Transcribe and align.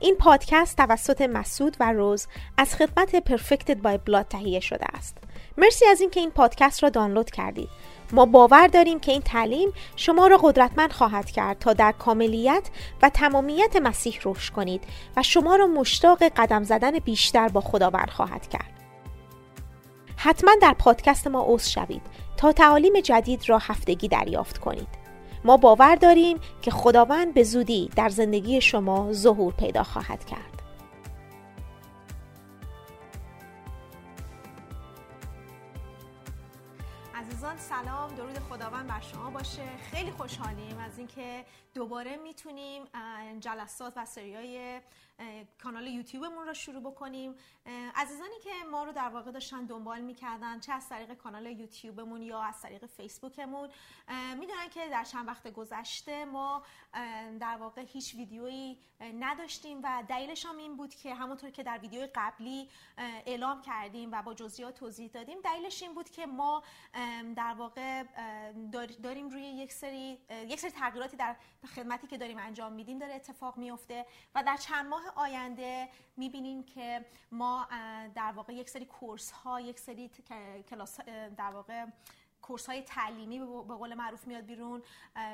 این 0.00 0.16
پادکست 0.16 0.76
توسط 0.76 1.22
مسعود 1.22 1.76
و 1.80 1.92
روز 1.92 2.26
از 2.58 2.74
خدمت 2.74 3.16
پرفکتد 3.16 3.82
بای 3.82 3.98
بلاد 3.98 4.26
تهیه 4.28 4.60
شده 4.60 4.86
است. 4.94 5.16
مرسی 5.58 5.86
از 5.86 6.00
اینکه 6.00 6.20
این 6.20 6.30
پادکست 6.30 6.82
را 6.82 6.88
دانلود 6.88 7.30
کردید. 7.30 7.68
ما 8.12 8.26
باور 8.26 8.66
داریم 8.66 9.00
که 9.00 9.12
این 9.12 9.20
تعلیم 9.22 9.72
شما 9.96 10.26
را 10.26 10.36
قدرتمند 10.36 10.92
خواهد 10.92 11.30
کرد 11.30 11.58
تا 11.58 11.72
در 11.72 11.92
کاملیت 11.92 12.70
و 13.02 13.08
تمامیت 13.08 13.76
مسیح 13.76 14.18
رشد 14.24 14.52
کنید 14.52 14.84
و 15.16 15.22
شما 15.22 15.56
را 15.56 15.66
مشتاق 15.66 16.22
قدم 16.22 16.62
زدن 16.62 16.98
بیشتر 16.98 17.48
با 17.48 17.60
خداوند 17.60 18.10
خواهد 18.10 18.48
کرد. 18.48 18.72
حتما 20.16 20.50
در 20.62 20.74
پادکست 20.78 21.26
ما 21.26 21.44
عضو 21.48 21.70
شوید 21.70 22.02
تا 22.36 22.52
تعالیم 22.52 23.00
جدید 23.00 23.48
را 23.48 23.58
هفتگی 23.58 24.08
دریافت 24.08 24.58
کنید. 24.58 25.05
ما 25.46 25.56
باور 25.56 25.94
داریم 25.94 26.38
که 26.62 26.70
خداوند 26.70 27.34
به 27.34 27.42
زودی 27.42 27.90
در 27.96 28.08
زندگی 28.08 28.60
شما 28.60 29.12
ظهور 29.12 29.52
پیدا 29.52 29.82
خواهد 29.82 30.24
کرد. 30.24 30.56
سلام 37.58 38.14
درود 38.14 38.38
خداوند 38.38 38.86
بر 38.86 39.00
شما 39.00 39.30
باشه 39.30 39.62
خیلی 39.90 40.10
خوشحالیم 40.10 40.78
از 40.78 40.98
اینکه 40.98 41.44
دوباره 41.76 42.16
می‌تونیم 42.16 42.84
جلسات 43.40 43.92
و 43.96 44.04
سریای 44.04 44.80
کانال 45.62 45.86
یوتیوبمون 45.86 46.46
رو 46.46 46.54
شروع 46.54 46.80
بکنیم. 46.80 47.34
عزیزانی 47.94 48.38
که 48.44 48.50
ما 48.70 48.84
رو 48.84 48.92
در 48.92 49.08
واقع 49.08 49.30
داشتن 49.30 49.64
دنبال 49.64 50.00
می‌کردن 50.00 50.60
چه 50.60 50.72
از 50.72 50.88
طریق 50.88 51.14
کانال 51.14 51.46
یوتیوبمون 51.46 52.22
یا 52.22 52.42
از 52.42 52.62
طریق 52.62 52.86
فیسبوکمون. 52.86 53.68
می‌دونن 54.38 54.68
که 54.68 54.88
در 54.88 55.04
چند 55.04 55.28
وقت 55.28 55.48
گذشته 55.48 56.24
ما 56.24 56.62
در 57.40 57.56
واقع 57.56 57.84
هیچ 57.88 58.14
ویدیویی 58.14 58.78
نداشتیم 59.00 59.80
و 59.82 60.04
دلیلش 60.08 60.46
هم 60.46 60.56
این 60.56 60.76
بود 60.76 60.94
که 60.94 61.14
همونطور 61.14 61.50
که 61.50 61.62
در 61.62 61.78
ویدیو 61.78 62.08
قبلی 62.14 62.68
اعلام 62.98 63.62
کردیم 63.62 64.12
و 64.12 64.22
با 64.22 64.34
جزئیات 64.34 64.74
توضیح 64.74 65.08
دادیم 65.08 65.40
دلیلش 65.40 65.82
این 65.82 65.94
بود 65.94 66.10
که 66.10 66.26
ما 66.26 66.62
در 67.36 67.54
واقع 67.58 68.02
داریم 69.02 69.28
روی 69.28 69.42
یک 69.42 69.72
سری 69.72 70.18
یک 70.30 70.60
سری 70.60 70.70
تغییراتی 70.70 71.16
در 71.16 71.36
خدمتی 71.66 72.06
که 72.06 72.18
داریم 72.18 72.38
انجام 72.38 72.72
میدیم 72.72 72.98
داره 72.98 73.14
اتفاق 73.14 73.56
میفته 73.56 74.06
و 74.34 74.42
در 74.42 74.56
چند 74.56 74.86
ماه 74.86 75.02
آینده 75.16 75.88
می‌بینیم 76.16 76.62
که 76.62 77.06
ما 77.32 77.68
در 78.14 78.32
واقع 78.32 78.52
یک 78.52 78.70
سری 78.70 78.84
کورس 78.84 79.30
ها 79.30 79.60
یک 79.60 79.78
سری 79.78 80.10
کلاس 80.70 81.00
در 81.36 81.50
واقع 81.50 81.86
کورس 82.42 82.66
های 82.66 82.82
تعلیمی 82.82 83.38
به 83.38 83.74
قول 83.74 83.94
معروف 83.94 84.26
میاد 84.26 84.44
بیرون. 84.44 84.82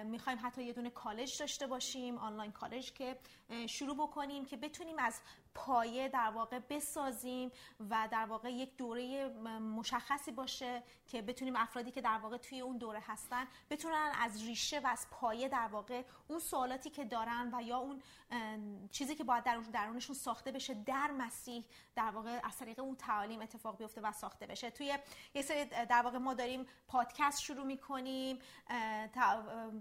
می‌خوایم 0.05 0.38
حتی 0.42 0.64
یه 0.64 0.72
دونه 0.72 0.91
کالج 0.91 1.38
داشته 1.38 1.66
باشیم 1.66 2.19
آنلاین 2.19 2.53
کالج 2.53 2.92
که 2.92 3.19
شروع 3.66 3.97
بکنیم 3.97 4.44
که 4.44 4.56
بتونیم 4.56 4.98
از 4.98 5.20
پایه 5.55 6.08
در 6.08 6.31
واقع 6.31 6.58
بسازیم 6.58 7.53
و 7.91 8.08
در 8.11 8.27
واقع 8.27 8.53
یک 8.53 8.77
دوره 8.77 9.28
مشخصی 9.59 10.33
باشه 10.33 10.83
که 11.06 11.22
بتونیم 11.22 11.56
افرادی 11.56 11.91
که 11.91 12.00
در 12.00 12.19
واقع 12.19 12.36
توی 12.36 12.61
اون 12.61 12.78
دوره 12.78 13.00
هستن 13.06 13.47
بتونن 13.70 14.12
از 14.20 14.47
ریشه 14.47 14.81
و 14.81 14.86
از 14.86 15.06
پایه 15.11 15.48
در 15.48 15.69
واقع 15.72 16.03
اون 16.28 16.39
سوالاتی 16.39 16.91
که 16.91 17.05
دارن 17.05 17.50
و 17.55 17.62
یا 17.62 17.78
اون 17.78 18.03
چیزی 18.91 19.14
که 19.14 19.25
باید 19.25 19.44
در 19.44 19.56
درونشون 19.72 20.17
ساخته 20.17 20.53
بشه 20.53 20.75
در 20.75 21.11
مسیح 21.11 21.64
در 21.94 22.11
واقع 22.11 22.41
از 22.44 22.56
طریق 22.56 22.81
اون 22.81 22.97
تعالیم 22.97 23.41
اتفاق 23.41 23.77
بیفته 23.77 24.00
و 24.00 24.12
ساخته 24.12 24.47
بشه. 24.47 24.70
توی 24.70 24.98
یه 25.34 25.42
سری 25.42 25.64
در 25.64 26.03
واقع 26.03 26.19
ما 26.19 26.34
داریم 26.34 26.66
پادکست 26.89 27.41
شروع 27.41 27.64
می‌کنیم 27.64 28.39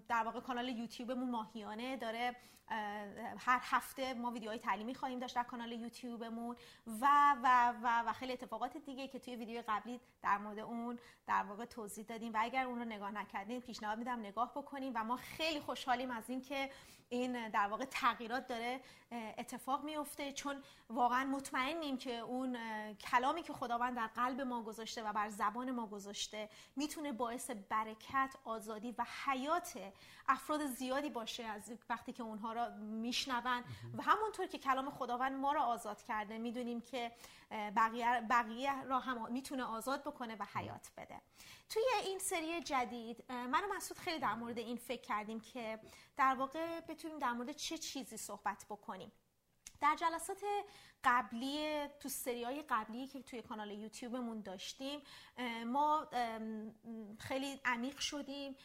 در 0.07 0.23
واقع 0.25 0.39
کانال 0.39 0.69
یوتیوبمون 0.69 1.29
ماهیانه 1.29 1.97
داره 1.97 2.35
هر 3.37 3.59
هفته 3.61 4.13
ما 4.13 4.31
ویدیوهای 4.31 4.59
تعلیمی 4.59 4.95
خواهیم 4.95 5.19
داشت 5.19 5.35
در 5.35 5.43
کانال 5.43 5.71
یوتیوبمون 5.71 6.55
و 7.01 7.35
و 7.43 7.73
و 7.83 8.03
و 8.07 8.13
خیلی 8.13 8.33
اتفاقات 8.33 8.77
دیگه 8.77 9.07
که 9.07 9.19
توی 9.19 9.35
ویدیو 9.35 9.63
قبلی 9.67 9.99
در 10.21 10.37
مورد 10.37 10.59
اون 10.59 10.99
در 11.27 11.43
واقع 11.43 11.65
توضیح 11.65 12.05
دادیم 12.05 12.33
و 12.33 12.37
اگر 12.39 12.65
اون 12.65 12.79
رو 12.79 12.85
نگاه 12.85 13.11
نکردین 13.11 13.61
پیشنهاد 13.61 13.97
میدم 13.97 14.19
نگاه 14.19 14.51
بکنیم 14.55 14.91
و 14.95 15.03
ما 15.03 15.15
خیلی 15.15 15.59
خوشحالیم 15.59 16.11
از 16.11 16.29
اینکه 16.29 16.69
این 17.09 17.49
در 17.49 17.67
واقع 17.67 17.85
تغییرات 17.85 18.47
داره 18.47 18.79
اتفاق 19.11 19.83
میفته 19.83 20.33
چون 20.33 20.63
واقعا 20.89 21.25
مطمئنیم 21.25 21.97
که 21.97 22.17
اون 22.17 22.57
کلامی 22.93 23.43
که 23.43 23.53
خداوند 23.53 23.95
در 23.95 24.07
قلب 24.07 24.41
ما 24.41 24.63
گذاشته 24.63 25.03
و 25.03 25.13
بر 25.13 25.29
زبان 25.29 25.71
ما 25.71 25.87
گذاشته 25.87 26.49
می‌تونه 26.75 27.11
باعث 27.11 27.51
برکت 27.69 28.35
آزادی 28.43 28.95
و 28.97 29.05
حیات 29.25 29.93
افراد 30.27 30.65
زیادی 30.65 31.09
باشه 31.09 31.43
از 31.43 31.71
وقتی 31.89 32.13
که 32.13 32.23
اونها 32.23 32.53
را 32.53 32.69
میشنون. 32.77 33.63
و 33.97 34.01
همونطور 34.01 34.47
که 34.47 34.57
کلام 34.57 34.89
خداوند 34.89 35.33
ما 35.33 35.51
را 35.51 35.63
آزاد 35.63 36.03
کرده 36.03 36.37
می‌دونیم 36.37 36.81
که 36.81 37.11
بقیه, 37.51 38.21
بقیه 38.29 38.83
را 38.83 38.99
هم 38.99 39.31
می‌تونه 39.31 39.63
آزاد 39.63 40.03
بکنه 40.03 40.35
و 40.35 40.45
حیات 40.53 40.91
بده. 40.97 41.21
توی 41.69 41.83
این 42.03 42.19
سری 42.19 42.61
جدید 42.61 43.25
من 43.29 43.63
و 43.63 43.75
مسعود 43.75 43.99
خیلی 43.99 44.19
در 44.19 44.33
مورد 44.33 44.57
این 44.57 44.77
فکر 44.77 45.01
کردیم 45.01 45.39
که 45.39 45.79
در 46.17 46.35
واقع 46.35 46.79
بتونیم 46.79 47.19
در 47.19 47.31
مورد 47.31 47.51
چه 47.51 47.77
چیزی 47.77 48.17
صحبت 48.17 48.65
بکنیم. 48.69 49.00
در 49.81 49.95
جلسات 49.95 50.41
قبلی 51.03 51.87
تو 51.99 52.09
سری 52.09 52.43
های 52.43 52.63
قبلی 52.69 53.07
که 53.07 53.21
توی 53.21 53.41
کانال 53.41 53.71
یوتیوبمون 53.71 54.41
داشتیم 54.41 55.01
ما 55.65 56.07
خیلی 57.19 57.59
عمیق 57.65 57.99
شدیم 57.99 58.55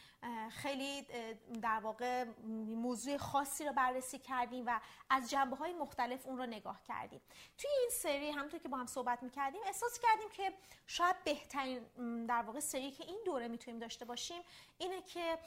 خیلی 0.49 1.01
در 1.61 1.79
واقع 1.79 2.23
موضوع 2.67 3.17
خاصی 3.17 3.65
رو 3.65 3.73
بررسی 3.73 4.19
کردیم 4.19 4.63
و 4.67 4.79
از 5.09 5.29
جنبه 5.29 5.55
های 5.55 5.73
مختلف 5.73 6.25
اون 6.25 6.37
رو 6.37 6.45
نگاه 6.45 6.83
کردیم. 6.83 7.21
توی 7.57 7.69
این 7.79 7.89
سری 7.91 8.31
همونطور 8.31 8.59
که 8.59 8.69
با 8.69 8.77
هم 8.77 8.85
صحبت 8.85 9.23
می‌کردیم 9.23 9.61
احساس 9.65 9.99
کردیم 9.99 10.29
که 10.29 10.53
شاید 10.87 11.23
بهترین 11.23 11.79
در 12.25 12.41
واقع 12.41 12.59
سری 12.59 12.91
که 12.91 13.03
این 13.03 13.19
دوره 13.25 13.47
می‌تونیم 13.47 13.79
داشته 13.79 14.05
باشیم 14.05 14.41
اینه 14.77 15.01
که 15.01 15.39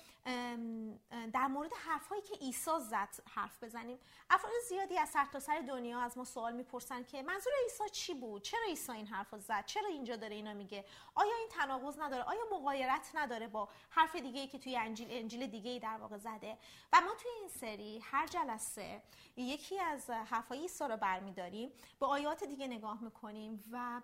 در 1.33 1.47
مورد 1.47 1.73
حرفهایی 1.73 2.23
که 2.23 2.35
عیسی 2.35 2.71
زد 2.81 3.09
حرف 3.29 3.65
بزنیم. 3.65 3.99
افراد 4.31 4.53
زیادی 4.69 4.99
از 4.99 5.09
سرتاسر 5.09 5.61
دنیا 5.61 6.01
از 6.01 6.19
ما 6.19 6.25
سوال 6.25 6.53
می‌پرسن 6.53 6.80
که 6.89 7.23
منظور 7.23 7.53
عیسی 7.63 7.89
چی 7.93 8.15
بود؟ 8.15 8.43
چرا 8.43 8.61
عیسی 8.69 8.93
این 8.93 9.07
حرف 9.07 9.35
زد؟ 9.39 9.65
چرا 9.67 9.89
اینجا 9.89 10.17
داره 10.17 10.35
اینا 10.35 10.55
میگه؟ 10.55 10.85
آیا 11.15 11.37
این 11.39 11.49
تناقض 11.51 11.99
نداره؟ 11.99 12.23
آیا 12.23 12.41
مقایرت 12.53 13.11
نداره 13.15 13.49
با 13.49 13.69
حرف 13.91 14.17
دیگه 14.17 14.41
ای 14.41 14.47
که 14.47 14.59
توی 14.59 14.77
انجیل 14.77 15.07
انجیل 15.11 15.47
دیگه 15.47 15.71
ای 15.71 15.79
در 15.79 15.97
واقع 15.97 16.19
زده؟ 16.19 16.59
و 16.93 17.01
ما 17.01 17.15
توی 17.15 17.31
این 17.41 17.49
سری 17.49 17.99
هر 17.99 18.27
جلسه 18.27 19.03
یکی 19.37 19.81
از 19.81 20.11
حرفای 20.11 20.59
عیسی 20.59 20.85
رو 20.85 20.97
برمیداریم 20.97 21.73
به 22.01 22.07
آیات 22.07 22.45
دیگه 22.45 22.67
نگاه 22.67 23.05
می‌کنیم 23.05 23.65
و 23.73 24.01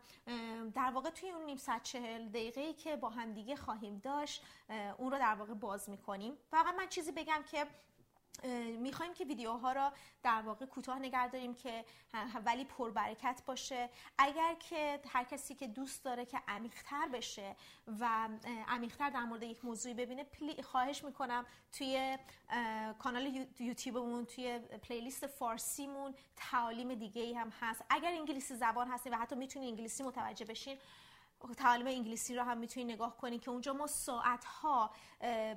در 0.75 0.91
واقع 0.91 1.10
توی 1.10 1.31
اون 1.31 1.44
نیم 1.44 1.56
ساعت 1.56 1.82
چهل 1.82 2.28
دقیقه 2.28 2.72
که 2.72 2.97
با 2.97 3.08
هم 3.08 3.32
دیگه 3.32 3.56
خواهیم 3.56 3.98
داشت 3.98 4.43
اون 4.98 5.12
رو 5.12 5.19
در 5.19 5.34
واقع 5.34 5.54
باز 5.54 5.91
می‌کنیم. 5.91 6.38
فقط 6.50 6.75
من 6.75 6.88
چیزی 6.88 7.12
بگم 7.12 7.44
که 7.50 7.66
می‌خوایم 8.78 9.14
که 9.14 9.24
ویدیوها 9.24 9.72
را 9.72 9.92
در 10.22 10.42
واقع 10.42 10.66
کوتاه 10.66 10.98
نگه 10.98 11.28
داریم 11.28 11.54
که 11.54 11.84
ولی 12.44 12.64
پربرکت 12.64 13.42
باشه. 13.47 13.91
اگر 14.19 14.54
که 14.54 15.00
هر 15.08 15.24
کسی 15.24 15.54
که 15.54 15.66
دوست 15.66 16.04
داره 16.04 16.24
که 16.26 16.42
عمیقتر 16.48 17.08
بشه 17.08 17.56
و 18.00 18.28
عمیقتر 18.69 19.10
در 19.10 19.25
مورد 19.25 19.42
یک 19.42 19.64
موضوعی 19.64 19.94
ببینه 19.94 20.26
خواهش 20.62 21.04
می‌کنم 21.04 21.46
توی 21.72 22.19
کانال 22.98 23.46
یوتیوبمون 23.58 24.25
توی 24.25 24.58
پلیلیست 24.58 25.26
فارسیمون 25.26 26.14
تعالیم 26.36 26.94
دیگه 26.94 27.22
ای 27.22 27.34
هم 27.34 27.52
هست. 27.60 27.84
اگر 27.91 28.10
انگلیسی 28.10 28.54
زبان 28.54 28.88
هستین 28.88 29.14
و 29.14 29.16
حتی 29.16 29.36
می‌تونید 29.36 29.69
انگلیسی 29.69 30.02
متوجه 30.02 30.44
بشین 30.44 30.78
تعالیم 31.54 31.86
انگلیسی 31.86 32.36
رو 32.36 32.42
هم 32.42 32.58
می‌تونید 32.58 32.90
نگاه 32.90 33.16
کنید 33.16 33.40
که 33.40 33.50
اونجا 33.50 33.72
ما 33.72 33.86
ساعت 33.86 34.44
ها 34.44 34.90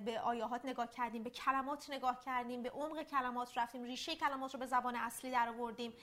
به 0.05 0.19
آیات 0.23 0.65
نگاه 0.65 0.87
کردیم 0.87 1.23
به 1.23 1.29
کلمات 1.29 1.89
نگاه 1.89 2.19
کردیم 2.19 2.61
به 2.61 2.69
عمق 2.69 3.03
کلمات 3.03 3.57
رفتیم 3.57 3.83
ریشه 3.83 4.15
کلمات 4.15 4.53
رو 4.53 4.59
به 4.59 4.65
زبان 4.65 4.95
اصلی 4.95 5.31
در 5.31 5.49
آوردیم 5.49 5.93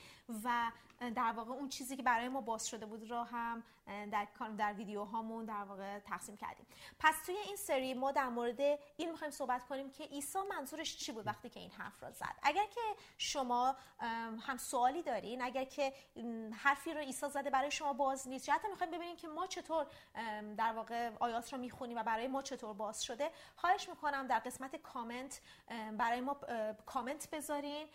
و 0.44 0.70
در 1.14 1.32
واقع 1.32 1.52
اون 1.52 1.68
چیزی 1.68 1.96
که 1.96 2.02
برای 2.02 2.28
ما 2.28 2.40
باز 2.40 2.68
شده 2.68 2.86
بود 2.86 3.10
رو 3.10 3.22
هم 3.22 3.62
در 3.86 4.26
در 4.58 4.72
ویدیو 4.72 5.04
هامون 5.04 5.44
در 5.44 5.64
واقع 5.64 5.98
تقسیم 5.98 6.36
کردیم. 6.36 6.66
پس 6.98 7.14
توی 7.26 7.36
این 7.36 7.56
سری 7.56 7.94
ما 7.94 8.12
در 8.12 8.28
مورد 8.28 8.60
این 8.96 9.10
می‌خوایم 9.10 9.30
صحبت 9.30 9.66
کنیم 9.66 9.90
که 9.90 10.04
عیسی 10.04 10.38
منظورش 10.50 10.96
چی 10.96 11.12
بود 11.12 11.26
وقتی 11.26 11.48
که 11.48 11.60
این 11.60 11.70
حرف 11.70 12.02
را 12.02 12.10
زد. 12.10 12.34
اگر 12.42 12.66
که 12.66 12.80
شما 13.18 13.76
هم 14.40 14.56
سوالی 14.56 15.02
دارین 15.02 15.42
اگر 15.42 15.64
که 15.64 15.92
حرفی 16.52 16.94
رو 16.94 17.00
عیسی 17.00 17.28
زده 17.28 17.50
برای 17.50 17.70
شما 17.70 17.92
باز 17.92 18.28
نیست 18.28 18.48
یا 18.48 18.54
حتی 18.54 18.68
می‌خوایم 18.68 18.92
ببینیم 18.92 19.16
که 19.16 19.28
ما 19.28 19.46
چطور 19.46 19.75
در 20.56 20.72
واقع 20.72 21.10
آیات 21.20 21.52
رو 21.52 21.58
می‌خونیم 21.58 21.98
و 21.98 22.02
برای 22.02 22.28
ما 22.28 22.42
چطور 22.42 22.74
باز 22.74 23.04
شده 23.04 23.30
خواهش 23.56 23.88
می‌کنم 23.88 24.26
در 24.26 24.38
قسمت 24.38 24.76
کامنت 24.76 25.40
برای 25.98 26.20
ما 26.20 26.36
کامنت 26.86 27.30
بذارین 27.30 27.88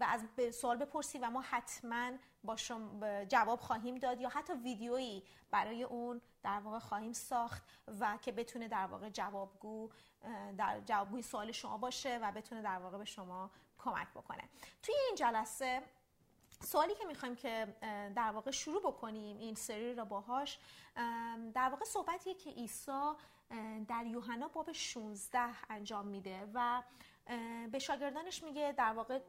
و 0.00 0.06
از 0.08 0.24
سوال 0.54 0.76
بپرسید 0.76 1.22
و 1.22 1.30
ما 1.30 1.40
حتما 1.40 2.10
با 2.44 2.56
شما 2.56 3.24
جواب 3.24 3.60
خواهیم 3.60 3.94
داد 3.94 4.20
یا 4.20 4.28
حتی 4.28 4.52
ویدیویی 4.52 5.22
برای 5.50 5.82
اون 5.82 6.20
در 6.42 6.60
واقع 6.60 6.78
خواهیم 6.78 7.12
ساخت 7.12 7.62
و 8.00 8.18
که 8.22 8.32
بتونه 8.32 8.68
در 8.68 8.86
واقع 8.86 9.08
جوابگو 9.08 9.90
در 10.58 10.80
جوابگوی 10.80 11.22
سوال 11.22 11.52
شما 11.52 11.78
باشه 11.78 12.18
و 12.22 12.32
بتونه 12.32 12.62
در 12.62 12.78
واقع 12.78 12.98
به 12.98 13.04
شما 13.04 13.50
کمک 13.78 14.08
بکنه. 14.10 14.42
توی 14.82 14.94
این 15.06 15.14
جلسه 15.16 15.82
سوالی 16.62 16.94
که 16.94 17.04
می‌خوایم 17.04 17.36
که 17.36 17.76
در 18.16 18.30
واقع 18.30 18.50
شروع 18.50 18.82
بکنیم 18.82 19.38
این 19.38 19.54
سری 19.54 19.94
را 19.94 20.04
باهاش 20.04 20.58
در 21.54 21.68
واقع 21.70 21.84
صحبتیه 21.84 22.34
که 22.34 22.50
عیسی 22.50 23.12
در 23.88 24.06
یوحنا 24.06 24.48
باب 24.48 24.72
16 24.72 25.40
انجام 25.70 26.06
میده 26.06 26.50
و 26.54 26.82
به 27.72 27.78
شاگردانش 27.78 28.42
میگه 28.42 28.74
در 28.78 28.92
واقع 28.92 29.20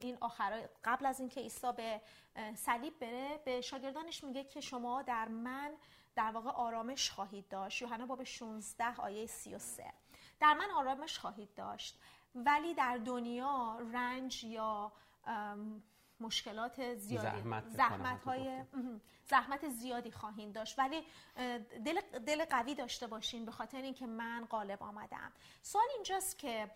این 0.00 0.18
آخر 0.20 0.68
قبل 0.84 1.06
از 1.06 1.20
اینکه 1.20 1.40
عیسی 1.40 1.72
به 1.76 2.00
صلیب 2.54 2.98
بره 2.98 3.40
به 3.44 3.60
شاگردانش 3.60 4.24
میگه 4.24 4.44
که 4.44 4.60
شما 4.60 5.02
در 5.02 5.28
من 5.28 5.74
در 6.14 6.30
واقع 6.30 6.50
آرامش 6.50 7.10
خواهید 7.10 7.48
داشت. 7.48 7.82
یوحنا 7.82 8.06
باب 8.06 8.24
16 8.24 8.96
آیه 8.96 9.26
33 9.26 9.92
در 10.40 10.54
من 10.54 10.70
آرامش 10.70 11.18
خواهید 11.18 11.54
داشت 11.54 12.00
ولی 12.34 12.74
در 12.74 12.96
دنیا 12.96 13.78
رنج 13.92 14.44
یا 14.44 14.92
مشکلات 16.20 16.94
زیادی 16.94 17.26
زحمت, 17.26 17.68
زحمت 17.68 18.24
های 18.24 18.64
زحمت 19.24 19.68
زیادی 19.68 20.10
خواهید 20.10 20.52
داشت. 20.52 20.78
ولی 20.78 21.02
دل, 21.84 22.00
دل 22.26 22.44
قوی 22.44 22.74
داشته 22.74 23.06
باشین 23.06 23.44
به 23.44 23.52
خاطر 23.52 23.82
اینکه 23.82 24.06
من 24.06 24.46
غالب 24.50 24.82
آمدم. 24.82 25.32
سوال 25.62 25.86
اینجاست 25.94 26.38
که 26.38 26.70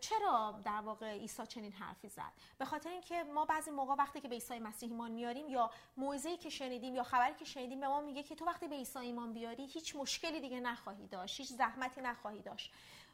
چرا 0.00 0.60
در 0.64 0.80
واقع 0.80 1.12
عیسی 1.12 1.46
چنین 1.46 1.72
حرفی 1.72 2.08
زد؟ 2.08 2.32
به 2.58 2.64
خاطر 2.64 2.90
اینکه 2.90 3.22
ما 3.22 3.44
بعضی 3.44 3.70
موقع 3.70 3.94
وقتی 3.94 4.20
که 4.20 4.28
به 4.28 4.34
عیسی 4.34 4.58
مسیح 4.58 4.90
ایمان 4.90 5.10
میاریم 5.10 5.48
یا 5.48 5.70
موعظه‌ای 5.96 6.36
که 6.36 6.50
شنیدیم 6.50 6.94
یا 6.94 7.02
خبری 7.02 7.34
که 7.34 7.44
شنیدیم 7.44 7.80
به 7.80 7.88
ما 7.88 8.00
میگه 8.00 8.22
که 8.22 8.34
تو 8.34 8.44
وقتی 8.44 8.68
به 8.68 8.74
عیسی 8.74 8.98
ایمان 8.98 9.32
بیاری 9.32 9.66
هیچ 9.66 9.96
مشکلی 9.96 10.40
دیگه 10.40 10.60
نخواهی 10.60 11.06
داشت 11.06 11.40
هیچ 11.40 11.48
زحمتی 11.48 12.00
نخواهی 12.00 12.42
داشت. 12.42 12.72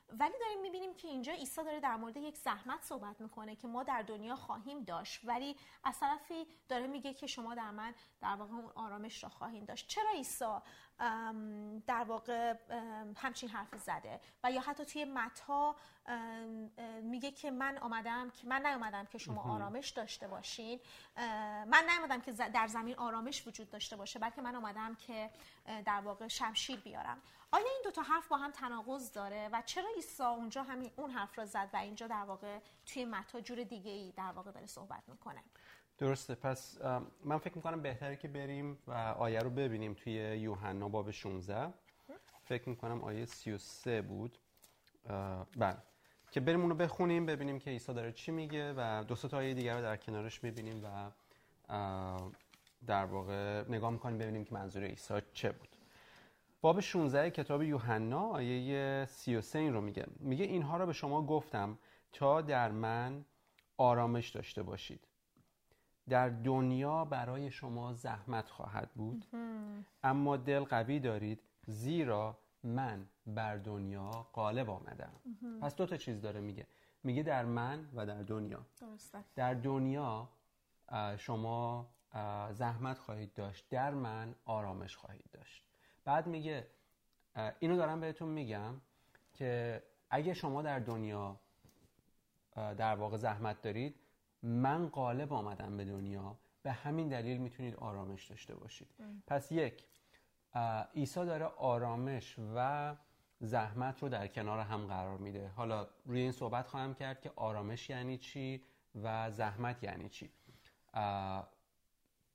ولی 0.08 0.34
داریم 0.40 0.60
می‌بینیم 0.62 0.94
که 0.94 1.08
اینجا 1.08 1.32
عیسی 1.32 1.64
داره 1.64 1.80
در 1.80 1.96
مورد 1.96 2.16
یک 2.16 2.36
زحمت 2.36 2.82
صحبت 2.82 3.20
می‌کنه 3.20 3.56
که 3.56 3.68
ما 3.68 3.82
در 3.82 4.02
دنیا 4.02 4.36
خواهیم 4.36 4.84
داشت. 4.84 5.20
ولی 5.24 5.56
از 5.84 6.00
طرفی 6.00 6.46
داره 6.68 6.86
میگه 6.86 7.14
که 7.14 7.26
شما 7.26 7.54
در 7.54 7.70
من 7.70 7.94
در 8.20 8.36
واقع 8.36 8.54
اون 8.54 8.70
آرامش 8.74 9.22
را 9.22 9.28
خواهیم 9.28 9.64
داشت. 9.64 9.88
چرا 9.88 10.10
عیسی 10.10 10.44
در 11.86 12.04
واقع 12.04 12.54
همچین 13.16 13.48
حرف 13.48 13.76
زده؟ 13.76 14.20
و 14.44 14.52
یا 14.52 14.60
حتی 14.60 14.84
توی 14.84 15.04
متا 15.04 15.76
میگه 17.02 17.30
که 17.30 17.50
من 17.50 17.78
آمدم 17.78 18.30
که 18.30 18.46
من 18.46 18.66
نیومدم 18.66 19.06
که 19.06 19.18
شما 19.18 19.42
آرامش 19.42 19.90
داشته 19.90 20.28
باشین. 20.28 20.80
من 21.66 21.84
نیومدم 21.88 22.20
که 22.20 22.32
در 22.32 22.66
زمین 22.66 22.94
آرامش 22.94 23.46
وجود 23.46 23.70
داشته 23.70 23.96
باشه 23.96 24.18
بلکه 24.18 24.42
من 24.42 24.56
آمدم 24.56 24.94
که 24.94 25.30
در 25.66 26.00
واقع 26.00 26.28
شمشیر 26.28 26.80
بیارم. 26.80 27.22
آیا 27.54 27.64
این 27.64 27.80
دوتا 27.84 28.02
حرف 28.02 28.28
با 28.28 28.36
هم 28.36 28.50
تناقض 28.50 29.12
داره؟ 29.12 29.48
و 29.52 29.62
چرا 29.66 29.88
عیسی 29.96 30.22
اونجا 30.22 30.62
همین 30.62 30.90
اون 30.96 31.10
حرف 31.10 31.38
را 31.38 31.46
زد 31.46 31.70
و 31.72 31.76
اینجا 31.76 32.06
در 32.06 32.24
واقع 32.24 32.58
توی 32.86 33.04
متا 33.04 33.40
جور 33.40 33.64
دیگه 33.64 33.90
ای 33.90 34.12
در 34.16 34.32
واقع 34.32 34.50
داره 34.50 34.66
صحبت 34.66 35.02
می‌کنه؟ 35.08 35.42
درسته. 35.98 36.34
پس 36.34 36.80
من 37.24 37.38
فکر 37.38 37.56
می‌کنم 37.56 37.82
بهتره 37.82 38.16
که 38.16 38.28
بریم 38.28 38.78
و 38.86 38.92
آیه 38.92 39.38
رو 39.38 39.50
ببینیم 39.50 39.94
توی 39.94 40.12
یوحنا 40.12 40.88
باب 40.88 41.10
16 41.10 41.72
فکر 42.44 42.68
می‌کنم 42.68 43.04
آیه 43.04 43.26
33 43.26 44.02
بود. 44.02 44.38
بله. 45.56 45.76
که 46.30 46.40
بریم 46.40 46.60
اونو 46.60 46.74
بخونیم 46.74 47.26
ببینیم 47.26 47.58
که 47.58 47.70
عیسی 47.70 47.94
داره 47.94 48.12
چی 48.12 48.32
میگه 48.32 48.74
و 48.76 49.04
دو 49.04 49.14
تا 49.14 49.36
آیه 49.36 49.54
دیگر 49.54 49.76
رو 49.76 49.82
در 49.82 49.96
کنارش 49.96 50.44
می‌بینیم 50.44 50.84
و 50.84 51.10
در 52.86 53.04
واقع 53.04 53.64
نگاه 53.68 53.90
می‌کنیم 53.90 54.18
ببینیم 54.18 54.44
که 54.44 54.54
منظور 54.54 54.84
عیسی 54.84 55.14
چه 55.32 55.52
بود. 55.52 55.73
باب 56.64 56.80
16 56.80 57.30
کتاب 57.30 57.62
یوحنا 57.62 58.20
آیه 58.20 59.06
33 59.08 59.58
این 59.58 59.72
رو 59.72 59.80
میگه. 59.80 60.06
میگه 60.20 60.44
اینها 60.44 60.76
رو 60.76 60.86
به 60.86 60.92
شما 60.92 61.26
گفتم 61.26 61.78
تا 62.12 62.40
در 62.40 62.70
من 62.70 63.24
آرامش 63.76 64.28
داشته 64.28 64.62
باشید. 64.62 65.08
در 66.08 66.28
دنیا 66.28 67.04
برای 67.04 67.50
شما 67.50 67.92
زحمت 67.92 68.50
خواهد 68.50 68.90
بود 68.94 69.26
اما 70.02 70.36
دل 70.36 70.60
قوی 70.64 71.00
دارید 71.00 71.42
زیرا 71.66 72.38
من 72.62 73.06
بر 73.26 73.56
دنیا 73.56 74.10
غالب 74.32 74.70
آمدم. 74.70 75.12
پس 75.62 75.76
دو 75.76 75.86
تا 75.86 75.96
چیز 75.96 76.20
داره 76.20 76.40
میگه. 76.40 76.66
میگه 77.02 77.22
در 77.22 77.44
من 77.44 77.88
و 77.94 78.06
در 78.06 78.22
دنیا. 78.22 78.66
در 79.34 79.54
دنیا 79.54 80.28
شما 81.16 81.88
زحمت 82.52 82.98
خواهید 82.98 83.32
داشت 83.34 83.68
در 83.70 83.90
من 83.90 84.34
آرامش 84.44 84.96
خواهید 84.96 85.30
داشت. 85.32 85.73
بعد 86.04 86.26
میگه 86.26 86.66
اینو 87.58 87.76
دارم 87.76 88.00
بهتون 88.00 88.28
میگم 88.28 88.74
که 89.34 89.82
اگه 90.10 90.34
شما 90.34 90.62
در 90.62 90.78
دنیا 90.78 91.40
در 92.54 92.96
واقع 92.96 93.16
زحمت 93.16 93.62
دارید 93.62 94.00
من 94.42 94.88
غالب 94.88 95.32
آمدم 95.32 95.76
به 95.76 95.84
دنیا 95.84 96.36
به 96.62 96.72
همین 96.72 97.08
دلیل 97.08 97.38
می‌تونید 97.38 97.74
آرامش 97.74 98.26
داشته 98.30 98.54
باشید. 98.54 98.88
پس 99.26 99.52
یک 99.52 99.84
عیسی 100.94 101.24
داره 101.26 101.44
آرامش 101.44 102.36
و 102.54 102.96
زحمت 103.40 104.02
رو 104.02 104.08
در 104.08 104.26
کنار 104.26 104.60
هم 104.60 104.86
قرار 104.86 105.18
میده. 105.18 105.48
حالا 105.48 105.88
روی 106.04 106.20
این 106.20 106.32
صحبت 106.32 106.66
خواهم 106.66 106.94
کرد 106.94 107.20
که 107.20 107.32
آرامش 107.36 107.90
یعنی 107.90 108.18
چی 108.18 108.62
و 109.02 109.30
زحمت 109.30 109.82
یعنی 109.82 110.08
چی. 110.08 110.30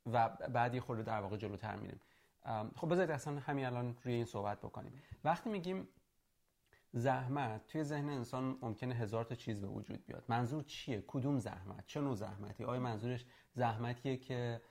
و 0.05 0.29
بعد 0.29 0.75
یه 0.75 0.81
خورده 0.81 1.03
در 1.03 1.21
واقع 1.21 1.37
جلوتر 1.37 1.75
میریم. 1.75 1.99
خب 2.75 2.91
بذارید 2.91 3.11
اصلا 3.11 3.39
همین 3.39 3.65
الان 3.65 3.97
روی 4.03 4.13
این 4.13 4.25
صحبت 4.25 4.59
بکنیم. 4.59 5.01
وقتی 5.23 5.49
میگیم 5.49 5.87
زحمت 6.93 7.67
توی 7.67 7.83
ذهن 7.83 8.09
انسان 8.09 8.57
ممکنه 8.61 8.95
هزار 8.95 9.23
تا 9.25 9.35
چیز 9.35 9.61
به 9.61 9.67
وجود 9.67 10.05
بیاد. 10.05 10.23
منظور 10.27 10.63
چیه؟ 10.63 11.03
کدوم 11.07 11.39
زحمت؟ 11.39 11.85
چه 11.85 12.01
نوع 12.01 12.15
زحمتی؟ 12.15 12.63
آیا 12.63 12.79
منظورش 12.79 13.25
زحمتیه 13.53 14.17
که 14.17 14.61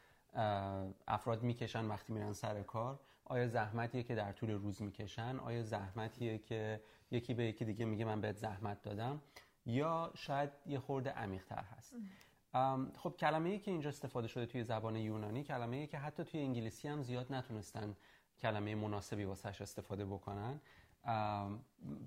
افراد 1.07 1.43
می‌کشن 1.43 1.85
وقتی 1.85 2.13
میرن 2.13 2.33
سر 2.33 2.63
کار؟ 2.63 3.01
آیا 3.25 3.47
زحمتیه 3.49 4.03
که 4.03 4.15
در 4.15 4.33
طول 4.33 4.51
روز 4.51 4.83
می‌کشن؟ 4.83 5.39
آیا 5.39 5.63
زحمتیه 5.63 6.39
که 6.39 6.83
یکی 7.11 7.35
به 7.35 7.45
یکی 7.45 7.65
دیگه 7.65 7.85
میگه 7.85 8.05
من 8.05 8.21
بهت 8.21 8.37
زحمت 8.37 8.83
دادم؟ 8.83 9.23
یا 9.67 10.13
شاید 10.15 10.51
یه 10.67 10.79
خورده 10.79 11.11
عمیق‌تر 11.11 11.63
هست. 11.63 11.95
خب 12.97 13.15
کلمه 13.19 13.51
ای 13.51 13.59
که 13.59 13.71
اینجا 13.71 13.89
استفاده 13.89 14.29
شده 14.29 14.47
توی 14.47 14.65
زبان 14.65 14.97
یونانی 14.97 15.45
کلمه 15.45 15.77
ای 15.77 15.87
که 15.87 15.99
حتی 15.99 16.25
توی 16.25 16.41
انگلیسی 16.41 16.89
هم 16.89 17.03
زیاد 17.03 17.33
نتونستن 17.33 17.97
کلمه 18.41 18.75
مناسبی 18.75 19.25
واسش 19.25 19.61
استفاده 19.61 20.05
بکنن. 20.07 20.61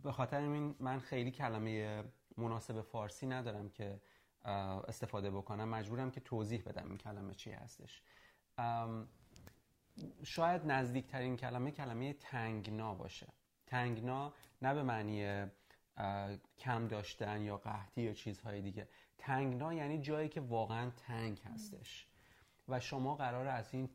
به 0.04 0.12
خاطر 0.12 0.42
این 0.42 0.76
من 0.80 1.00
خیلی 1.00 1.32
کلمه 1.32 2.04
مناسب 2.38 2.82
فارسی 2.82 3.28
ندارم 3.28 3.70
که 3.70 4.02
استفاده 4.88 5.32
بکنم. 5.32 5.70
مجبورم 5.70 6.12
که 6.12 6.20
توضیح 6.20 6.64
بدم 6.66 6.88
این 6.88 6.98
کلمه 6.98 7.34
چی 7.34 7.52
هستش. 7.52 8.02
شاید 10.24 10.66
نزدیکترین 10.66 11.38
کلمه 11.38 11.72
کلمه 11.72 12.14
تنگنا 12.14 12.96
باشه. 12.96 13.28
تنگنا 13.68 14.34
نه 14.62 14.74
به 14.74 14.84
معنی 14.84 15.46
کم 16.60 16.88
داشتن 16.88 17.42
یا 17.42 17.58
قحطی 17.58 18.02
یا 18.02 18.14
چیزهای 18.14 18.62
دیگه. 18.62 18.88
تنگنا 19.22 19.74
یعنی 19.74 20.02
جایی 20.02 20.30
که 20.30 20.42
واقعا 20.42 20.90
تنگ 20.90 21.40
هستش. 21.40 22.08
و 22.68 22.80
شما 22.80 23.16
قرار 23.16 23.48
از 23.48 23.74
این 23.74 23.90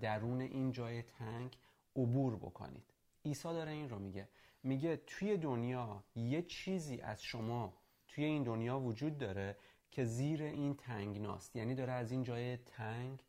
درون 0.00 0.40
این 0.40 0.72
جای 0.72 1.02
تنگ 1.02 1.56
عبور 1.96 2.36
بکنید. 2.36 2.94
عیسی 3.24 3.48
داره 3.48 3.70
این 3.70 3.88
رو 3.88 3.98
میگه. 3.98 4.28
میگه 4.62 4.96
توی 4.96 5.36
دنیا 5.36 6.04
یه 6.14 6.42
چیزی 6.42 7.00
از 7.00 7.22
شما 7.22 7.74
توی 8.08 8.24
این 8.24 8.42
دنیا 8.42 8.80
وجود 8.80 9.18
داره 9.18 9.56
که 9.90 10.04
زیر 10.04 10.42
این 10.42 10.74
تنگناست. 10.74 11.56
یعنی 11.56 11.74
داره 11.74 11.92
از 11.92 12.12
این 12.12 12.22
جای 12.22 12.56
تنگ 12.56 13.22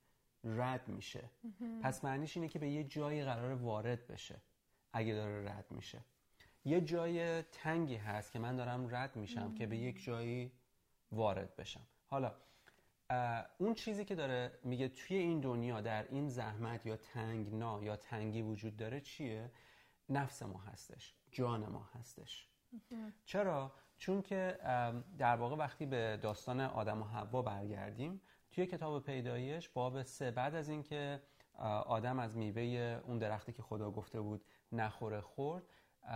رد 0.44 0.88
میشه. 0.88 1.30
پس 1.82 2.04
معنیش 2.04 2.38
اینه 2.38 2.50
که 2.50 2.60
به 2.60 2.70
یه 2.70 2.84
جایی 2.84 3.24
قرار 3.24 3.54
وارد 3.54 4.08
بشه. 4.08 4.42
اگه 4.94 5.14
داره 5.14 5.52
رد 5.52 5.66
میشه. 5.72 6.02
یه 6.66 6.82
جای 6.82 7.42
تنگی 7.42 7.96
هست 7.96 8.32
که 8.32 8.40
من 8.40 8.56
دارم 8.56 8.96
رد 8.96 9.16
میشم 9.16 9.56
که 9.56 9.68
به 9.68 9.78
یک 9.78 10.04
جایی 10.04 10.52
وارد 11.12 11.56
بشم. 11.56 11.88
حالا 12.08 12.36
اون 13.58 13.74
چیزی 13.74 14.06
که 14.06 14.16
داره 14.16 14.60
میگه 14.64 14.88
توی 14.88 15.18
این 15.18 15.40
دنیا 15.40 15.82
در 15.82 16.08
این 16.08 16.30
زحمت 16.30 16.86
یا 16.86 16.98
تنگنا 16.98 17.84
یا 17.84 17.96
تنگی 17.96 18.42
وجود 18.42 18.78
داره 18.78 19.02
چیه؟ 19.02 19.52
نفس 20.10 20.44
ما 20.44 20.60
هستش 20.60 21.16
جان 21.32 21.66
ما 21.66 21.90
هستش. 21.94 22.48
چرا؟ 23.26 23.72
چون 23.98 24.22
که 24.22 24.58
در 25.18 25.36
واقع 25.36 25.56
وقتی 25.56 25.86
به 25.86 26.20
داستان 26.22 26.60
آدم 26.60 27.02
و 27.02 27.06
حوا 27.06 27.42
برگردیم 27.42 28.22
توی 28.52 28.66
کتاب 28.66 29.04
پیدایش 29.04 29.70
باب 29.70 30.04
سه 30.04 30.32
بعد 30.32 30.56
از 30.56 30.70
اینکه 30.70 31.22
آدم 31.86 32.20
از 32.20 32.38
میوه 32.38 32.62
اون 33.08 33.18
درختی 33.18 33.54
که 33.54 33.62
خدا 33.62 33.92
گفته 33.92 34.22
بود 34.22 34.46
نخوره 34.72 35.22
خورد 35.22 35.64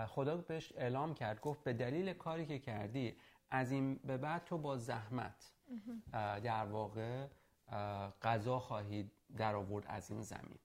خدا 0.08 0.38
بهش 0.38 0.74
اعلام 0.76 1.14
کرد 1.14 1.42
گفت 1.42 1.64
به 1.64 1.74
دلیل 1.74 2.14
کاری 2.14 2.46
که 2.46 2.60
کردی 2.60 3.18
از 3.56 3.72
این 3.72 3.96
به 3.96 4.18
بعد 4.18 4.44
تو 4.44 4.58
با 4.58 4.78
زحمت 4.78 5.52
در 6.44 6.66
واقع 6.66 7.28
غذا 8.22 8.60
خواهید 8.60 9.12
در 9.38 9.56
آورد 9.56 9.86
از 9.88 10.12
این 10.12 10.22
زمین. 10.22 10.60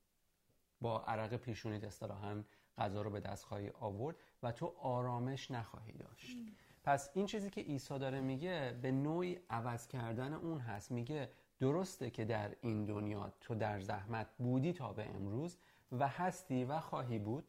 با 0.80 1.00
عرق 1.04 1.36
پیشونیت 1.36 1.84
اصطلاحا 1.84 2.44
غذا 2.78 3.02
رو 3.02 3.10
به 3.10 3.20
دست 3.20 3.44
خواهی 3.44 3.70
آورد 3.80 4.16
و 4.42 4.52
تو 4.52 4.74
آرامش 4.80 5.50
نخواهی 5.50 5.92
داشت. 5.92 6.36
پس 6.84 7.10
این 7.14 7.26
چیزی 7.26 7.50
که 7.50 7.60
عیسی 7.60 7.98
داره 7.98 8.20
میگه 8.20 8.78
به 8.82 8.92
نوعی 8.92 9.40
عوض 9.50 9.86
کردن 9.88 10.32
اون 10.32 10.58
هست. 10.58 10.90
میگه 10.90 11.30
درسته 11.60 12.10
که 12.10 12.24
در 12.24 12.56
این 12.60 12.84
دنیا 12.84 13.32
تو 13.40 13.54
در 13.54 13.80
زحمت 13.80 14.26
بودی 14.38 14.72
تا 14.72 14.92
به 14.92 15.10
امروز 15.14 15.56
و 15.92 16.08
هستی 16.08 16.64
و 16.64 16.80
خواهی 16.80 17.18
بود 17.18 17.44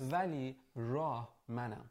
ولی 0.00 0.56
راه 0.74 1.36
منم. 1.48 1.90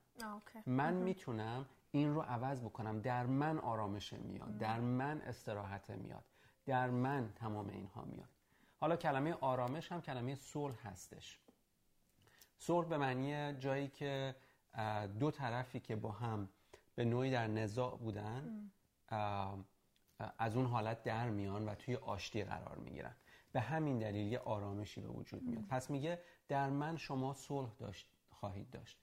من 0.66 0.94
می‌تونم 0.94 1.66
این 1.96 2.14
رو 2.14 2.22
عوض 2.22 2.62
بکنم. 2.62 3.02
در 3.02 3.26
من 3.26 3.60
آرامش 3.60 4.14
میاد. 4.14 4.58
در 4.58 4.80
من 4.80 5.22
استراحت 5.22 5.90
میاد. 5.90 6.24
در 6.66 6.90
من 6.90 7.34
تمام 7.36 7.70
اینها 7.70 8.06
میاد. 8.06 8.30
حالا 8.78 8.96
کلمه 8.96 9.34
آرامش 9.34 9.92
هم 9.92 10.02
کلمه 10.02 10.36
صلح 10.36 10.88
هستش. 10.88 11.40
صلح 12.58 12.88
به 12.88 12.98
معنی 12.98 13.54
جایی 13.54 13.88
که 13.88 14.36
دو 15.20 15.32
طرفی 15.32 15.80
که 15.80 15.96
با 15.96 16.12
هم 16.12 16.50
به 16.96 17.06
نوعی 17.06 17.32
در 17.32 17.48
نزاع 17.48 17.98
بودن 17.98 18.72
از 20.38 20.56
اون 20.56 20.66
حالت 20.66 21.04
در 21.04 21.30
میان 21.30 21.66
و 21.66 21.76
توی 21.76 21.96
آشتی 21.96 22.44
قرار 22.44 22.78
می‌گیرن. 22.78 23.16
به 23.52 23.62
همین 23.62 24.00
دلیل 24.00 24.32
یه 24.32 24.40
آرامشی 24.40 25.02
به 25.02 25.08
وجود 25.08 25.44
میاد. 25.44 25.64
پس 25.66 25.90
میگه 25.90 26.22
در 26.48 26.70
من 26.70 26.98
شما 26.98 27.34
صلح 27.34 27.70
داشت 27.80 28.08
خواهید 28.30 28.70
داشت. 28.70 28.98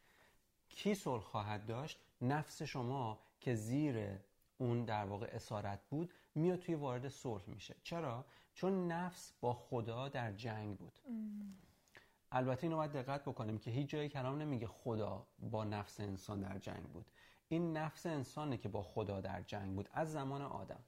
کی 0.69 0.95
صلح 0.95 1.23
خواهد 1.23 1.67
داشت؟ 1.67 2.01
نفس 2.23 2.63
شما 2.63 3.19
که 3.41 3.55
زیر 3.55 4.19
اون 4.59 4.85
در 4.85 5.05
واقع 5.05 5.27
اسارت 5.33 5.81
بود 5.91 6.13
میاد 6.35 6.59
توی 6.59 6.75
وارد 6.75 7.09
صلح 7.09 7.43
میشه. 7.47 7.77
چرا؟ 7.83 8.25
چون 8.55 8.93
نفس 8.93 9.33
با 9.41 9.53
خدا 9.53 10.09
در 10.09 10.33
جنگ 10.33 10.79
بود. 10.79 10.99
البته 12.33 12.65
اینو 12.65 12.77
باید 12.77 12.93
دقت 12.93 13.23
بکنیم 13.23 13.59
که 13.59 13.71
هیچ 13.71 13.89
جایی 13.89 14.09
کلام 14.09 14.39
نمیگه 14.39 14.67
خدا 14.67 15.27
با 15.39 15.65
نفس 15.65 16.01
انسان 16.01 16.41
در 16.41 16.59
جنگ 16.59 16.83
بود. 16.83 17.07
این 17.49 17.77
نفس 17.77 18.07
انسانه 18.07 18.57
که 18.57 18.69
با 18.69 18.83
خدا 18.83 19.21
در 19.21 19.43
جنگ 19.43 19.75
بود 19.75 19.89
از 19.93 20.13
زمان 20.13 20.43
آدم. 20.43 20.81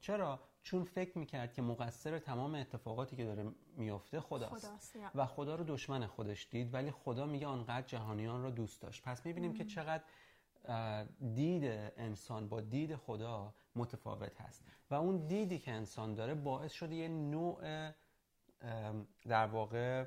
چرا؟ 0.00 0.40
چون 0.62 0.84
فکر 0.84 1.18
می‌کرد 1.18 1.52
که 1.52 1.62
مقصر 1.62 2.18
تمام 2.18 2.54
اتفاقاتی 2.54 3.16
که 3.16 3.24
داره 3.24 3.52
میفته 3.76 4.20
خداست, 4.20 4.96
و 5.14 5.26
خدا 5.26 5.54
رو 5.54 5.64
دشمن 5.64 6.06
خودش 6.06 6.48
دید 6.50 6.74
ولی 6.74 6.90
خدا 6.90 7.26
میگه 7.26 7.46
آنقدر 7.46 7.86
جهانیان 7.86 8.42
رو 8.42 8.50
دوست 8.50 8.82
داشت. 8.82 9.02
پس 9.02 9.26
می‌بینیم 9.26 9.54
که 9.54 9.64
چقدر 9.64 10.04
دید 11.34 11.64
انسان 11.96 12.48
با 12.48 12.60
دید 12.60 12.96
خدا 12.96 13.54
متفاوت 13.76 14.40
هست. 14.40 14.64
و 14.90 14.94
اون 14.94 15.26
دیدی 15.26 15.58
که 15.58 15.72
انسان 15.72 16.14
داره 16.14 16.34
باعث 16.34 16.72
شده 16.72 16.94
یه 16.94 17.08
نوع 17.08 17.90
در 19.22 19.46
واقع 19.46 20.06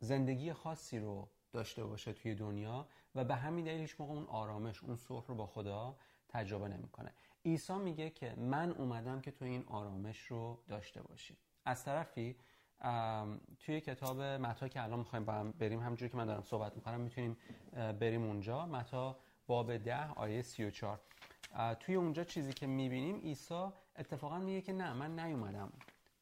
زندگی 0.00 0.52
خاصی 0.52 0.98
رو 0.98 1.28
داشته 1.52 1.84
باشه 1.84 2.12
توی 2.12 2.34
دنیا 2.34 2.88
و 3.14 3.24
به 3.24 3.34
همین 3.34 3.64
دلیل 3.64 3.80
هیچ 3.80 4.00
موقع 4.00 4.12
اون 4.12 4.26
آرامش 4.26 4.84
اون 4.84 4.96
صلح 4.96 5.26
رو 5.26 5.34
با 5.34 5.46
خدا 5.46 5.96
تجربه 6.28 6.68
نمی‌کنه. 6.68 7.12
عیسی 7.44 7.74
میگه 7.74 8.10
که 8.10 8.34
من 8.34 8.70
اومدم 8.70 9.20
که 9.20 9.30
تو 9.30 9.44
این 9.44 9.64
آرامش 9.66 10.18
رو 10.20 10.58
داشته 10.68 11.02
باشی. 11.02 11.36
از 11.64 11.84
طرفی 11.84 12.36
توی 13.60 13.80
کتاب 13.80 14.22
متا 14.22 14.68
که 14.68 14.82
الان 14.82 14.98
می‌خوایم 14.98 15.24
با 15.24 15.32
هم 15.32 15.50
بریم 15.50 15.80
همونجوری 15.80 16.10
که 16.10 16.16
من 16.16 16.26
دارم 16.26 16.42
صحبت 16.42 16.76
می‌کنم 16.76 17.00
می‌تونیم 17.00 17.36
بریم 17.72 18.22
اونجا. 18.22 18.66
متا 18.66 19.16
باب 19.46 19.76
ده 19.76 20.10
آیه 20.12 20.42
34 20.42 21.00
توی 21.80 21.94
اونجا 21.94 22.24
چیزی 22.24 22.52
که 22.52 22.66
می‌بینیم 22.66 23.20
عیسی 23.20 23.68
اتفاقا 23.96 24.38
میگه 24.38 24.60
که 24.60 24.72
نه 24.72 24.92
من 24.92 25.20
نیومدم 25.20 25.72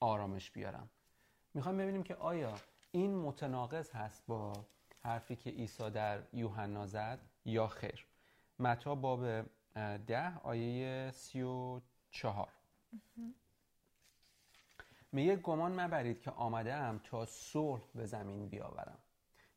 آرامش 0.00 0.50
بیارم. 0.50 0.88
می‌خوایم 1.54 1.78
ببینیم 1.78 2.02
که 2.02 2.14
آیا 2.14 2.54
این 2.90 3.16
متناقض 3.16 3.90
هست 3.90 4.26
با 4.26 4.52
حرفی 5.00 5.36
که 5.36 5.50
عیسی 5.50 5.90
در 5.90 6.22
یوحنا 6.32 6.86
زد 6.86 7.18
یا 7.44 7.66
خیر. 7.66 8.06
متا 8.58 8.94
باب 8.94 9.42
ده 10.06 10.38
آیه 10.38 11.10
سی 11.10 11.42
و 11.42 11.80
چهار. 12.10 12.48
میگه 15.12 15.36
گمان 15.36 15.80
مبرید 15.80 16.20
که 16.20 16.30
آمده 16.30 16.98
تا 16.98 17.26
صلح 17.26 17.82
به 17.94 18.06
زمین 18.06 18.48
بیاورم. 18.48 18.98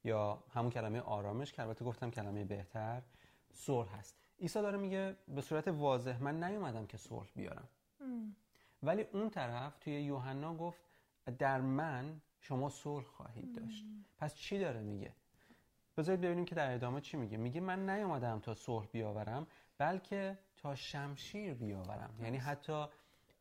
یا 0.04 0.44
همون 0.54 0.72
کلمه 0.72 1.02
آرامش 1.02 1.54
که 1.54 1.62
البته 1.62 1.86
گفتم 1.86 2.12
کلمه 2.12 2.44
بهتر. 2.44 3.02
صلح 3.56 3.96
هست. 3.96 4.16
عیسی 4.40 4.62
داره 4.62 4.78
میگه 4.78 5.16
به 5.28 5.42
صورت 5.42 5.68
واضح 5.68 6.24
من 6.24 6.44
نیومدم 6.44 6.86
که 6.86 6.98
صلح 6.98 7.30
بیارم. 7.36 7.68
ولی 8.84 9.02
اون 9.02 9.30
طرف 9.30 9.78
توی 9.78 10.02
یوحنا 10.02 10.56
گفت 10.56 10.82
در 11.40 11.62
من 11.62 12.22
شما 12.40 12.70
صلح 12.70 13.06
خواهید 13.06 13.56
داشت. 13.56 13.86
پس 14.18 14.36
چی 14.36 14.60
داره 14.60 14.82
میگه؟ 14.82 15.14
بذارید 15.98 16.22
ببینیم 16.22 16.46
که 16.46 16.56
در 16.56 16.74
ادامه 16.74 17.02
چی 17.02 17.18
میگه. 17.18 17.38
میگه 17.38 17.62
من 17.62 17.90
نیومدم 17.90 18.40
تا 18.40 18.54
صلح 18.54 18.88
بیاورم 18.92 19.48
بلکه 19.78 20.38
تا 20.58 20.76
شمشیر 20.76 21.54
بیاورم. 21.54 22.16
یعنی 22.22 22.38
حتی 22.38 22.86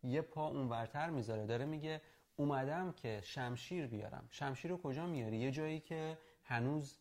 یه 0.03 0.23
پا 0.23 0.49
اونورتر 0.49 1.11
می‌ذاره. 1.11 1.47
داره 1.47 1.65
میگه 1.65 2.01
اومدم 2.37 2.93
که 2.93 3.21
شمشیر 3.25 3.87
بیارم. 3.87 4.27
شمشیر 4.31 4.71
رو 4.71 4.77
کجا 4.77 5.07
میاری؟ 5.07 5.37
یه 5.37 5.51
جایی 5.51 5.81
که 5.81 6.19
هنوز 6.45 6.99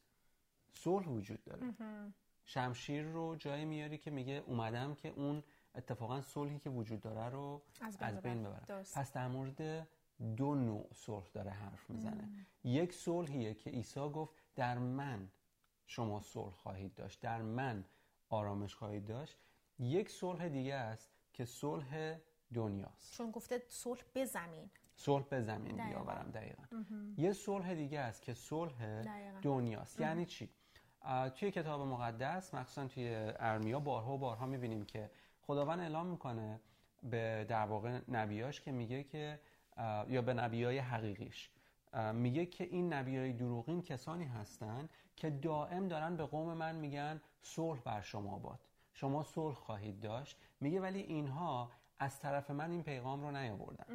صلح 0.74 1.08
وجود 1.08 1.44
داره. 1.44 1.74
شمشیر 2.46 3.04
رو 3.04 3.36
جایی 3.36 3.66
میاری 3.66 3.98
که 3.98 4.12
میگه 4.12 4.44
اومدم 4.48 4.96
که 4.96 5.10
اون 5.10 5.44
اتفاقا 5.76 6.22
صلحی 6.22 6.60
که 6.60 6.70
وجود 6.70 7.02
داره 7.02 7.30
رو 7.30 7.62
از 7.82 7.98
بین, 7.98 8.44
ببرم 8.44 8.66
پس 8.94 9.14
در 9.14 9.28
مورد 9.28 9.88
دو 10.36 10.56
نوع 10.56 10.90
صلح 10.94 11.28
داره 11.34 11.52
حرف 11.52 11.90
می‌زنه. 11.90 12.30
یک 12.64 12.94
صلحیه 12.94 13.54
که 13.54 13.70
عیسی 13.70 14.00
گفت 14.00 14.34
در 14.56 14.78
من 14.78 15.30
شما 15.88 16.22
صلح 16.22 16.54
خواهید 16.54 16.94
داشت 16.94 17.22
در 17.22 17.42
من 17.42 17.86
آرامش 18.30 18.76
خواهید 18.76 19.06
داشت. 19.06 19.38
یک 19.80 20.10
صلح 20.10 20.48
دیگه 20.48 20.76
است 20.76 21.10
که 21.34 21.46
صلح 21.46 22.18
دنیاست. 22.54 23.14
چون 23.14 23.32
گفته 23.32 23.64
صلح 23.68 24.04
به 24.14 24.26
زمین. 24.26 24.70
صلح 24.96 25.26
به 25.26 25.42
زمین 25.42 25.88
بیاورم 25.88 26.32
دقیقا. 26.32 26.64
یه 27.18 27.34
صلح 27.34 27.74
دیگه 27.74 28.00
است 28.00 28.22
که 28.22 28.34
صلح 28.34 29.02
دنیاست. 29.42 30.00
یعنی 30.00 30.26
چی؟ 30.26 30.50
توی 31.36 31.52
کتاب 31.52 31.82
مقدس 31.82 32.54
مخصوصا 32.54 32.88
توی 32.88 33.16
ارمیا 33.40 33.80
بارها 33.80 34.14
و 34.14 34.18
بارها 34.18 34.46
می‌بینیم 34.46 34.86
که 34.86 35.12
خداوند 35.42 35.80
اعلام 35.80 36.08
می‌کنه 36.08 36.60
به 37.04 37.46
در 37.50 37.66
واقع 37.66 38.00
نبیاش 38.08 38.62
که 38.62 38.72
میگه 38.72 39.04
که 39.04 39.40
یا 40.08 40.22
به 40.22 40.34
نبیای 40.34 40.78
حقیقیش. 40.78 41.50
میگه 42.14 42.46
که 42.46 42.64
این 42.64 42.94
نبیای 42.94 43.34
دروغین 43.34 43.82
کسانی 43.82 44.26
هستند 44.26 44.90
که 45.16 45.30
دائم 45.30 45.88
دارن 45.88 46.18
به 46.18 46.26
قوم 46.26 46.54
من 46.54 46.76
میگن 46.76 47.22
صلح 47.42 47.82
بر 47.82 48.02
شما 48.02 48.40
باد. 48.40 48.60
شما 48.94 49.24
صلح 49.24 49.56
خواهید 49.56 50.00
داشت. 50.00 50.38
میگه 50.60 50.82
ولی 50.82 51.00
اینها 51.00 51.72
از 52.00 52.20
طرف 52.20 52.52
من 52.52 52.72
این 52.72 52.84
پیغام 52.84 53.22
رو 53.22 53.32
نیاوردن. 53.32 53.86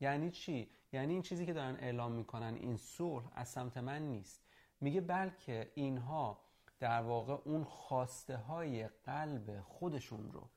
یعنی 0.00 0.30
چی؟ 0.30 0.70
یعنی 0.92 1.12
این 1.12 1.22
چیزی 1.22 1.46
که 1.46 1.52
دارن 1.52 1.76
اعلام 1.76 2.12
می‌کنن 2.12 2.54
این 2.54 2.76
صلح 2.76 3.24
از 3.34 3.48
سمت 3.48 3.76
من 3.76 4.02
نیست. 4.02 4.42
میگه 4.80 5.00
بلکه 5.00 5.72
اینها 5.74 6.40
در 6.78 7.02
واقع 7.02 7.36
اون 7.44 7.64
خواسته 7.64 8.36
های 8.36 8.88
قلب 8.88 9.60
خودشون 9.60 10.32
رو 10.32 10.48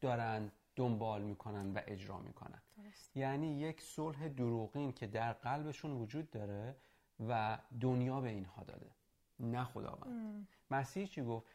دارن 0.00 0.52
دنبال 0.76 1.22
می‌کنن 1.22 1.72
و 1.72 1.80
اجرا 1.86 2.18
می‌کنن. 2.18 2.62
یعنی 3.14 3.58
یک 3.58 3.80
صلح 3.80 4.28
دروغین 4.28 4.92
که 4.92 5.06
در 5.06 5.32
قلبشون 5.32 5.92
وجود 5.92 6.30
داره 6.30 6.76
و 7.28 7.58
دنیا 7.80 8.20
به 8.20 8.28
اینها 8.28 8.64
داده 8.64 8.90
نه 9.40 9.64
خداوند. 9.64 10.48
مسیح 10.70 11.06
چی 11.06 11.22
گفت؟ 11.22 11.46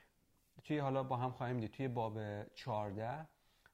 توی 0.63 0.77
حالا 0.77 1.03
با 1.03 1.17
هم 1.17 1.31
خواهیم 1.31 1.60
دید 1.60 1.72
توی 1.72 1.88
باب 1.88 2.43
14 2.43 3.27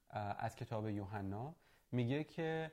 از 0.10 0.56
کتاب 0.56 0.90
یوحنا 0.90 1.56
میگه 1.92 2.24
که 2.24 2.72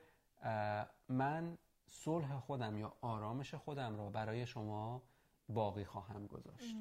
من 1.09 1.57
صلح 1.85 2.39
خودم 2.39 2.77
یا 2.77 2.93
آرامش 3.01 3.53
خودم 3.53 3.97
را 3.97 4.09
برای 4.09 4.45
شما 4.45 5.01
باقی 5.49 5.85
خواهم 5.85 6.27
گذاشت. 6.27 6.75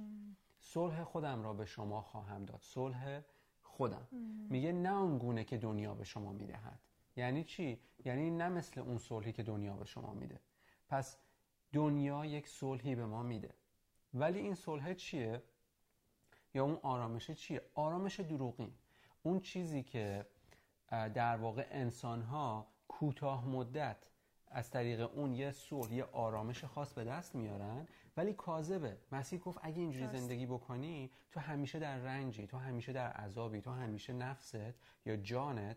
صلح 0.60 1.04
خودم 1.04 1.42
را 1.42 1.54
به 1.54 1.64
شما 1.64 2.02
خواهم 2.02 2.44
داد. 2.44 2.60
صلح 2.62 3.22
خودم. 3.62 4.08
میگه 4.50 4.72
نه 4.72 4.96
اون 4.96 5.18
گونه 5.18 5.44
که 5.44 5.58
دنیا 5.58 5.94
به 5.94 6.04
شما 6.04 6.32
می‌دهد. 6.32 6.80
یعنی 7.16 7.44
چی؟ 7.44 7.80
یعنی 8.04 8.30
نه 8.30 8.48
مثل 8.48 8.80
اون 8.80 8.98
صلحی 8.98 9.32
که 9.32 9.42
دنیا 9.42 9.76
به 9.76 9.84
شما 9.84 10.14
میده. 10.14 10.40
پس 10.88 11.16
دنیا 11.72 12.24
یک 12.24 12.48
صلحی 12.48 12.94
به 12.94 13.06
ما 13.06 13.22
میده. 13.22 13.54
ولی 14.14 14.38
این 14.38 14.54
صلح 14.54 14.94
چیه؟ 14.94 15.42
یا 16.54 16.64
اون 16.64 16.78
آرامش 16.82 17.30
چیه؟ 17.30 17.62
آرامش 17.74 18.20
دروغین 18.20 18.72
اون 19.22 19.40
چیزی 19.40 19.82
که 19.82 20.26
در 20.90 21.36
واقع 21.36 21.66
انسان 21.70 22.22
ها 22.22 22.66
کوتاه 22.88 23.48
مدت 23.48 23.96
از 24.50 24.70
طریق 24.70 25.10
اون 25.14 25.32
یه 25.32 25.52
صلح 25.52 25.92
یه 25.92 26.04
آرامش 26.04 26.64
خاص 26.64 26.92
به 26.92 27.04
دست 27.04 27.34
میارن. 27.34 27.88
ولی 28.16 28.32
کاذبه. 28.32 28.96
مسیح 29.12 29.38
گفت 29.38 29.58
اگه 29.62 29.78
اینجوری 29.78 30.06
زندگی 30.06 30.46
بکنی 30.46 31.10
تو 31.30 31.40
همیشه 31.40 31.78
در 31.78 31.98
رنجی 31.98 32.46
تو 32.46 32.58
همیشه 32.58 32.92
در 32.92 33.12
عذابی 33.12 33.60
تو 33.60 33.70
همیشه 33.70 34.12
نفست 34.12 34.58
یا 35.06 35.16
جانت 35.16 35.76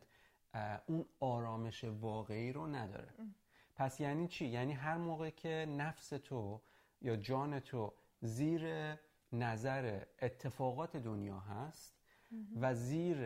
اون 0.87 1.05
آرامش 1.19 1.83
واقعی 1.83 2.51
رو 2.51 2.67
نداره. 2.67 3.13
پس 3.75 3.99
یعنی 3.99 4.27
چی؟ 4.27 4.45
یعنی 4.45 4.73
هر 4.73 4.97
موقع 4.97 5.29
که 5.29 5.65
نفس 5.69 6.09
تو 6.09 6.61
یا 7.01 7.15
جان 7.15 7.59
تو 7.59 7.93
زیر 8.21 8.95
نظر 9.33 10.03
اتفاقات 10.21 10.97
دنیا 10.97 11.39
هست 11.39 11.95
و 12.61 12.75
زیر 12.75 13.17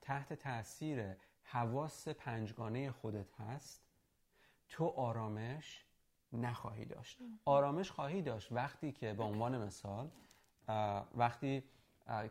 تحت 0.00 0.32
تاثیر 0.32 1.16
حواس 1.42 2.08
پنجگانه 2.08 2.90
خودت 2.90 3.40
هست 3.40 3.81
تو 4.72 4.86
آرامش 4.86 5.84
نخواهی 6.32 6.84
داشت. 6.84 7.18
آرامش 7.44 7.90
خواهی 7.90 8.22
داشت 8.22 8.52
وقتی 8.52 8.92
که 8.92 9.12
به 9.12 9.22
عنوان 9.22 9.58
مثال 9.58 10.10
وقتی 11.14 11.64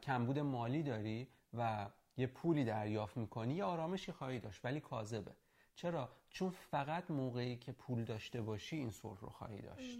کمبود 0.02 0.40
مالی 0.40 0.84
داری 0.84 1.28
و 1.54 1.90
یه 2.18 2.28
پولی 2.28 2.64
دریافت 2.66 3.18
می‌کنی 3.18 3.54
یه 3.54 3.64
آرامشی 3.64 4.12
خواهی 4.12 4.40
داشت 4.40 4.66
ولی 4.66 4.80
کاذبه. 4.80 5.32
چرا؟ 5.76 6.10
چون 6.30 6.50
فقط 6.50 7.12
موقعی 7.12 7.58
که 7.58 7.72
پول 7.72 8.04
داشته 8.04 8.42
باشی 8.42 8.76
این 8.76 8.92
صلح 8.92 9.20
رو 9.20 9.30
خواهی 9.30 9.62
داشت. 9.62 10.00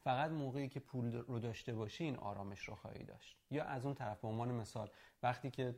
فقط 0.00 0.30
موقعی 0.30 0.68
که 0.68 0.80
پول 0.80 1.12
رو 1.12 1.38
داشته 1.38 1.74
باشی 1.74 2.04
این 2.04 2.16
آرامش 2.16 2.68
رو 2.68 2.74
خواهی 2.74 3.04
داشت. 3.04 3.36
یا 3.50 3.64
از 3.64 3.84
اون 3.84 3.94
طرف 3.94 4.20
به 4.20 4.28
عنوان 4.28 4.52
مثال 4.52 4.90
وقتی 5.22 5.50
که 5.50 5.74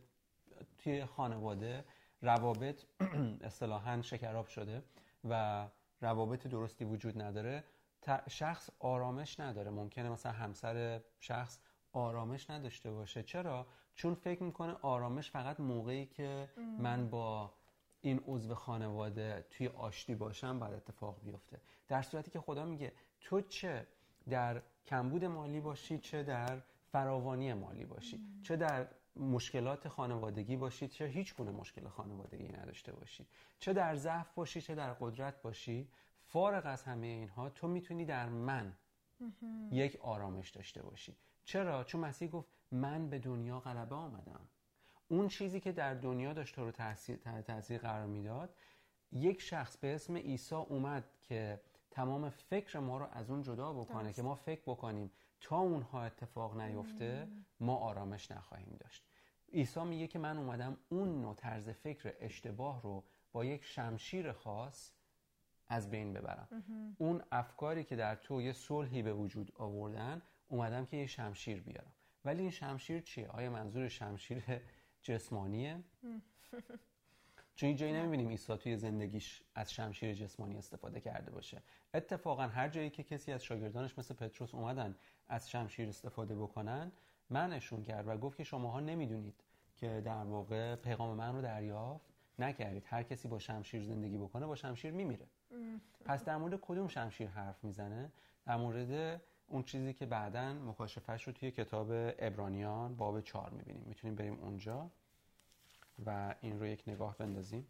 توی 0.78 1.04
خانواده 1.04 1.84
روابط 2.22 2.84
اصطلاحا 3.48 4.02
شکراب 4.02 4.46
شده 4.46 4.82
و 5.28 5.66
روابط 6.04 6.46
درستی 6.46 6.84
وجود 6.84 7.22
نداره 7.22 7.64
شخص 8.28 8.70
آرامش 8.78 9.40
نداره. 9.40 9.70
ممکنه 9.70 10.10
مثلا 10.10 10.32
همسر 10.32 11.00
شخص 11.20 11.58
آرامش 11.92 12.50
نداشته 12.50 12.90
باشه. 12.90 13.22
چرا؟ 13.22 13.66
چون 13.94 14.14
فکر 14.14 14.42
می‌کنه 14.42 14.76
آرامش 14.82 15.30
فقط 15.30 15.60
موقعی 15.60 16.06
که 16.06 16.48
من 16.78 17.10
با 17.10 17.54
این 18.00 18.20
عضو 18.26 18.54
خانواده 18.54 19.46
توی 19.50 19.68
آشتی 19.68 20.14
باشم 20.14 20.58
بعد 20.58 20.72
اتفاق 20.72 21.20
بیفته. 21.22 21.60
در 21.88 22.02
صورتی 22.02 22.30
که 22.30 22.40
خدا 22.40 22.64
میگه 22.64 22.92
تو 23.20 23.40
چه 23.40 23.86
در 24.28 24.62
کمبود 24.86 25.24
مالی 25.24 25.60
باشی 25.60 25.98
چه 25.98 26.22
در 26.22 26.62
فراوانی 26.92 27.54
مالی 27.54 27.84
باشی. 27.84 28.20
چه 28.42 28.56
در 28.56 28.86
مشکلات 29.16 29.88
خانوادگی 29.88 30.56
باشی 30.56 30.88
چه 30.88 31.06
هیچ 31.06 31.34
گونه 31.34 31.50
مشکل 31.50 31.88
خانوادگی 31.88 32.48
نداشته 32.48 32.92
باشی 32.92 33.26
چه 33.58 33.72
در 33.72 33.96
ضعف 33.96 34.34
باشی 34.34 34.60
چه 34.60 34.74
در 34.74 34.92
قدرت 34.92 35.42
باشی 35.42 35.88
فارغ 36.22 36.66
از 36.66 36.82
همه 36.82 37.06
اینها 37.06 37.50
تو 37.50 37.68
می‌تونی 37.68 38.04
در 38.04 38.28
من 38.28 38.76
یک 39.70 39.96
آرامش 40.00 40.50
داشته 40.50 40.82
باشی. 40.82 41.16
چرا؟ 41.44 41.84
چون 41.84 42.00
مسیح 42.00 42.28
گفت 42.28 42.48
من 42.70 43.10
به 43.10 43.18
دنیا 43.18 43.60
غلبه 43.60 43.94
آمدم. 43.94 44.40
اون 45.08 45.28
چیزی 45.28 45.60
که 45.60 45.72
در 45.72 45.94
دنیا 45.94 46.32
داشت 46.32 46.54
تو 46.54 46.64
رو 46.64 46.70
تاثیر 46.70 47.16
تاثیر 47.46 47.78
قرار 47.80 48.06
می‌داد 48.06 48.54
یک 49.12 49.40
شخص 49.40 49.76
به 49.76 49.94
اسم 49.94 50.16
عیسی 50.16 50.54
اومد 50.54 51.04
که 51.22 51.60
تمام 51.90 52.30
فکر 52.30 52.78
ما 52.78 52.98
رو 52.98 53.06
از 53.12 53.30
اون 53.30 53.42
جدا 53.42 53.72
بکنه 53.72 54.12
که 54.12 54.22
ما 54.22 54.34
فکر 54.34 54.62
بکنیم 54.66 55.10
تا 55.44 55.58
اونها 55.58 56.02
اتفاق 56.04 56.60
نیفته 56.60 57.28
ما 57.60 57.76
آرامش 57.76 58.30
نخواهیم 58.30 58.76
داشت. 58.80 59.04
عیسی 59.52 59.84
میگه 59.84 60.06
که 60.06 60.18
من 60.18 60.38
اومدم 60.38 60.76
اون 60.88 61.20
نوع 61.20 61.34
طرز 61.34 61.68
فکر 61.68 62.14
اشتباه 62.20 62.82
رو 62.82 63.04
با 63.32 63.44
یک 63.44 63.64
شمشیر 63.64 64.32
خاص 64.32 64.92
از 65.68 65.90
بین 65.90 66.12
ببرم. 66.12 66.48
اون 66.98 67.22
افکاری 67.32 67.84
که 67.84 67.96
در 67.96 68.14
تو 68.14 68.42
یه 68.42 68.52
صلحی 68.52 69.02
به 69.02 69.12
وجود 69.12 69.52
آوردن 69.56 70.22
اومدم 70.48 70.86
که 70.86 70.96
یه 70.96 71.06
شمشیر 71.06 71.62
بیارم. 71.62 71.92
ولی 72.24 72.42
این 72.42 72.50
شمشیر 72.50 73.00
چیه؟ 73.00 73.28
آیا 73.28 73.50
منظور 73.50 73.88
شمشیر 73.88 74.44
جسمانیه؟ 75.02 75.84
چون 77.54 77.76
جایی 77.76 77.92
نمی‌بینیم 77.92 78.28
عیسی 78.28 78.56
توی 78.56 78.76
زندگیش 78.76 79.42
از 79.54 79.72
شمشیر 79.72 80.14
جسمانی 80.14 80.56
استفاده 80.56 81.00
کرده 81.00 81.30
باشه. 81.30 81.62
اتفاقا 81.94 82.42
هر 82.42 82.68
جایی 82.68 82.90
که 82.90 83.02
کسی 83.02 83.32
از 83.32 83.44
شاگردانش 83.44 83.98
مثل 83.98 84.14
پتروس 84.14 84.54
اومدن 84.54 84.96
از 85.28 85.50
شمشیر 85.50 85.88
استفاده 85.88 86.34
بکنن 86.34 86.92
منشون 87.30 87.82
کرد 87.82 88.08
و 88.08 88.16
گفت 88.16 88.36
که 88.36 88.44
شماها 88.44 88.80
نمی‌دونید 88.80 89.34
که 89.76 90.02
در 90.04 90.24
واقع 90.24 90.76
پیغام 90.76 91.16
من 91.16 91.34
رو 91.34 91.42
دریافت 91.42 92.06
نکردید. 92.38 92.82
هر 92.86 93.02
کسی 93.02 93.28
با 93.28 93.38
شمشیر 93.38 93.82
زندگی 93.82 94.16
بکنه 94.16 94.46
با 94.46 94.54
شمشیر 94.56 94.90
میمیره. 94.90 95.26
پس 96.04 96.24
در 96.24 96.36
مورد 96.36 96.60
کدوم 96.60 96.88
شمشیر 96.88 97.28
حرف 97.28 97.64
می‌زنه؟ 97.64 98.12
در 98.46 98.56
مورد 98.56 99.20
اون 99.48 99.62
چیزی 99.62 99.92
که 99.92 100.06
بعدا 100.06 100.52
مکاشفش 100.52 101.22
رو 101.22 101.32
توی 101.32 101.50
کتاب 101.50 101.88
ابرانیان 102.18 102.96
باب 102.96 103.20
چهار 103.20 103.50
می‌بینیم. 103.50 103.84
می‌تونیم 103.86 104.16
بریم 104.16 104.38
اونجا. 104.40 104.90
و 106.06 106.34
این 106.40 106.60
رو 106.60 106.66
یک 106.66 106.82
نگاه 106.86 107.16
بندازیم. 107.16 107.66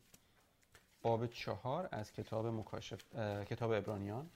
باب 1.03 1.27
چهار 1.27 1.89
از 1.93 2.13
کتاب 2.13 2.47
مکاشف 2.47 3.15
کتاب 3.45 3.71
ابرانیان. 3.71 4.31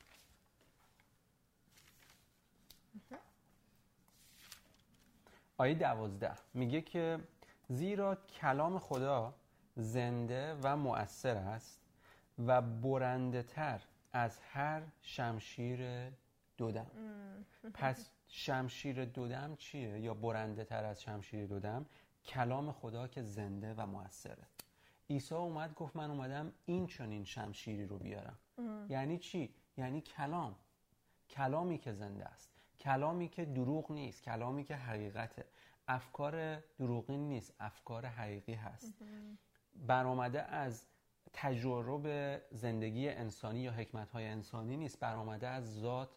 آیه 5.58 5.74
دوازده 5.74 6.34
میگه 6.54 6.80
که 6.80 7.18
زیرا 7.68 8.14
کلام 8.14 8.78
خدا 8.78 9.34
زنده 9.76 10.56
و 10.62 10.76
مؤثر 10.76 11.36
است 11.36 11.80
و 12.46 12.62
برنده 12.62 13.42
تر 13.42 13.80
از 14.12 14.40
هر 14.40 14.82
شمشیر 15.02 16.10
دودم 16.56 16.86
پس 17.74 18.10
شمشیر 18.28 19.04
دودم 19.04 19.56
چیه؟ 19.56 20.00
یا 20.00 20.14
برنده 20.14 20.64
تر 20.64 20.84
از 20.84 21.02
شمشیر 21.02 21.46
دودم 21.46 21.86
کلام 22.24 22.72
خدا 22.72 23.08
که 23.08 23.22
زنده 23.22 23.74
و 23.74 23.86
موثره. 23.86 24.46
عیسی 25.10 25.34
اومد 25.34 25.74
گفت 25.74 25.96
من 25.96 26.10
اومدم 26.10 26.52
این 26.66 26.86
چنین 26.86 27.24
شمشیری 27.24 27.86
رو 27.86 27.98
بیارم. 27.98 28.38
یعنی 28.88 29.18
چی؟ 29.18 29.54
یعنی 29.76 30.00
کلام. 30.00 30.56
کلامی 31.30 31.78
که 31.78 31.92
زنده 31.92 32.24
است. 32.24 32.50
کلامی 32.80 33.28
که 33.28 33.44
دروغ 33.44 33.92
نیست. 33.92 34.22
کلامی 34.22 34.64
که 34.64 34.76
حقیقته. 34.76 35.44
افکار 35.88 36.56
دروغی 36.56 37.16
نیست. 37.16 37.54
افکار 37.60 38.06
حقیقی 38.06 38.54
هست. 38.54 38.94
برآمده 39.74 40.42
از 40.42 40.86
تجربه 41.32 42.42
زندگی 42.50 43.08
انسانی 43.08 43.60
یا 43.60 43.72
حکمت 43.72 44.10
های 44.10 44.26
انسانی 44.26 44.76
نیست. 44.76 45.00
برآمده 45.00 45.48
از 45.48 45.80
ذات 45.80 46.10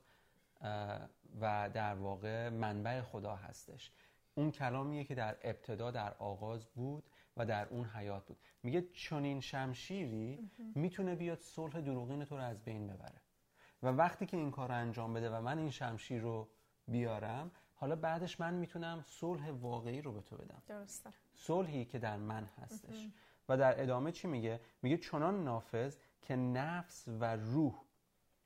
و 1.42 1.70
در 1.74 1.96
واقع 1.96 2.50
منبع 2.50 3.02
خدا 3.02 3.36
هستش. 3.36 3.92
اون 4.36 4.52
کلامیه 4.52 5.04
که 5.04 5.16
در 5.16 5.38
ابتدا 5.42 5.92
در 5.92 6.14
آغاز 6.14 6.66
بود 6.66 7.10
و 7.38 7.46
در 7.46 7.68
اون 7.68 7.86
حیات 7.86 8.26
بود. 8.26 8.38
میگه 8.64 8.82
چنین 8.82 9.40
شمشیری 9.40 10.52
می‌تونه 10.76 11.16
بیاد 11.16 11.40
صلح 11.40 11.82
دروغین 11.82 12.26
تو 12.26 12.38
رو 12.38 12.44
از 12.44 12.64
بین 12.64 12.88
ببره. 12.88 13.22
و 13.84 13.88
وقتی 13.88 14.26
که 14.26 14.38
این 14.38 14.52
کار 14.52 14.70
رو 14.70 14.76
انجام 14.76 15.14
بده 15.14 15.30
و 15.30 15.42
من 15.42 15.58
این 15.58 15.70
شمشیر 15.70 16.22
رو 16.22 16.50
بیارم 16.88 17.52
حالا 17.74 17.96
بعدش 17.96 18.40
من 18.40 18.54
می‌تونم 18.54 19.04
صلح 19.08 19.50
واقعی 19.50 20.02
رو 20.02 20.14
به 20.14 20.22
تو 20.22 20.38
بدم. 20.38 20.64
درسته. 20.68 21.10
صلحی 21.34 21.86
که 21.86 22.00
در 22.00 22.18
من 22.18 22.46
هستش. 22.46 23.08
و 23.50 23.58
در 23.58 23.82
ادامه 23.82 24.12
چی 24.12 24.28
میگه؟ 24.28 24.62
میگه 24.82 24.98
چنان 24.98 25.44
نافذ 25.44 25.98
که 26.22 26.36
نفس 26.36 27.08
و 27.08 27.36
روح 27.36 27.82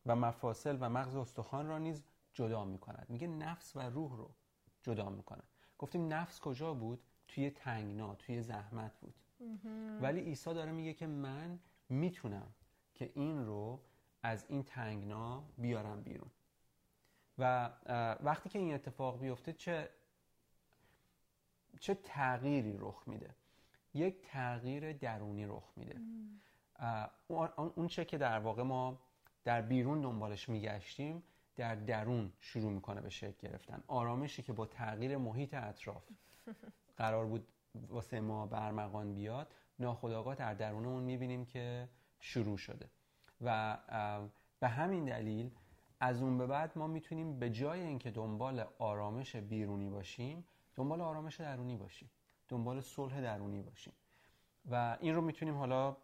و 0.05 0.15
مفاصل 0.15 0.77
و 0.79 0.89
مغز 0.89 1.15
استخوان 1.15 1.67
را 1.67 1.77
نیز 1.77 2.03
جدا 2.33 2.65
می‌کند. 2.65 3.05
میگه 3.09 3.27
نفس 3.27 3.75
و 3.75 3.79
روح 3.79 4.17
رو 4.17 4.35
جدا 4.83 5.09
می‌کنه 5.09 5.43
گفتیم 5.85 6.13
نفس 6.13 6.39
کجا 6.39 6.73
بود؟ 6.73 6.99
توی 7.27 7.49
تنگنا 7.49 8.15
توی 8.15 8.41
زحمت 8.41 8.99
بود. 8.99 9.13
ولی 10.01 10.19
عیسی 10.19 10.53
داره 10.53 10.71
میگه 10.71 10.93
که 10.93 11.07
من 11.07 11.59
می‌تونم 11.89 12.53
که 12.93 13.11
این 13.15 13.45
رو 13.45 13.81
از 14.23 14.45
این 14.49 14.63
تنگنا 14.63 15.43
بیارم 15.57 16.01
بیرون. 16.03 16.31
و 17.37 17.71
وقتی 18.23 18.49
که 18.49 18.59
این 18.59 18.73
اتفاق 18.73 19.19
بیفته 19.19 19.53
چه 19.53 19.89
چه 21.79 21.93
تغییری 21.93 22.77
رخ 22.79 23.03
میده؟ 23.07 23.35
یک 23.93 24.21
تغییر 24.21 24.93
درونی 24.93 25.45
رخ 25.45 25.73
میده. 25.75 26.01
اون 27.57 27.87
چه 27.87 28.05
که 28.05 28.17
در 28.17 28.39
واقع 28.39 28.63
ما 28.63 29.01
در 29.43 29.61
بیرون 29.61 30.01
دنبالش 30.01 30.49
میگشتیم 30.49 31.23
در 31.55 31.75
درون 31.75 32.31
شروع 32.39 32.71
می‌کنه 32.71 33.01
به 33.01 33.09
شکل 33.09 33.47
گرفتن. 33.47 33.83
آرامشی 33.87 34.43
که 34.43 34.53
با 34.53 34.65
تغییر 34.65 35.17
محیط 35.17 35.53
اطراف 35.53 36.03
قرار 36.97 37.25
بود 37.25 37.47
واسه 37.89 38.19
ما 38.19 38.45
برمغان 38.45 39.13
بیاد 39.13 39.53
ناخداگاه 39.79 40.35
در 40.35 40.53
درونمون 40.53 41.03
می‌بینیم 41.03 41.45
که 41.45 41.89
شروع 42.19 42.57
شده. 42.57 42.89
و 43.41 43.77
به 44.59 44.67
همین 44.67 45.05
دلیل 45.05 45.51
از 45.99 46.21
اون 46.21 46.37
به 46.37 46.47
بعد 46.47 46.77
ما 46.77 46.87
می‌تونیم 46.87 47.39
به 47.39 47.49
جای 47.49 47.81
اینکه 47.81 48.11
دنبال 48.11 48.65
آرامش 48.79 49.35
بیرونی 49.35 49.89
باشیم 49.89 50.45
دنبال 50.75 51.01
آرامش 51.01 51.41
درونی 51.41 51.77
باشیم. 51.77 52.09
دنبال 52.47 52.81
صلح 52.81 53.21
درونی 53.21 53.61
باشیم. 53.61 53.93
و 54.71 54.97
این 54.99 55.15
رو 55.15 55.21
می‌تونیم 55.21 55.57
حالا 55.57 55.97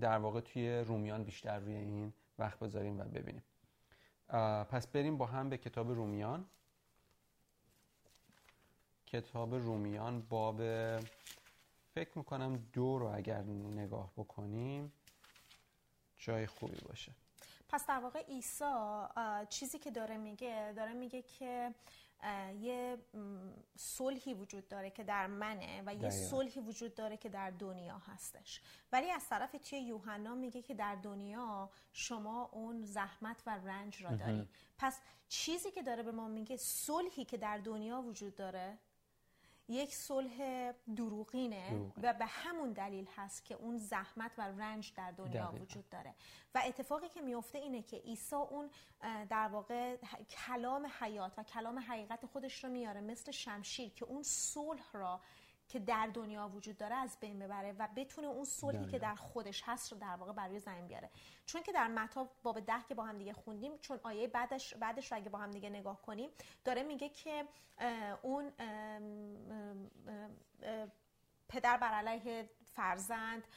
در 0.00 0.18
واقع 0.18 0.40
توی 0.40 0.80
رومیان 0.80 1.24
بیشتر 1.24 1.58
روی 1.58 1.74
این 1.74 2.12
وقت 2.38 2.58
بذاریم 2.58 3.00
و 3.00 3.04
ببینیم. 3.04 3.42
پس 4.70 4.86
بریم 4.86 5.18
با 5.18 5.26
هم 5.26 5.48
به 5.48 5.58
کتاب 5.58 5.90
رومیان. 5.90 6.46
کتاب 9.06 9.54
رومیان 9.54 10.22
باب 10.22 10.56
فکر 11.94 12.18
می‌کنم 12.18 12.56
دو 12.72 12.98
رو 12.98 13.06
اگر 13.06 13.42
نگاه 13.42 14.12
بکنیم 14.16 14.92
جای 16.18 16.46
خوبی 16.46 16.80
باشه. 16.88 17.12
پس 17.68 17.86
در 17.86 17.98
واقع 17.98 18.22
عیسی 18.22 18.64
چیزی 19.48 19.78
که 19.78 19.90
داره 19.90 20.16
میگه 20.16 20.72
داره 20.76 20.92
میگه 20.92 21.22
که 21.22 21.74
یه 22.60 22.98
صلحی 23.76 24.34
وجود 24.34 24.68
داره 24.68 24.90
که 24.90 25.04
در 25.04 25.26
منه 25.26 25.82
و 25.86 25.94
یه 25.94 26.10
صلحی 26.10 26.60
وجود 26.60 26.94
داره 26.94 27.16
که 27.16 27.28
در 27.28 27.50
دنیا 27.50 27.98
هستش. 27.98 28.60
ولی 28.92 29.10
از 29.10 29.28
طرف 29.28 29.52
توی 29.52 29.78
یوحنا 29.78 30.34
میگه 30.34 30.62
که 30.62 30.74
در 30.74 30.94
دنیا 30.94 31.70
شما 31.92 32.48
اون 32.52 32.82
زحمت 32.82 33.42
و 33.46 33.50
رنج 33.50 34.02
را 34.02 34.16
داری. 34.16 34.48
پس 34.78 35.00
چیزی 35.28 35.70
که 35.70 35.82
داره 35.82 36.02
به 36.02 36.12
ما 36.12 36.28
میگه 36.28 36.56
صلحی 36.56 37.24
که 37.24 37.36
در 37.36 37.58
دنیا 37.58 38.02
وجود 38.02 38.34
داره 38.34 38.78
یک 39.68 39.94
صلح 39.94 40.72
دروغینه 40.96 41.92
و 42.02 42.12
به 42.12 42.26
همون 42.26 42.72
دلیل 42.72 43.08
هست 43.16 43.44
که 43.44 43.54
اون 43.54 43.76
زحمت 43.78 44.32
و 44.38 44.42
رنج 44.42 44.92
در 44.96 45.10
دنیا 45.10 45.54
وجود 45.60 45.88
داره. 45.88 46.14
و 46.54 46.62
اتفاقی 46.66 47.08
که 47.08 47.20
میفته 47.20 47.58
اینه 47.58 47.82
که 47.82 47.96
عیسی 47.96 48.36
اون 48.36 48.70
در 49.28 49.48
واقع 49.48 49.96
کلام 50.46 50.90
حیات 51.00 51.38
و 51.38 51.42
کلام 51.42 51.78
حقیقت 51.78 52.26
خودش 52.26 52.64
رو 52.64 52.70
میاره 52.70 53.00
مثل 53.00 53.32
شمشیر 53.32 53.88
که 53.88 54.04
اون 54.04 54.22
صلح 54.22 54.92
را 54.92 55.20
که 55.68 55.78
در 55.78 56.10
دنیا 56.14 56.48
وجود 56.48 56.76
داره 56.76 56.94
از 56.94 57.16
بین 57.20 57.38
ببره 57.38 57.72
و 57.72 57.88
بتونه 57.96 58.28
اون 58.28 58.44
صلحی 58.44 58.86
که 58.86 58.98
در 58.98 59.14
خودش 59.14 59.62
هست 59.66 59.92
رو 59.92 59.98
در 59.98 60.16
واقع 60.16 60.32
برای 60.32 60.58
زمین 60.58 60.86
بیاره. 60.86 61.10
چون 61.46 61.62
که 61.62 61.72
در 61.72 61.88
متا 61.88 62.28
باب 62.42 62.60
ده 62.60 62.82
که 62.88 62.94
با 62.94 63.04
هم 63.04 63.18
دیگه 63.18 63.32
خوندیم 63.32 63.78
چون 63.78 64.00
آیه 64.02 64.26
بعدش 64.26 64.74
بعدش 64.74 65.12
رو 65.12 65.18
اگه 65.18 65.28
با 65.28 65.38
هم 65.38 65.50
دیگه 65.50 65.70
نگاه 65.70 66.02
کنیم 66.02 66.30
داره 66.64 66.82
میگه 66.82 67.08
که 67.08 67.48
اون 68.22 68.52
پدر 71.48 71.76
بر 71.76 71.94
علیه 71.94 72.50
فرزند 72.64 73.48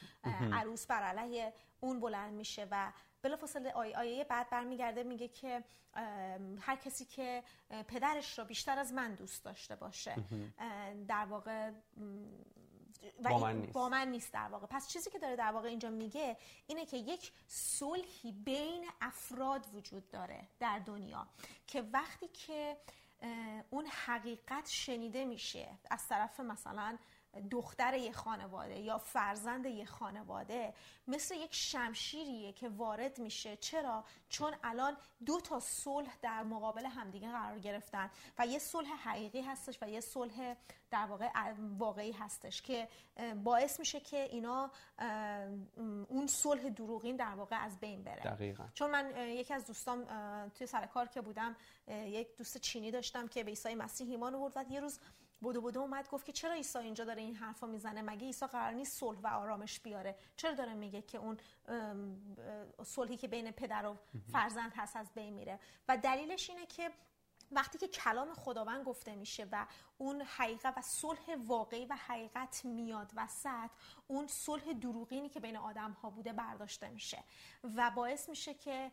عروس 0.52 0.86
بر 0.86 1.02
علیه 1.02 1.52
اون 1.80 2.00
بلند 2.00 2.32
میشه 2.34 2.68
و 2.70 2.92
بلافاصله 3.22 3.72
آیه, 3.72 3.98
آیه 3.98 4.24
بعد 4.24 4.50
برمیگرده 4.50 5.02
میگه 5.02 5.28
که 5.28 5.64
هر 6.60 6.76
کسی 6.76 7.04
که 7.04 7.42
پدرش 7.88 8.38
رو 8.38 8.44
بیشتر 8.44 8.78
از 8.78 8.92
من 8.92 9.14
دوست 9.14 9.44
داشته 9.44 9.76
باشه 9.76 10.16
در 11.08 11.24
واقع 11.24 11.70
و 13.24 13.28
با 13.30 13.38
من, 13.38 13.56
نیست. 13.56 13.72
با 13.72 13.88
من 13.88 14.08
نیست 14.08 14.32
در 14.32 14.48
واقع 14.48 14.66
پس 14.66 14.88
چیزی 14.88 15.10
که 15.10 15.18
داره 15.18 15.36
در 15.36 15.52
واقع 15.52 15.68
اینجا 15.68 15.90
میگه 15.90 16.36
اینه 16.66 16.86
که 16.86 16.96
یک 16.96 17.32
صلحی 17.46 18.32
بین 18.32 18.84
افراد 19.00 19.66
وجود 19.74 20.10
داره 20.10 20.48
در 20.60 20.78
دنیا 20.78 21.26
که 21.66 21.82
وقتی 21.82 22.28
که 22.28 22.76
اون 23.70 23.86
حقیقت 23.86 24.68
شنیده 24.68 25.24
میشه 25.24 25.68
از 25.90 26.08
طرف 26.08 26.40
مثلا 26.40 26.98
دختر 27.50 27.94
یه 27.94 28.12
خانواده 28.12 28.78
یا 28.78 28.98
فرزند 28.98 29.66
یه 29.66 29.84
خانواده 29.84 30.74
مثل 31.08 31.34
یک 31.34 31.54
شمشیریه 31.54 32.52
که 32.52 32.68
وارد 32.68 33.18
میشه. 33.18 33.56
چرا؟ 33.56 34.04
چون 34.28 34.54
الان 34.64 34.96
دو 35.26 35.40
تا 35.40 35.60
صلح 35.60 36.18
در 36.22 36.42
مقابل 36.42 36.86
همدیگه 36.86 37.32
قرار 37.32 37.58
گرفتن 37.58 38.10
و 38.38 38.46
یه 38.46 38.58
صلح 38.58 38.88
حقیقی 38.88 39.40
هستش 39.40 39.78
و 39.82 39.88
یه 39.88 40.00
صلح 40.00 40.56
در 40.90 41.06
واقع 41.06 41.30
واقعی 41.78 42.12
هستش 42.12 42.62
که 42.62 42.88
باعث 43.44 43.78
میشه 43.80 44.00
که 44.00 44.16
اینا 44.16 44.70
اون 46.08 46.26
صلح 46.26 46.68
دروغین 46.68 47.16
در 47.16 47.34
واقع 47.34 47.64
از 47.64 47.80
بین 47.80 48.04
بره. 48.04 48.22
دقیقا. 48.22 48.64
چون 48.74 48.90
من 48.90 49.28
یکی 49.28 49.54
از 49.54 49.66
دوستام 49.66 50.04
توی 50.48 50.66
سر 50.66 50.86
کار 50.86 51.08
که 51.08 51.20
بودم 51.20 51.56
یک 51.88 52.36
دوست 52.36 52.58
چینی 52.58 52.90
داشتم 52.90 53.28
که 53.28 53.44
به 53.44 53.50
عیسی 53.50 53.74
مسیح 53.74 54.10
ایمان 54.10 54.34
آورد 54.34 54.52
و 54.56 54.64
یه 54.70 54.80
روز 54.80 55.00
بودو 55.42 55.60
بودو 55.60 55.80
اومد 55.80 56.08
گفت 56.08 56.26
که 56.26 56.32
چرا 56.32 56.54
عیسی 56.54 56.78
اینجا 56.78 57.04
داره 57.04 57.22
این 57.22 57.34
حرفا 57.34 57.66
می‌زنه؟ 57.66 58.02
مگه 58.02 58.26
عیسی 58.26 58.46
قرار 58.46 58.72
نیست 58.72 58.98
صلح 58.98 59.18
و 59.20 59.26
آرامش 59.26 59.80
بیاره؟ 59.80 60.16
چرا 60.36 60.52
داره 60.54 60.74
میگه 60.74 61.02
که 61.02 61.18
اون 61.18 61.38
صلحی 62.84 63.16
که 63.16 63.28
بین 63.28 63.50
پدر 63.50 63.86
و 63.86 63.96
فرزند 64.32 64.72
هست 64.76 64.96
از 64.96 65.14
بین 65.14 65.34
میره؟ 65.34 65.58
و 65.88 65.96
دلیلش 65.96 66.50
اینه 66.50 66.66
که 66.66 66.90
وقتی 67.52 67.78
که 67.78 67.88
کلام 67.88 68.34
خداوند 68.34 68.84
گفته 68.84 69.14
میشه 69.14 69.48
و 69.52 69.66
اون 69.98 70.22
حقیقت 70.22 70.74
و 70.76 70.82
صلح 70.82 71.36
واقعی 71.46 71.86
و 71.86 71.96
حقیقت 72.06 72.64
میاد 72.64 73.12
وسط 73.16 73.70
اون 74.06 74.26
صلح 74.26 74.72
دروغینی 74.72 75.28
که 75.28 75.40
بین 75.40 75.56
آدم 75.56 75.92
ها 75.92 76.10
بوده 76.10 76.32
برداشته 76.32 76.88
میشه. 76.88 77.24
و 77.64 77.90
باعث 77.90 78.28
میشه 78.28 78.54
که 78.54 78.92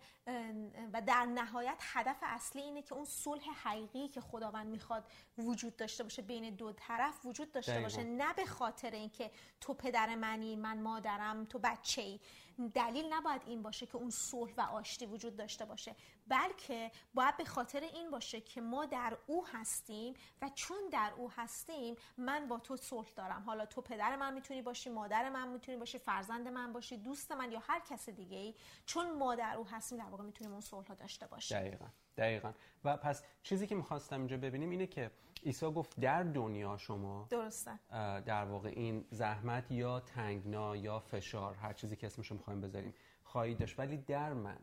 و 0.93 1.01
در 1.01 1.25
نهایت 1.25 1.77
هدف 1.79 2.17
اصلی 2.21 2.61
اینه 2.61 2.81
که 2.81 2.93
اون 2.93 3.05
صلح 3.05 3.43
حقیقی 3.63 4.07
که 4.07 4.21
خداوند 4.21 4.67
می‌خواد 4.67 5.11
وجود 5.37 5.75
داشته 5.75 6.03
باشه 6.03 6.21
بین 6.21 6.55
دو 6.55 6.73
طرف 6.73 7.25
وجود 7.25 7.51
داشته 7.51 7.79
باشه 7.79 8.03
نه 8.03 8.33
به 8.33 8.45
خاطر 8.45 8.91
اینکه 8.91 9.31
تو 9.61 9.73
پدر 9.73 10.15
منی 10.15 10.55
من 10.55 10.81
مادرم 10.81 11.45
تو 11.45 11.59
بچه 11.59 12.01
ای 12.01 12.19
دلیل 12.67 13.13
نباید 13.13 13.41
این 13.45 13.61
باشه 13.61 13.85
که 13.85 13.95
اون 13.95 14.09
صلح 14.09 14.53
و 14.57 14.61
آشتی 14.61 15.05
وجود 15.05 15.35
داشته 15.35 15.65
باشه. 15.65 15.95
بلکه 16.29 16.91
باید 17.13 17.37
به 17.37 17.45
خاطر 17.45 17.79
این 17.79 18.11
باشه 18.11 18.41
که 18.41 18.61
ما 18.61 18.85
در 18.85 19.17
او 19.27 19.47
هستیم 19.47 20.13
و 20.41 20.49
چون 20.55 20.77
در 20.91 21.11
او 21.17 21.31
هستیم 21.31 21.95
من 22.17 22.47
با 22.47 22.59
تو 22.59 22.77
صلح 22.77 23.09
دارم. 23.15 23.43
حالا 23.45 23.65
تو 23.65 23.81
پدر 23.81 24.15
من 24.15 24.33
می‌تونی 24.33 24.61
باشی 24.61 24.89
مادر 24.89 25.29
من 25.29 25.47
می‌تونی 25.47 25.77
باشی 25.77 25.97
فرزند 25.97 26.47
من 26.47 26.73
باشی 26.73 26.97
دوست 26.97 27.31
من 27.31 27.51
یا 27.51 27.59
هر 27.59 27.79
کس 27.79 28.09
دیگه 28.09 28.37
ای 28.37 28.55
چون 28.85 29.17
ما 29.17 29.35
در 29.35 29.55
او 29.57 29.67
هستیم 29.67 29.97
در 29.97 30.09
واقع 30.09 30.23
می‌تونیم 30.23 30.51
اون 30.51 30.61
صلح 30.61 30.93
داشته 30.93 31.27
باشیم. 31.27 31.57
دقیقا 31.59 31.85
دقیقا. 32.17 32.53
و 32.83 32.97
پس 32.97 33.23
چیزی 33.43 33.67
که 33.67 33.75
می‌خواستم 33.75 34.17
اینجا 34.17 34.37
ببینیم 34.37 34.69
اینه 34.69 34.87
که 34.87 35.11
عیسی 35.45 35.71
گفت 35.71 35.99
در 35.99 36.23
دنیا 36.23 36.77
شما 36.77 37.27
درسته. 37.29 37.79
در 38.25 38.45
واقع 38.45 38.69
این 38.69 39.05
زحمت 39.11 39.71
یا 39.71 39.99
تنگنا 39.99 40.75
یا 40.75 40.99
فشار 40.99 41.55
هر 41.55 41.73
چیزی 41.73 41.95
که 41.95 42.07
اسمشو 42.07 42.35
می‌خوایم 42.35 42.61
بذاریم 42.61 42.93
خواهید 43.23 43.57
داشت. 43.57 43.79
ولی 43.79 43.97
در 43.97 44.33
من 44.33 44.57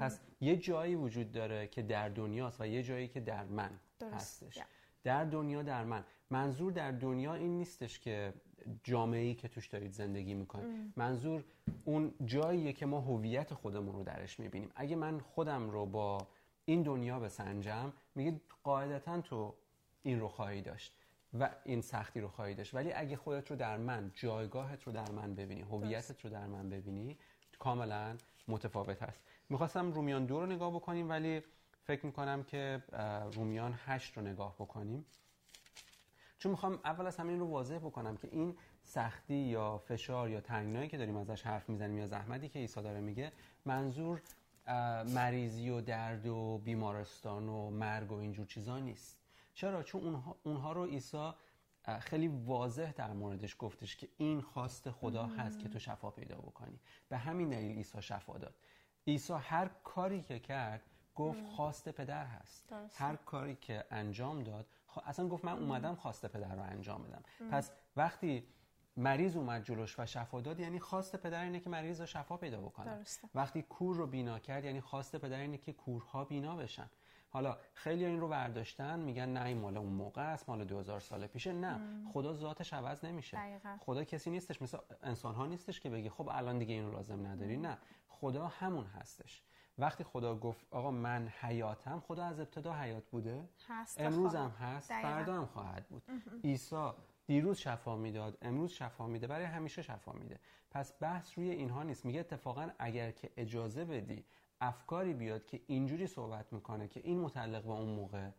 پس 0.00 0.20
یه 0.40 0.56
جایی 0.56 0.94
وجود 0.94 1.32
داره 1.32 1.66
که 1.66 1.82
در 1.82 2.08
دنیاست 2.08 2.60
و 2.60 2.66
یه 2.66 2.82
جایی 2.82 3.08
که 3.08 3.20
در 3.20 3.44
من 3.44 3.70
هستش. 4.12 4.58
در 5.04 5.24
دنیا 5.24 5.62
در 5.62 5.84
من. 5.84 6.04
منظور 6.30 6.72
در 6.72 6.90
دنیا 6.90 7.34
این 7.34 7.56
نیستش 7.58 8.00
که 8.00 8.34
جامعه 8.84 9.20
ای 9.20 9.34
که 9.34 9.48
توش 9.48 9.66
دارید 9.66 9.92
زندگی 9.92 10.34
می‌کنید. 10.34 10.92
منظور 10.96 11.44
اون 11.84 12.14
جاییه 12.24 12.72
که 12.72 12.86
ما 12.86 13.00
هویت 13.00 13.54
خودمون 13.54 13.94
رو 13.94 14.02
درش 14.04 14.40
می‌بینیم. 14.40 14.70
اگه 14.74 14.96
من 14.96 15.20
خودم 15.20 15.70
رو 15.70 15.86
با 15.86 16.18
این 16.64 16.82
دنیا 16.82 17.20
بسنجم 17.20 17.92
میگه 18.14 18.40
قاعدتا 18.62 19.20
تو 19.20 19.54
این 20.02 20.20
رو 20.20 20.28
خواهی 20.28 20.62
داشت 20.62 20.94
و 21.40 21.50
این 21.64 21.80
سختی 21.80 22.20
رو 22.20 22.28
خواهی 22.28 22.54
داشت. 22.54 22.74
ولی 22.74 22.92
اگه 22.92 23.16
خودت 23.16 23.50
رو 23.50 23.56
در 23.56 23.76
من 23.76 24.10
جایگاهت 24.14 24.82
رو 24.82 24.92
در 24.92 25.10
من 25.10 25.34
ببینی 25.34 25.60
هویتت 25.60 26.24
رو 26.24 26.30
در 26.30 26.46
من 26.46 26.68
ببینی 26.70 27.18
کاملا 27.58 28.16
متفاوت 28.48 29.02
هست. 29.02 29.20
می‌خواستم 29.48 29.92
رومیان 29.92 30.26
دو 30.26 30.40
رو 30.40 30.46
نگاه 30.46 30.74
بکنیم 30.74 31.08
ولی 31.08 31.42
فکر 31.82 32.06
می‌کنم 32.06 32.42
که 32.42 32.82
رومیان 33.32 33.74
هشت 33.86 34.16
رو 34.16 34.22
نگاه 34.22 34.54
بکنیم. 34.54 35.06
چون 36.38 36.50
می‌خوام 36.50 36.80
اول 36.84 37.06
از 37.06 37.16
همین 37.16 37.40
رو 37.40 37.46
واضح 37.46 37.78
بکنم 37.78 38.16
که 38.16 38.28
این 38.32 38.56
سختی 38.82 39.34
یا 39.34 39.78
فشار 39.78 40.30
یا 40.30 40.40
تنگنایی 40.40 40.88
که 40.88 40.96
داریم 40.96 41.16
ازش 41.16 41.42
حرف 41.42 41.68
می‌زنیم 41.68 41.98
یا 41.98 42.06
زحمتی 42.06 42.48
که 42.48 42.58
عیسی 42.58 42.82
داره 42.82 43.00
میگه 43.00 43.32
منظور 43.64 44.20
مریضی 45.14 45.70
و 45.70 45.80
درد 45.80 46.26
و 46.26 46.58
بیمارستان 46.58 47.48
و 47.48 47.70
مرگ 47.70 48.12
و 48.12 48.14
اینجور 48.14 48.46
چیزا 48.46 48.78
نیست. 48.78 49.18
چرا؟ 49.54 49.82
چون 49.82 50.02
اونها, 50.02 50.36
اونها 50.42 50.72
رو 50.72 50.84
عیسی 50.84 51.30
خیلی 52.00 52.28
واضح 52.28 52.92
در 52.92 53.12
موردش 53.12 53.56
گفتش 53.58 53.96
که 53.96 54.08
این 54.16 54.40
خواست 54.40 54.90
خدا 54.90 55.26
هست 55.26 55.60
که 55.60 55.68
تو 55.68 55.78
شفا 55.78 56.10
پیدا 56.10 56.36
بکنی. 56.36 56.80
به 57.08 57.16
همین 57.16 57.48
دلیل 57.48 57.76
عیسی 57.76 58.02
شفا 58.02 58.38
داد. 58.38 58.54
عیسی 59.08 59.32
هر 59.32 59.68
کاری 59.84 60.22
که 60.22 60.38
کرد 60.38 60.82
گفت 61.14 61.44
خواست 61.44 61.88
پدر 61.88 62.26
هست. 62.26 62.72
هر 62.94 63.16
کاری 63.16 63.56
که 63.56 63.84
انجام 63.90 64.42
داد 64.42 64.66
اصلا 65.06 65.28
گفت 65.28 65.44
من 65.44 65.52
اومدم 65.58 65.94
خواست 65.94 66.26
پدر 66.26 66.54
رو 66.54 66.62
انجام 66.62 67.02
بدم. 67.02 67.22
پس 67.50 67.70
وقتی 67.96 68.46
مریض 68.96 69.36
اومد 69.36 69.64
جلوش 69.64 69.98
و 69.98 70.06
شفا 70.06 70.40
داد 70.40 70.60
یعنی 70.60 70.78
خواست 70.80 71.16
پدر 71.16 71.42
اینه 71.42 71.60
که 71.60 71.70
مریض 71.70 72.00
رو 72.00 72.06
شفا 72.06 72.36
پیدا 72.36 72.60
بکنه. 72.60 72.90
وقتی 73.34 73.62
کور 73.62 73.96
رو 73.96 74.06
بینا 74.06 74.38
کرد 74.38 74.64
یعنی 74.64 74.80
خواست 74.80 75.16
پدر 75.16 75.38
اینه 75.38 75.58
که 75.58 75.72
کورها 75.72 76.24
بینا 76.24 76.56
بشن. 76.56 76.90
حالا 77.30 77.58
خیلی 77.74 78.04
این 78.04 78.20
رو 78.20 78.28
برداشتن 78.28 79.00
میگن 79.00 79.28
نه 79.28 79.44
این 79.44 79.58
مال 79.58 79.76
اون 79.76 79.92
موقع 79.92 80.32
است 80.32 80.48
مال 80.48 80.64
2000 80.64 81.00
سال 81.00 81.26
پیشه. 81.26 81.52
نه 81.52 81.80
خدا 82.12 82.32
ذاتش 82.32 82.72
عوض 82.72 83.04
نمیشه. 83.04 83.36
خدا 83.80 84.04
کسی 84.04 84.30
نیستش 84.30 84.62
مثل 84.62 84.78
انسان 85.02 85.34
ها 85.34 85.46
نیستش 85.46 85.80
که 85.80 85.90
بگی 85.90 86.08
خب 86.08 86.28
الان 86.32 86.58
دیگه 86.58 86.74
اینو 86.74 86.90
لازم 86.90 87.26
نداری. 87.26 87.56
نه 87.56 87.78
خدا 88.08 88.46
همون 88.46 88.84
هستش. 88.84 89.42
وقتی 89.78 90.04
خدا 90.04 90.36
گفت 90.36 90.66
آقا 90.70 90.90
من 90.90 91.28
حیاتم 91.40 92.00
خدا 92.00 92.24
از 92.24 92.40
ابتدا 92.40 92.72
حیات 92.72 93.04
بوده. 93.06 93.48
هست 93.68 94.00
امروز 94.00 94.34
هم 94.34 94.50
هست 94.50 94.92
فردا 94.92 95.34
هم 95.34 95.46
خواهد 95.46 95.88
بود. 95.88 96.02
عیسی 96.44 96.90
دیروز 97.26 97.58
شفا 97.58 97.96
می‌داد 97.96 98.38
امروز 98.42 98.72
شفا 98.72 99.06
میده 99.06 99.26
برای 99.26 99.44
همیشه 99.44 99.82
شفا 99.82 100.12
میده. 100.12 100.40
پس 100.70 100.92
بحث 101.00 101.38
روی 101.38 101.50
اینها 101.50 101.82
نیست. 101.82 102.04
میگه 102.04 102.20
اتفاقا 102.20 102.70
اگر 102.78 103.10
که 103.10 103.30
اجازه 103.36 103.84
بدی 103.84 104.24
افکاری 104.60 105.14
بیاد 105.14 105.46
که 105.46 105.60
اینجوری 105.66 106.06
صحبت 106.06 106.52
می‌کنه 106.52 106.88
که 106.88 107.00
این 107.04 107.20
متعلق 107.20 107.62
به 107.62 107.70
اون 107.70 107.88
موقع 107.88 108.30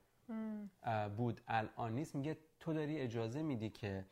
بود 1.17 1.41
الان 1.47 1.95
نیست 1.95 2.15
میگه 2.15 2.37
تو 2.59 2.73
داری 2.73 2.99
اجازه 2.99 3.41
میدی 3.41 3.69
که 3.69 4.05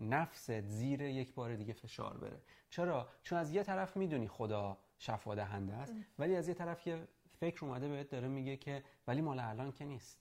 نفست 0.00 0.60
زیر 0.60 1.00
یک 1.00 1.34
بار 1.34 1.56
دیگه 1.56 1.72
فشار 1.72 2.16
بره. 2.16 2.40
چرا؟ 2.70 3.08
چون 3.22 3.38
از 3.38 3.52
یه 3.52 3.62
طرف 3.62 3.96
می‌دونی 3.96 4.28
خدا 4.28 4.78
شفا 4.98 5.34
دهنده 5.34 5.74
است 5.74 5.94
ولی 6.18 6.36
از 6.36 6.48
یه 6.48 6.54
طرف 6.54 6.86
یه 6.86 7.08
فکر 7.40 7.64
اومده 7.64 7.88
بهت 7.88 8.08
داره 8.08 8.28
میگه 8.28 8.56
که 8.56 8.82
ولی 9.06 9.20
مال 9.20 9.38
الان 9.38 9.72
که 9.72 9.84
نیست. 9.84 10.20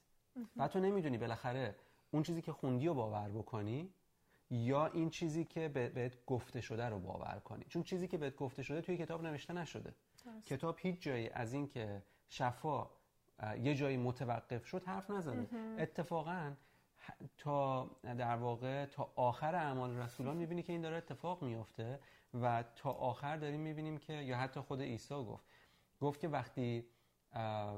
و 0.56 0.68
تو 0.68 0.80
نمی‌دونی 0.80 1.18
بالاخره 1.18 1.76
اون 2.12 2.24
چیزی 2.24 2.42
که 2.42 2.52
خوندی 2.52 2.88
رو 2.88 2.94
باور 2.94 3.30
بکنی 3.30 3.94
یا 4.50 4.86
این 4.86 5.10
چیزی 5.10 5.46
که 5.46 5.70
بهت 5.70 6.26
گفته 6.26 6.62
شده 6.62 6.86
رو 6.86 7.00
باور 7.00 7.42
کنی. 7.46 7.66
چون 7.66 7.84
چیزی 7.84 8.08
که 8.08 8.18
بهت 8.18 8.36
گفته 8.36 8.64
شده 8.64 8.82
توی 8.82 8.98
کتاب 8.98 9.24
نوشته 9.24 9.54
نشده. 9.54 9.94
کتاب 10.46 10.76
هیچ 10.80 11.02
جایی 11.02 11.30
از 11.30 11.54
این 11.54 11.68
که 11.68 12.04
شفا 12.30 12.90
یه 13.60 13.76
جایی 13.76 13.98
متوقف 13.98 14.66
شد 14.66 14.84
حرف 14.84 15.10
نزده. 15.10 15.48
اتفاقا 15.82 16.54
تا 17.38 17.86
در 18.04 18.36
واقع 18.36 18.86
تا 18.86 19.12
آخر 19.16 19.56
اعمال 19.56 19.98
رسولان 19.98 20.38
می‌بینی 20.38 20.64
که 20.64 20.74
این 20.74 20.82
داره 20.82 20.98
اتفاق 20.98 21.44
میافته 21.44 22.00
و 22.34 22.64
تا 22.76 22.92
آخر 22.92 23.38
داریم 23.38 23.60
می‌بینیم 23.60 23.98
که 23.98 24.14
یا 24.14 24.38
حتی 24.38 24.60
خود 24.60 24.82
عیسی 24.82 25.14
گفت. 25.16 25.46
گفت 26.02 26.20
که 26.20 26.28
وقتی 26.28 26.86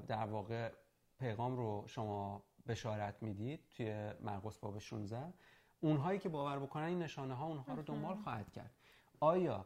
در 0.08 0.26
واقع 0.26 0.72
پیغام 1.20 1.58
رو 1.58 1.84
شما 1.88 2.44
بشارت 2.68 3.24
می‌دید 3.24 3.70
توی 3.70 4.12
مرقس 4.22 4.58
باب 4.58 4.80
16 4.80 5.34
اونهایی 5.80 6.20
که 6.20 6.30
باور 6.30 6.60
بکنن 6.60 6.84
این 6.84 7.00
نشانه 7.00 7.34
ها 7.34 7.46
اونها 7.46 7.74
رو 7.74 7.82
دنبال 7.82 8.16
خواهد 8.16 8.52
کرد. 8.52 8.72
آیا 9.20 9.66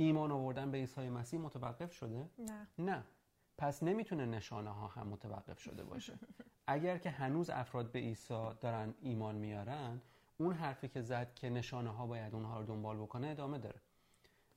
ایمان 0.00 0.32
آوردن 0.32 0.70
به 0.70 0.78
عیسی 0.78 1.08
مسیح 1.08 1.40
متوقف 1.40 1.92
شده؟ 1.92 2.30
نه. 2.38 2.68
نه. 2.78 3.04
پس 3.58 3.82
نمی‌تونه 3.82 4.26
نشانه 4.26 4.70
ها 4.70 4.86
هم 4.86 5.06
متوقف 5.06 5.60
شده 5.60 5.84
باشه. 5.84 6.18
اگر 6.66 6.98
که 6.98 7.10
هنوز 7.10 7.50
افراد 7.50 7.92
به 7.92 7.98
عیسی 7.98 8.48
دارن 8.60 8.94
ایمان 9.00 9.34
میارن 9.34 10.00
اون 10.38 10.54
حرفی 10.54 10.88
که 10.88 11.02
زد 11.02 11.34
که 11.34 11.50
نشانه 11.50 11.90
ها 11.90 12.06
باید 12.06 12.34
اونها 12.34 12.60
رو 12.60 12.66
دنبال 12.66 12.96
بکنه 12.96 13.28
ادامه 13.28 13.58
داره. 13.58 13.80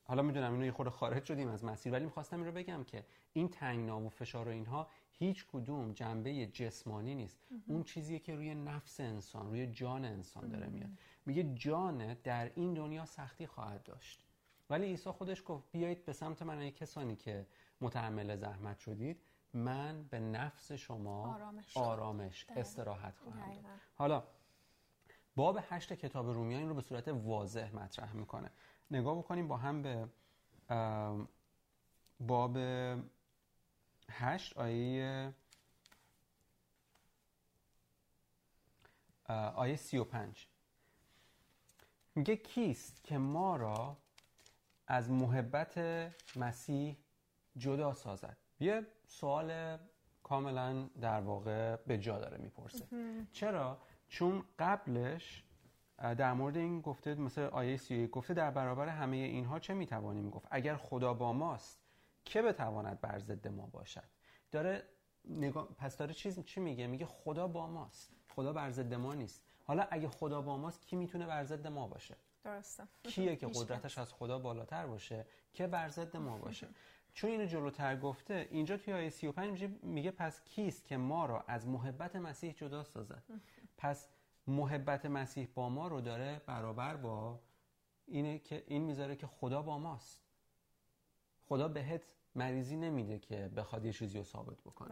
حالا 0.03 0.21
می‌دونم 0.21 0.53
اینو 0.53 0.65
یه 0.65 0.71
خورده 0.71 0.91
خارج 0.91 1.25
شدیم 1.25 1.47
از 1.47 1.65
مسیر 1.65 1.93
ولی 1.93 2.05
می‌خواستم 2.05 2.37
این 2.37 2.45
رو 2.45 2.51
بگم 2.51 2.83
که 2.83 3.05
این 3.33 3.49
تنگنا 3.49 4.01
و 4.01 4.09
فشار 4.09 4.47
و 4.47 4.51
اینها 4.51 4.87
هیچ 5.11 5.45
کدوم 5.53 5.91
جنبه 5.91 6.45
جسمانی 6.45 7.15
نیست. 7.15 7.39
اون 7.67 7.83
چیزیه 7.83 8.19
که 8.19 8.35
روی 8.35 8.55
نفس 8.55 8.99
انسان 8.99 9.49
روی 9.49 9.67
جان 9.67 10.05
انسان 10.05 10.49
داره 10.49 10.67
میاد. 10.67 10.89
میگه 11.25 11.43
جان 11.43 12.13
در 12.13 12.51
این 12.55 12.73
دنیا 12.73 13.05
سختی 13.05 13.47
خواهد 13.47 13.83
داشت. 13.83 14.23
ولی 14.73 14.85
عیسی 14.85 15.11
خودش 15.11 15.43
گفت 15.45 15.71
بیایید 15.71 16.05
به 16.05 16.13
سمت 16.13 16.41
من 16.41 16.59
ای 16.59 16.71
کسانی 16.71 17.15
که 17.15 17.47
متحمل 17.81 18.35
زحمت 18.35 18.79
شدید 18.79 19.21
من 19.53 20.03
به 20.03 20.19
نفس 20.19 20.71
شما 20.71 21.33
آرامش, 21.35 21.77
آرامش 21.77 22.45
استراحت 22.49 23.17
خواهم 23.17 23.53
داد. 23.53 23.65
حالا 23.95 24.23
باب 25.35 25.59
هشت 25.69 25.93
کتاب 25.93 26.29
رومیان 26.29 26.59
این 26.59 26.69
رو 26.69 26.75
به 26.75 26.81
صورت 26.81 27.07
واضح 27.07 27.75
مطرح 27.75 28.13
می‌کنه. 28.13 28.51
نگاه 28.91 29.17
بکنیم 29.17 29.47
با 29.47 29.57
هم 29.57 29.81
به 29.81 30.07
باب 32.19 32.57
هشت 34.09 34.57
آیه 34.57 35.33
آیه 39.55 39.75
سی 39.75 39.97
و 39.97 40.03
پنج. 40.03 40.47
میگه 42.15 42.35
کیست 42.35 43.03
که 43.03 43.17
ما 43.17 43.55
را 43.55 43.97
از 44.87 45.11
محبت 45.11 45.77
مسیح 46.35 46.97
جدا 47.57 47.93
سازد. 47.93 48.37
یه 48.59 48.87
سوال 49.07 49.77
کاملا 50.23 50.89
در 51.01 51.21
واقع 51.21 51.75
به 51.75 51.97
جا 51.97 52.19
داره 52.19 52.37
می‌پرسه. 52.37 52.87
چرا؟ 53.31 53.81
چون 54.07 54.43
قبلش 54.59 55.43
در 55.97 56.33
مورد 56.33 56.57
این 56.57 56.81
گفته 56.81 57.15
مثل 57.15 57.41
آیه 57.41 57.77
سی 57.77 58.07
گفته 58.07 58.33
در 58.33 58.51
برابر 58.51 58.87
همه 58.87 59.17
اینها 59.17 59.59
چه 59.59 59.73
می‌توانیم 59.73 60.29
گفت؟ 60.29 60.47
اگر 60.51 60.75
خدا 60.75 61.13
با 61.13 61.33
ماست 61.33 61.83
که 62.25 62.41
بتواند 62.41 63.01
بر 63.01 63.19
ضد 63.19 63.47
ما 63.47 63.65
باشد؟ 63.67 64.03
داره 64.51 64.83
نگاه 65.25 65.67
پس 65.67 65.97
داره 65.97 66.13
چیز 66.13 66.39
چی 66.39 66.59
میگه؟ 66.59 66.87
میگه 66.87 67.05
خدا 67.05 67.47
با 67.47 67.67
ماست. 67.67 68.13
خدا 68.29 68.53
بر 68.53 68.69
ضد 68.69 68.93
ما 68.93 69.13
نیست. 69.13 69.43
حالا 69.63 69.87
اگه 69.91 70.07
خدا 70.07 70.41
با 70.41 70.57
ماست 70.57 70.87
کی 70.87 70.95
می‌تونه 70.95 71.25
بر 71.25 71.43
ضد 71.43 71.67
ما 71.67 71.87
باشه؟ 71.87 72.15
درسته. 72.43 72.83
کیه 73.03 73.35
که 73.35 73.47
قدرتش 73.47 73.97
از 73.97 74.13
خدا 74.13 74.39
بالاتر 74.39 74.87
باشه 74.87 75.25
که 75.53 75.67
بر 75.67 75.89
ضد 75.89 76.17
ما 76.17 76.37
باشه. 76.45 76.67
چون 77.13 77.31
اینو 77.31 77.45
جلوتر 77.45 77.95
گفته 77.95 78.47
اینجا 78.51 78.77
توی 78.77 78.93
آیه 78.93 79.09
35 79.09 79.63
میگه 79.83 80.11
پس 80.11 80.41
کیست 80.45 80.85
که 80.85 80.97
ما 80.97 81.25
را 81.25 81.43
از 81.47 81.67
محبت 81.67 82.15
مسیح 82.15 82.53
جدا 82.53 82.83
سازد؟ 82.83 83.23
پس 83.77 84.07
محبت 84.47 85.05
مسیح 85.05 85.47
با 85.55 85.69
ما 85.69 85.87
رو 85.87 86.01
داره 86.01 86.41
برابر 86.45 86.95
با 86.95 87.39
اینه 88.07 88.39
که 88.39 88.63
این 88.67 88.81
می‌ذاره 88.81 89.15
که 89.15 89.27
خدا 89.27 89.61
با 89.61 89.77
ماست. 89.77 90.21
خدا 91.41 91.67
بهت 91.67 92.01
مریضی 92.35 92.75
نمیده 92.75 93.19
که 93.19 93.51
بخواد 93.55 93.85
یه 93.85 93.93
چیزی 93.93 94.17
رو 94.17 94.23
ثابت 94.23 94.61
بکنه. 94.61 94.89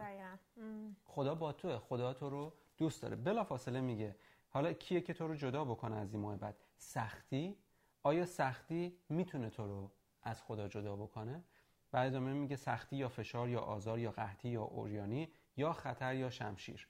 خدا 1.04 1.34
با 1.34 1.52
توه. 1.52 1.78
خدا 1.78 2.12
تو 2.14 2.30
رو 2.30 2.52
دوست 2.78 3.02
داره. 3.02 3.16
بلا 3.16 3.44
فاصله 3.44 3.80
میگه. 3.80 4.16
حالا 4.48 4.72
کیه 4.72 5.00
که 5.00 5.14
تو 5.14 5.28
رو 5.28 5.34
جدا 5.34 5.64
بکنه 5.64 5.96
از 5.96 6.12
این 6.14 6.22
محبت؟ 6.22 6.54
سختی؟ 6.82 7.56
آیا 8.02 8.26
سختی 8.26 8.98
می‌تونه 9.08 9.50
تو 9.50 9.66
رو 9.66 9.90
از 10.22 10.42
خدا 10.42 10.68
جدا 10.68 10.96
بکنه؟ 10.96 11.44
بعد 11.90 12.06
ادامه 12.06 12.32
میگه 12.32 12.56
سختی 12.56 12.96
یا 12.96 13.08
فشار 13.08 13.48
یا 13.48 13.60
آزار 13.60 13.98
یا 13.98 14.10
قحطی 14.10 14.48
یا 14.48 14.62
اوریانی 14.62 15.28
یا 15.56 15.72
خطر 15.72 16.14
یا 16.14 16.30
شمشیر. 16.30 16.88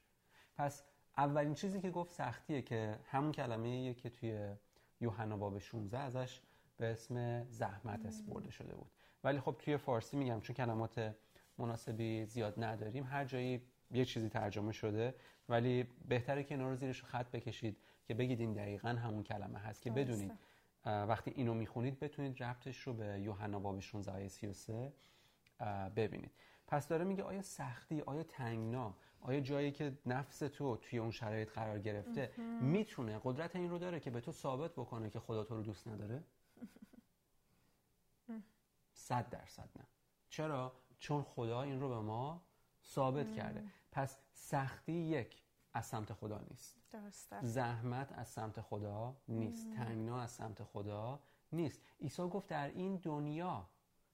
پس 0.57 0.85
اولین 1.16 1.55
چیزی 1.55 1.81
که 1.81 1.90
گفت 1.90 2.12
سختیه 2.12 2.62
که 2.62 2.98
همون 3.11 3.33
کلمه 3.33 3.94
که 3.94 4.11
توی 4.11 4.55
یوحنا 5.00 5.37
باب 5.37 5.59
16 5.59 5.98
ازش 5.98 6.40
به 6.76 6.87
اسم 6.87 7.44
زحمت 7.44 8.07
اسپرده 8.07 8.50
شده 8.50 8.74
بود. 8.74 8.90
ولی 9.24 9.40
خب 9.40 9.57
توی 9.59 9.76
فارسی 9.76 10.16
میگم 10.16 10.40
چون 10.40 10.57
کلمات 10.57 11.14
مناسبی 11.59 12.24
زیاد 12.24 12.64
نداریم 12.64 13.05
هر 13.05 13.24
جایی 13.24 13.62
یه 13.90 14.05
چیزی 14.05 14.28
ترجمه 14.28 14.72
شده 14.72 15.14
ولی 15.48 15.87
بهتره 16.09 16.44
که 16.44 16.55
اینا 16.55 16.68
رو 16.68 16.76
زیرش 16.76 17.02
خط 17.02 17.31
بکشید. 17.31 17.76
که 18.12 18.18
بگید 18.18 18.40
این 18.40 18.53
دقیقا 18.53 18.88
همون 18.88 19.22
کلمه 19.22 19.59
هست 19.59 19.83
که 19.83 19.90
بدونید. 19.90 20.33
وقتی 20.85 21.31
اینو 21.31 21.55
می‌خونید 21.55 21.98
بتونید 21.98 22.42
ربطش 22.42 22.79
رو 22.79 22.94
به 22.94 23.20
یوحنا 23.20 23.59
باب 23.59 23.81
16 23.81 24.12
آیه 24.12 24.29
33 24.29 24.92
ببینید. 25.96 26.31
پس 26.66 26.88
داره 26.88 27.05
میگه 27.05 27.22
آیا 27.22 27.42
سختی 27.42 28.01
آیا 28.01 28.22
تنگنا 28.22 28.96
آیا 29.20 29.40
جایی 29.40 29.72
که 29.72 29.98
نفس 30.07 30.38
تو 30.38 30.77
توی 30.77 30.98
اون 30.98 31.11
شرایط 31.11 31.51
قرار 31.51 31.79
گرفته 31.79 32.31
می‌تونه 32.61 33.20
قدرت 33.25 33.57
این 33.57 33.70
رو 33.70 33.79
داره 33.79 34.01
که 34.01 34.11
به 34.11 34.20
تو 34.20 34.33
ثابت 34.33 34.72
بکنه 34.72 35.11
که 35.11 35.20
خدا 35.20 35.44
تو 35.44 35.57
رو 35.57 35.62
دوست 35.62 35.88
نداره؟ 35.88 36.25
صد 38.92 39.29
درصد 39.29 39.68
نه. 39.77 39.87
چرا؟ 40.29 40.72
چون 40.98 41.22
خدا 41.22 41.62
این 41.62 41.81
رو 41.81 41.88
به 41.88 42.01
ما 42.01 42.42
ثابت 42.85 43.33
کرده. 43.33 43.64
پس 43.92 44.18
سختی 44.33 44.92
یک. 44.92 45.41
از 45.74 45.87
سمت 45.87 46.12
خدا 46.12 46.40
نیست. 46.50 46.76
درسته. 46.92 47.37
زحمت 47.42 48.12
از 48.12 48.28
سمت 48.28 48.61
خدا 48.61 49.16
نیست. 49.28 49.70
تنگنا 49.70 50.20
از 50.20 50.30
سمت 50.30 50.64
خدا 50.64 51.20
نیست. 51.52 51.80
عیسی 52.00 52.22
گفت 52.22 52.46
در 52.46 52.68
این 52.68 52.96
دنیا 52.96 53.68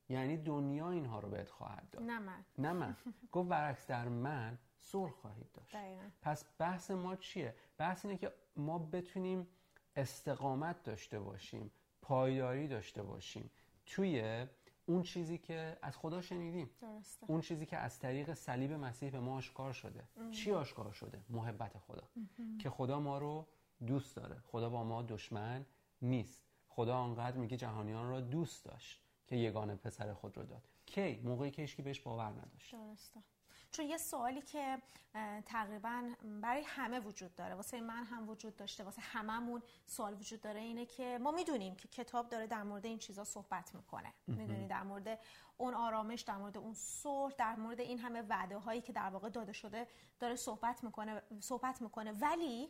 یعنی 0.09 0.37
دنیا 0.37 0.91
اینها 0.91 1.21
رو 1.21 1.29
بهت 1.29 1.49
خواهد 1.51 1.91
داد. 1.91 2.03
نه 2.03 2.19
من. 2.19 2.45
نه 2.59 2.73
من. 2.73 2.97
گفت 3.33 3.49
برعکس 3.49 3.87
در 3.87 4.09
من 4.09 4.59
صلح 4.79 5.11
خواهید 5.11 5.53
داشت. 5.53 5.77
پس 6.23 6.45
بحث 6.59 6.91
ما 6.91 7.17
چیه؟ 7.17 7.55
بحث 7.79 8.05
اینه 8.05 8.19
که 8.19 8.33
ما 8.57 8.79
بتونیم 8.79 9.49
استقامت 9.97 10.83
داشته 10.83 11.21
باشیم 11.21 11.71
پایداری 12.03 12.69
داشته 12.69 13.03
باشیم. 13.03 13.51
توی 13.87 14.47
اون 14.89 15.03
چیزی 15.03 15.39
که 15.39 15.79
از 15.83 15.97
خدا 15.97 16.21
شنیدیم. 16.21 16.71
درسته. 16.81 17.27
اون 17.31 17.41
چیزی 17.41 17.67
که 17.67 17.77
از 17.77 17.99
طریق 17.99 18.35
صلیب 18.35 18.73
مسیح 18.73 19.11
به 19.11 19.21
ما 19.21 19.37
آشکار 19.37 19.73
شده. 19.73 20.09
چی 20.31 20.53
آشکار 20.53 20.93
شده؟ 20.93 21.21
محبت 21.29 21.79
خدا. 21.79 22.09
که 22.59 22.71
خدا 22.71 23.01
ما 23.01 23.19
رو 23.19 23.47
دوست 23.87 24.17
داره. 24.17 24.43
خدا 24.47 24.71
با 24.71 24.85
ما 24.85 25.03
دشمن 25.03 25.67
نیست. 26.03 26.45
خدا 26.69 26.97
آنقدر 26.97 27.37
میگه 27.37 27.57
جهانیان 27.57 28.09
را 28.11 28.21
دوست 28.21 28.65
داشت 28.65 29.03
که 29.27 29.37
یگانه 29.37 29.75
پسر 29.75 30.15
خود 30.15 30.37
رو 30.37 30.45
داد. 30.45 30.69
کی؟ 30.87 31.21
موقعی 31.25 31.51
که 31.51 31.63
هیچکی 31.63 31.83
بهش 31.83 32.01
باور 32.01 32.31
نداشت. 32.31 32.73
درسته. 32.73 33.23
چون 33.71 33.87
یه 33.87 33.97
سوالی 33.97 34.43
که 34.43 34.79
تقریبا 35.47 36.11
برای 36.43 36.63
همه 36.67 37.01
وجود 37.01 37.35
داره 37.35 37.55
واسه 37.55 37.81
من 37.81 38.05
هم 38.05 38.29
وجود 38.29 38.57
داشته 38.57 38.85
واسه 38.85 39.03
هممون 39.03 39.63
سوال 39.87 40.15
وجود 40.15 40.41
داره 40.41 40.61
اینه 40.61 40.87
که 40.87 41.19
ما 41.23 41.31
می‌دونیم 41.31 41.77
که 41.77 41.89
کتاب 41.89 42.29
داره 42.29 42.47
در 42.47 42.63
مورد 42.63 42.87
این 42.87 42.99
چیزا 42.99 43.25
صحبت 43.25 43.75
می‌کنه. 43.75 44.13
می‌دونی 44.27 44.67
در 44.67 44.83
مورد 44.83 45.19
اون 45.57 45.75
آرامش 45.75 46.21
در 46.21 46.37
مورد 46.37 46.59
اون 46.59 46.75
صلح 46.75 47.35
در 47.39 47.57
مورد 47.57 47.81
این 47.81 47.99
همه 47.99 48.23
وعده 48.23 48.59
هایی 48.59 48.81
که 48.81 48.93
در 48.93 49.11
واقع 49.11 49.29
داده 49.29 49.53
شده 49.53 49.89
داره 50.21 50.37
صحبت 50.37 50.85
می‌کنه 50.85 51.23
صحبت 51.41 51.83
می‌کنه. 51.83 52.13
ولی 52.13 52.69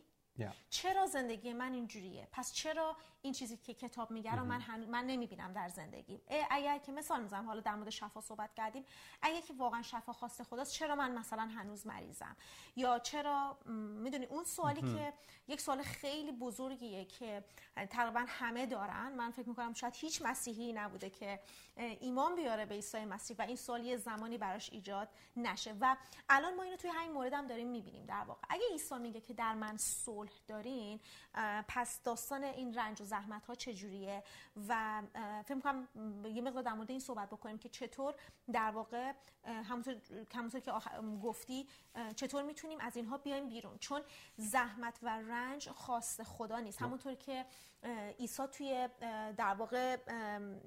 چرا 0.71 1.07
زندگی 1.07 1.53
من 1.53 1.73
اینجوریه؟ 1.73 2.29
پس 2.33 2.53
چرا 2.53 2.97
این 3.23 3.33
چیزی 3.33 3.57
که 3.57 3.75
کتاب 3.75 4.11
میگه 4.11 4.35
رو 4.35 4.45
من 4.45 4.61
هن... 4.61 4.85
من 4.85 5.07
نمی‌بینم 5.07 5.53
در 5.53 5.69
زندگی؟ 5.69 6.21
اگر 6.51 6.79
که 6.79 6.93
مثال 6.93 7.23
می‌زنم 7.23 7.47
حالا 7.47 7.61
در 7.61 7.75
مورد 7.75 7.91
شفا 7.91 8.21
صحبت 8.21 8.55
کردیم 8.55 8.85
اگر 9.23 9.41
که 9.41 9.55
واقعا 9.55 9.83
شفا 9.83 10.13
خواست 10.13 10.43
خداست 10.43 10.73
چرا 10.73 10.95
من 10.95 11.19
مثلا 11.19 11.43
هنوز 11.43 11.87
مریضم؟ 11.87 12.37
یا 12.77 12.99
چرا 12.99 13.59
می‌دونی 14.03 14.25
اون 14.25 14.45
سوالی 14.45 14.81
که 14.81 15.13
یک 15.49 15.61
سوال 15.61 15.83
خیلی 15.83 16.33
بزرگیه 16.33 17.05
که 17.05 17.45
تقریبا 17.91 18.25
همه 18.29 18.67
دارن. 18.67 19.13
من 19.13 19.31
فکر 19.31 19.49
می‌کنم 19.49 19.75
شاید 19.75 19.95
هیچ 19.97 20.23
مسیحی 20.23 20.73
نبوده 20.73 21.11
که 21.11 21.41
ایمان 21.77 22.35
بیاره 22.35 22.67
به 22.67 22.75
عیسی 22.75 23.05
مسیح 23.05 23.37
و 23.39 23.43
این 23.43 23.57
سوال 23.57 23.85
یه 23.85 23.97
زمانی 23.97 24.39
براش 24.39 24.73
ایجاد 24.73 25.09
نشه. 25.37 25.75
و 25.81 25.97
الان 26.29 26.55
ما 26.55 26.63
اینو 26.63 26.77
توی 26.77 26.91
همین 26.91 27.13
مورد 27.13 27.33
هم 27.33 27.47
داریم 27.47 27.69
می‌بینیم 27.69 28.07
در 28.07 28.25
واقع. 28.25 28.41
اگه 28.49 28.65
عیسی 28.73 28.99
میگه 28.99 29.21
که 29.21 29.35
در 29.35 29.55
من 29.55 29.77
صلح 29.77 30.28
دارین 30.47 31.01
پس 31.69 32.03
داستان 32.03 32.45
این 32.45 32.75
رنج 32.75 33.01
و 33.01 33.05
زحمت 33.05 33.47
ها 33.47 33.55
چجوریه؟ 33.55 34.23
و 34.69 35.03
فکر 35.45 35.55
می‌کنم 35.55 35.89
یه 36.25 36.43
مقدار 36.43 36.63
در 36.63 36.73
مورد 36.73 36.91
این 36.91 37.01
صحبت 37.01 37.29
بکنیم 37.31 37.59
که 37.59 37.69
چطور 37.69 38.15
در 38.53 38.71
واقع 38.71 39.13
همونطور, 39.45 39.97
همونطور 40.35 40.61
که 40.61 40.73
گفتی 41.23 41.69
چطور 42.17 42.43
می‌تونیم 42.43 42.81
از 42.81 42.97
اینها 42.97 43.19
بیایم 43.19 43.49
بیرون؟ 43.49 43.79
چون 43.79 44.03
زحمت 44.37 44.99
و 45.03 45.09
رنج 45.09 45.71
خاص 45.71 46.21
خدا 46.21 46.61
نیست. 46.61 46.83
همونطور 46.83 47.15
که 47.15 47.47
عیسی 48.19 48.47
توی 48.47 48.89
در 49.37 49.55
واقع 49.55 49.97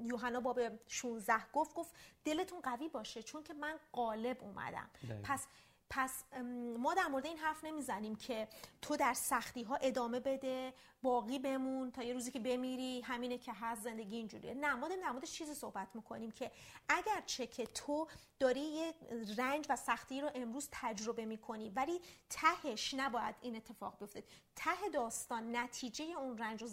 یوحنا 0.02 0.40
باب 0.40 0.60
16 0.88 1.34
گفت 1.54 1.74
گفت 1.74 1.96
دلتون 2.26 2.62
قوی 2.62 2.90
باشه 2.90 3.24
چون 3.24 3.44
که 3.44 3.54
من 3.54 3.80
غالب 3.94 4.44
اومدم. 4.44 4.90
پس 5.24 5.48
پس 5.94 6.24
ما 6.78 6.94
در 6.94 7.08
مورد 7.08 7.26
این 7.26 7.38
حرف 7.38 7.64
نمی‌زنیم 7.64 8.16
که 8.16 8.48
تو 8.82 8.96
در 8.96 9.14
سختی 9.14 9.64
ها 9.64 9.76
ادامه 9.76 10.20
بده 10.20 10.74
باقی 11.02 11.40
بمون 11.40 11.92
تا 11.92 12.04
یه 12.04 12.14
روزی 12.14 12.32
که 12.32 12.40
بمیری 12.40 13.02
همینه 13.02 13.38
که 13.38 13.54
هست 13.54 13.82
زندگی 13.82 14.16
اینجوریه. 14.16 14.54
نه 14.54 14.76
ما 14.76 14.88
در 14.88 15.12
مورد 15.12 15.26
چیزی 15.26 15.54
صحبت 15.54 15.88
می‌کنیم 15.94 16.32
که 16.32 16.52
اگر 16.90 17.24
چه 17.26 17.48
که 17.48 17.66
تو 17.66 18.08
داری 18.40 18.60
یه 18.60 18.94
رنج 19.38 19.66
و 19.70 19.76
سختی 19.76 20.22
رو 20.22 20.32
امروز 20.36 20.68
تجربه 20.72 21.26
می‌کنی 21.26 21.70
ولی 21.70 22.02
تهش 22.30 22.94
نباید 22.94 23.36
این 23.42 23.56
اتفاق 23.56 24.00
بیفته. 24.00 24.24
ته 24.56 24.90
داستان 24.94 25.56
نتیجه 25.56 26.06
اون 26.06 26.38
رنج 26.38 26.64
و 26.64 26.68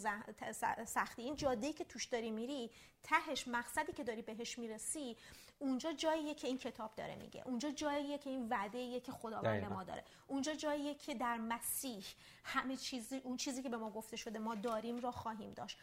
سختی 0.85 1.21
این 1.21 1.35
جاده 1.35 1.73
که 1.73 1.83
توش 1.83 2.05
داری 2.05 2.31
میری 2.31 2.71
تهش 3.03 3.47
مقصدی 3.47 3.93
که 3.93 4.03
داری 4.03 4.21
بهش 4.21 4.59
می‌رسی 4.59 5.17
اونجا 5.59 5.93
جاییه 5.93 6.33
که 6.33 6.47
این 6.47 6.57
کتاب 6.57 6.95
داره 6.95 7.15
میگه. 7.15 7.43
اونجا 7.45 7.71
جاییه 7.71 8.17
که 8.17 8.29
این 8.29 8.49
وعده 8.49 8.99
که 8.99 9.11
خداوند 9.11 9.65
ما 9.65 9.83
داره. 9.83 10.03
اونجا 10.27 10.53
جاییه 10.53 10.95
که 10.95 11.15
در 11.15 11.37
مسیح 11.37 12.05
همه 12.43 12.77
چیزی 12.77 13.17
اون 13.17 13.37
چیزی 13.37 13.63
که 13.63 13.69
به 13.69 13.77
ما 13.77 13.89
گفته 13.89 14.17
شده 14.17 14.39
ما 14.39 14.55
داریم 14.55 14.99
را 14.99 15.11
خواهیم 15.11 15.53
داشت. 15.53 15.77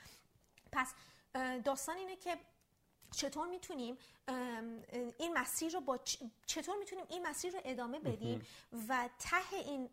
پس 0.72 0.94
داستان 1.64 1.96
اینه 1.96 2.16
که 2.16 2.36
چطور 3.10 3.48
می‌تونیم 3.48 3.96
این 5.18 5.38
مسیر 5.38 5.72
رو 5.72 5.80
با 5.80 5.98
چطور 6.46 6.76
می‌تونیم 6.78 7.04
این 7.08 7.26
مسیر 7.26 7.52
رو 7.52 7.60
ادامه 7.64 7.98
بدیم 7.98 8.46
و 8.88 9.08
ته 9.18 9.56
این 9.56 9.88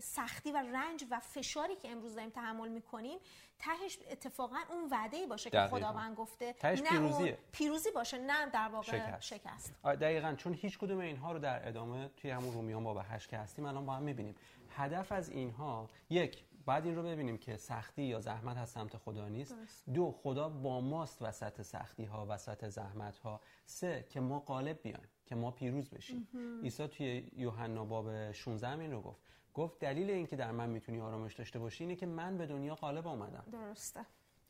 سختی 0.00 0.52
و 0.52 0.56
رنج 0.56 1.04
و 1.10 1.20
فشاری 1.20 1.76
که 1.76 1.90
امروز 1.90 2.14
داریم 2.14 2.30
تحمل 2.30 2.68
می‌کنیم 2.68 3.18
تهش 3.58 3.98
اتفاقا 4.10 4.58
اون 4.70 4.88
وعده 4.90 5.16
ای 5.16 5.26
باشه 5.26 5.50
که 5.50 5.68
خداوند 5.70 6.16
گفته. 6.16 6.52
تهش 6.52 6.82
پیروزیه. 6.82 7.38
پیروزی 7.52 7.90
باشه 7.90 8.18
نه 8.18 8.50
در 8.50 8.68
واقع 8.68 8.86
شکست, 8.86 9.22
شکست. 9.22 9.72
دقیقا. 9.84 10.34
چون 10.34 10.54
هیچ 10.54 10.78
کدوم 10.78 10.98
اینها 10.98 11.32
رو 11.32 11.38
در 11.38 11.68
ادامه 11.68 12.10
توی 12.16 12.30
همون 12.30 12.54
رومیان 12.54 12.84
باب 12.84 13.00
هشت 13.10 13.28
که 13.28 13.38
هستیم 13.38 13.64
الان 13.64 13.86
با 13.86 13.92
هم 13.92 14.02
می‌بینیم. 14.02 14.36
هدف 14.70 15.12
از 15.12 15.28
اینها 15.28 15.88
یک 16.10 16.44
بعد 16.66 16.86
این 16.86 16.96
رو 16.96 17.02
ببینیم 17.02 17.38
که 17.38 17.56
سختی 17.56 18.02
یا 18.02 18.20
زحمت 18.20 18.56
از 18.56 18.68
سمت 18.70 18.96
خدا 18.96 19.28
نیست. 19.28 19.56
دو 19.94 20.10
خدا 20.10 20.48
با 20.48 20.80
ماست 20.80 21.22
وسط 21.22 21.62
سختی 21.62 22.04
ها 22.04 22.26
وسط 22.28 22.68
زحمت 22.68 23.18
ها 23.18 23.40
سه 23.66 24.06
که 24.08 24.20
ما 24.20 24.40
غالب 24.40 24.82
بیایم 24.82 25.08
که 25.26 25.34
ما 25.34 25.50
پیروز 25.50 25.90
بشیم. 25.90 26.28
عیسی 26.62 26.86
توی 26.88 27.30
یوحنا 27.36 27.84
باب 27.84 28.32
16 28.32 28.78
این 28.78 28.92
رو 28.92 29.00
گفت. 29.00 29.22
گفت 29.54 29.78
دلیل 29.78 30.10
اینکه 30.10 30.36
در 30.36 30.50
من 30.50 30.70
می‌تونی 30.70 31.00
آرامش 31.00 31.34
داشته 31.34 31.58
باشی 31.58 31.84
اینه 31.84 31.96
که 31.96 32.06
من 32.06 32.38
به 32.38 32.46
دنیا 32.46 32.74
غالب 32.74 33.06
آمدم 33.06 33.44
درسته. 33.52 34.00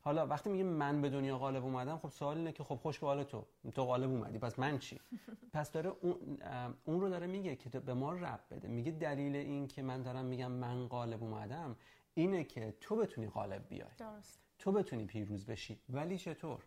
حالا 0.05 0.27
وقتی 0.27 0.51
میگه 0.51 0.65
من 0.65 1.03
به 1.03 1.11
دنیا 1.11 1.39
غالب 1.39 1.65
اومدم 1.65 1.99
خب 1.99 2.09
سوال 2.09 2.37
اینه 2.39 2.53
که 2.53 2.65
خب 2.65 2.75
خوش 2.75 2.99
به 2.99 3.07
حال 3.07 3.25
تو. 3.25 3.47
تو 3.75 3.85
غالب 3.85 4.11
اومدی 4.11 4.39
پس 4.39 4.59
من 4.59 4.79
چی؟ 4.79 5.01
پس 5.55 5.73
داره 5.73 5.93
اون, 6.01 6.39
اون 6.85 7.01
رو 7.01 7.09
داره 7.09 7.27
میگه 7.27 7.57
که 7.57 7.81
به 7.81 7.95
ما 7.95 8.13
رب 8.13 8.41
بده. 8.51 8.69
میگه 8.69 8.93
دلیل 8.93 9.37
این 9.37 9.69
که 9.69 9.83
من 9.83 10.03
دارم 10.03 10.25
میگم 10.25 10.53
من 10.53 10.89
غالب 10.89 11.23
اومدم 11.23 11.77
اینه 12.15 12.45
که 12.45 12.75
تو 12.81 12.97
بتونی 12.97 13.29
غالب 13.29 13.69
بیای. 13.69 13.89
درست. 13.99 14.41
تو 14.59 14.73
بتونی 14.73 15.05
پیروز 15.05 15.47
بشی. 15.47 15.81
ولی 15.89 16.19
چطور؟ 16.19 16.63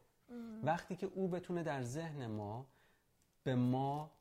وقتی 0.64 0.96
که 0.96 1.06
او 1.06 1.28
بتونه 1.28 1.64
در 1.64 1.82
ذهن 1.82 2.28
ما 2.28 2.66
به 3.44 3.56
ما 3.56 4.12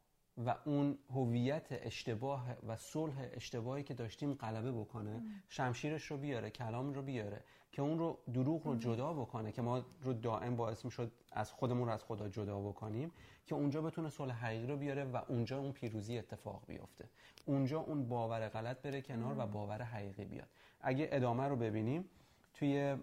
و 0.47 0.55
اون 0.65 0.99
هویت 1.11 1.67
اشتباه 1.71 2.57
و 2.67 2.77
صلح 2.77 3.29
اشتباهی 3.33 3.83
که 3.83 3.95
داشتیم 3.95 4.35
غلبه 4.35 4.73
بکنه 4.73 5.23
شمشیرش 5.49 6.07
رو 6.07 6.17
بیاره 6.17 6.51
کلام 6.51 6.93
رو 6.93 7.03
بیاره 7.03 7.45
که 7.73 7.83
اون 7.83 7.99
رو 7.99 8.19
دروغ 8.33 8.67
رو 8.67 8.77
جدا 8.77 9.13
بکنه 9.13 9.53
که 9.53 9.63
ما 9.63 9.85
رو 10.03 10.13
دائم 10.13 10.57
باعث 10.57 10.85
می‌شد 10.85 11.13
از 11.33 11.53
خودمون 11.53 11.89
رو 11.89 11.95
از 11.95 12.05
خدا 12.05 12.29
جدا 12.29 12.61
بکنیم 12.61 13.13
که 13.47 13.55
اونجا 13.55 13.83
بتونه 13.83 14.09
صلح 14.09 14.35
حقیقی 14.35 14.67
رو 14.67 14.77
بیاره 14.77 15.05
و 15.05 15.21
اونجا 15.29 15.59
اون 15.59 15.73
پیروزی 15.73 16.19
اتفاق 16.19 16.63
بیفته. 16.67 17.09
اونجا 17.47 17.81
اون 17.81 18.09
باور 18.09 18.49
غلط 18.49 18.83
بره 18.83 19.03
کنار 19.03 19.35
و 19.39 19.47
باور 19.47 19.83
حقیقی 19.83 20.25
بیاد. 20.25 20.49
اگه 20.85 21.09
ادامه 21.13 21.49
رو 21.49 21.57
ببینیم 21.57 22.11
توی 22.55 22.97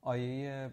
آیه 0.00 0.72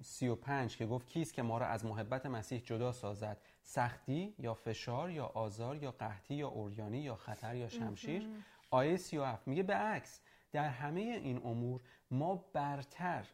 35 0.00 0.76
که 0.76 0.86
گفت 0.86 1.06
کیست 1.06 1.34
که 1.34 1.42
ما 1.42 1.58
را 1.58 1.66
از 1.66 1.84
محبت 1.84 2.26
مسیح 2.26 2.60
جدا 2.60 2.92
سازد؟ 2.92 3.40
سختی 3.62 4.34
یا 4.38 4.54
فشار 4.54 5.10
یا 5.10 5.26
آزار 5.26 5.76
یا 5.76 5.90
قحطی 5.90 6.34
یا 6.34 6.48
اوریانی 6.48 6.98
یا 6.98 7.16
خطر 7.16 7.56
یا 7.56 7.68
شمشیر؟ 7.68 8.28
آیه 8.70 8.96
37 8.96 9.48
میگه 9.48 9.62
به 9.62 9.74
عکس 9.74 10.20
در 10.52 10.68
همه 10.68 11.00
این 11.00 11.36
امور 11.44 11.80
ما 12.10 12.36
برتر 12.52 13.26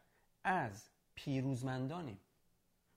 از 0.44 0.90
پیروزمندانیم. 1.14 2.20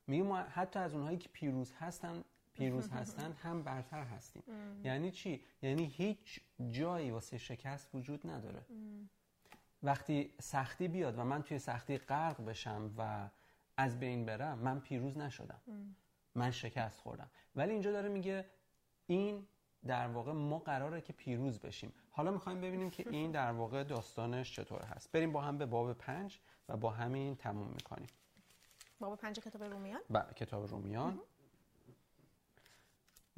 میگه 0.07 0.23
ما 0.23 0.37
حتی 0.37 0.79
از 0.79 0.93
اونهایی 0.93 1.17
که 1.17 1.29
پیروز 1.33 1.73
هستن 1.73 2.23
پیروز 2.53 2.89
هستن 2.97 3.31
هم 3.31 3.63
برتر 3.63 4.03
هستیم. 4.03 4.43
یعنی 4.83 5.11
چی؟ 5.11 5.43
یعنی 5.61 5.85
هیچ 5.85 6.41
جایی 6.71 7.11
واسه 7.11 7.37
شکست 7.37 7.95
وجود 7.95 8.27
نداره. 8.27 8.65
وقتی 9.83 10.33
سختی 10.41 10.87
بیاد 10.87 11.19
و 11.19 11.23
من 11.23 11.43
توی 11.43 11.59
سختی 11.59 11.97
غرق 11.97 12.45
بشم 12.45 12.93
و 12.97 13.29
از 13.77 13.99
بین 13.99 14.25
برم 14.25 14.57
من 14.59 14.79
پیروز 14.79 15.17
نشدم. 15.17 15.61
من 16.35 16.51
شکست 16.51 16.99
خوردم. 16.99 17.29
ولی 17.55 17.71
اینجا 17.71 17.91
داره 17.91 18.09
میگه 18.09 18.45
این 19.07 19.47
در 19.87 20.07
واقع 20.07 20.31
ما 20.31 20.59
قراره 20.59 21.01
که 21.01 21.13
پیروز 21.13 21.59
بشیم. 21.59 21.93
حالا 22.11 22.31
می‌خوایم 22.31 22.61
ببینیم 22.61 22.89
که 22.89 23.09
این 23.09 23.31
در 23.31 23.51
واقع 23.51 23.83
داستانش 23.83 24.55
چطور 24.55 24.81
هست. 24.81 25.11
بریم 25.11 25.31
با 25.31 25.41
هم 25.41 25.57
به 25.57 25.65
باب 25.65 25.93
پنج 25.93 26.39
و 26.69 26.77
با 26.77 26.89
همین 26.89 27.35
تموم 27.35 27.67
می‌کنیم. 27.67 28.07
باب 28.99 29.19
پنج 29.19 29.39
کتاب 29.39 29.63
رومیان؟ 29.63 30.01
بله 30.09 30.33
کتاب 30.35 30.67
رومیان. 30.67 31.19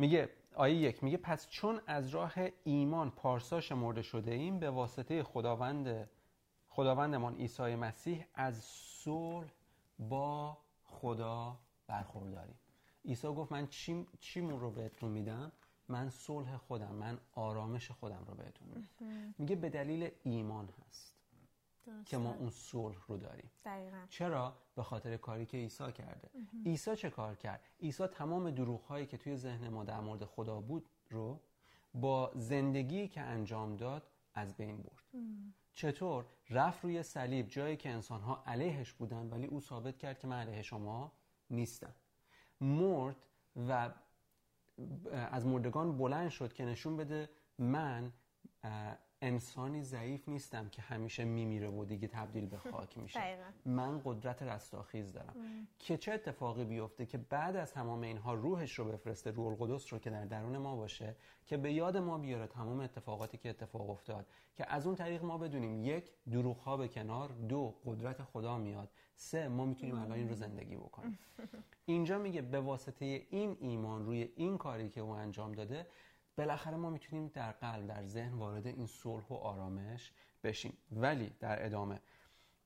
میگه 0.04 0.30
آیه 0.56 0.76
یک 0.76 1.04
میگه 1.04 1.18
پس 1.18 1.48
چون 1.50 1.82
از 1.88 2.10
راه 2.10 2.34
ایمان 2.64 3.12
پارسا 3.12 3.62
شمرده 3.62 4.02
شده 4.02 4.32
ایم 4.32 4.60
به 4.60 4.70
واسطه 4.70 5.24
خداوند 5.24 6.10
خداوندمان 6.70 7.36
عیسی 7.36 7.76
مسیح 7.76 8.26
از 8.34 8.64
صلح 9.04 9.48
با 10.00 10.58
خدا 10.84 11.60
برخورداریم. 11.88 12.56
عیسی 13.06 13.28
گفت 13.28 13.52
من 13.52 13.68
چی 13.68 14.08
چیمون 14.20 14.60
رو 14.60 14.72
بهتون 14.72 15.12
میدم؟ 15.12 15.52
من 15.88 16.10
صلح 16.10 16.58
خودم 16.58 16.96
من 16.96 17.20
آرامش 17.34 17.92
خودم 17.92 18.26
رو 18.28 18.36
بهتون 18.36 18.68
میدم. 18.68 18.88
میگه 19.38 19.56
به 19.56 19.70
دلیل 19.70 20.12
ایمان 20.24 20.70
هست. 20.88 21.16
که 22.06 22.18
ما 22.18 22.34
اون 22.34 22.50
صلح 22.50 22.98
رو 23.08 23.18
داریم. 23.18 23.52
دقیقا. 23.66 23.98
چرا؟ 24.10 24.58
به 24.76 24.84
خاطر 24.84 25.18
کاری 25.18 25.46
که 25.46 25.58
عیسی 25.58 25.92
کرده. 25.92 26.30
عیسی 26.66 26.96
چه 26.96 27.10
کار 27.10 27.36
کرد؟ 27.36 27.62
عیسی 27.82 28.08
تمام 28.08 28.52
دروغ 28.52 28.82
هایی 28.82 29.06
که 29.06 29.18
توی 29.18 29.38
ذهن 29.38 29.68
ما 29.68 29.84
در 29.84 30.00
مورد 30.00 30.26
خدا 30.26 30.62
بود 30.62 30.90
رو 31.10 31.40
با 31.94 32.32
زندگی 32.36 33.08
که 33.08 33.22
انجام 33.22 33.76
داد 33.76 34.08
از 34.34 34.58
بین 34.58 34.78
برد. 34.78 35.24
چطور؟ 35.74 36.26
رفت 36.50 36.84
روی 36.84 37.04
صلیب 37.04 37.48
جایی 37.48 37.78
که 37.78 37.90
انسان 37.90 38.22
ها 38.22 38.44
علیهش 38.46 38.94
بودن 38.94 39.30
ولی 39.30 39.48
او 39.48 39.62
ثابت 39.62 39.98
کرد 39.98 40.20
که 40.20 40.28
من 40.28 40.40
علیه 40.40 40.62
شما 40.62 41.12
نیستم. 41.50 41.96
مرد 42.62 43.16
و 43.70 43.94
از 45.12 45.46
مردگان 45.46 45.98
بلند 45.98 46.30
شد 46.30 46.54
که 46.54 46.66
نشون 46.66 46.98
بده 46.98 47.30
من 47.60 48.14
انسانی 49.24 49.84
ضعیف 49.84 50.30
نیستم 50.30 50.70
که 50.70 50.82
همیشه 50.82 51.24
میمیره 51.24 51.70
و 51.70 51.86
دیگه 51.86 52.08
تبدیل 52.08 52.46
به 52.46 52.58
خاک 52.58 52.98
میشه. 53.04 53.20
من 53.66 54.02
قدرت 54.06 54.44
رستاخیز 54.44 55.14
دارم. 55.14 55.34
که 55.80 55.98
چه 55.98 56.12
اتفاقی 56.12 56.66
بیفته 56.66 57.06
که 57.06 57.18
بعد 57.18 57.56
از 57.56 57.74
تمام 57.74 58.02
اینها 58.02 58.34
روحش 58.34 58.80
رو 58.80 58.86
بفرسته 58.86 59.32
روح 59.32 59.48
القدس 59.48 59.94
رو 59.94 60.00
که 60.00 60.10
در 60.10 60.26
درون 60.26 60.58
ما 60.58 60.76
باشه 60.76 61.16
که 61.46 61.58
به 61.58 61.74
یاد 61.74 61.98
ما 61.98 62.18
بیاره 62.18 62.48
تمام 62.48 62.80
اتفاقاتی 62.80 63.38
که 63.38 63.50
اتفاق 63.50 63.90
افتاد. 63.90 64.26
که 64.56 64.74
از 64.74 64.86
اون 64.86 64.96
طریق 64.96 65.24
ما 65.24 65.38
بدونیم 65.38 65.84
یک 65.84 66.12
دروغ 66.32 66.58
ها 66.58 66.78
به 66.78 66.88
کنار 66.88 67.30
دو 67.30 67.76
قدرت 67.86 68.24
خدا 68.24 68.58
میاد. 68.58 68.90
سه 69.16 69.48
ما 69.48 69.66
می‌تونیم 69.66 69.96
الان 69.96 70.12
این 70.12 70.30
رو 70.30 70.36
زندگی 70.36 70.76
بکنیم. 70.76 71.20
اینجا 71.86 72.18
میگه 72.18 72.42
به 72.42 72.60
واسطه 72.60 73.06
این 73.30 73.58
ایمان 73.60 74.06
روی 74.06 74.30
این 74.36 74.58
کاری 74.58 74.90
که 74.90 75.02
او 75.02 75.10
انجام 75.10 75.52
داده 75.52 75.88
بالاخره 76.38 76.78
ما 76.78 76.90
می‌تونیم 76.90 77.28
در 77.28 77.52
قلب 77.52 77.88
در 77.88 78.04
ذهن 78.04 78.34
وارد 78.34 78.68
این 78.68 78.88
صلح 78.88 79.28
و 79.30 79.34
آرامش 79.34 80.12
بشیم. 80.44 80.78
ولی 80.92 81.32
در 81.40 81.66
ادامه 81.66 82.00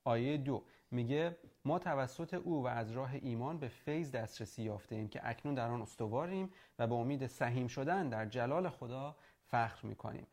آیه 0.04 0.36
دو 0.36 0.64
میگه 0.90 1.36
ما 1.64 1.78
توسط 1.78 2.34
او 2.34 2.62
و 2.62 2.66
از 2.66 2.90
راه 2.90 3.14
ایمان 3.14 3.58
به 3.58 3.68
فیض 3.68 4.10
دسترسی 4.10 4.62
یافته 4.62 4.94
ایم 4.94 5.08
که 5.08 5.20
اکنون 5.28 5.54
در 5.54 5.70
آن 5.70 5.82
استواریم 5.82 6.50
و 6.78 6.86
به 6.86 6.94
امید 6.94 7.26
سهیم 7.26 7.66
شدن 7.66 8.08
در 8.08 8.26
جلال 8.26 8.68
خدا 8.68 9.16
فخر 9.44 9.86
می‌کنیم. 9.86 10.26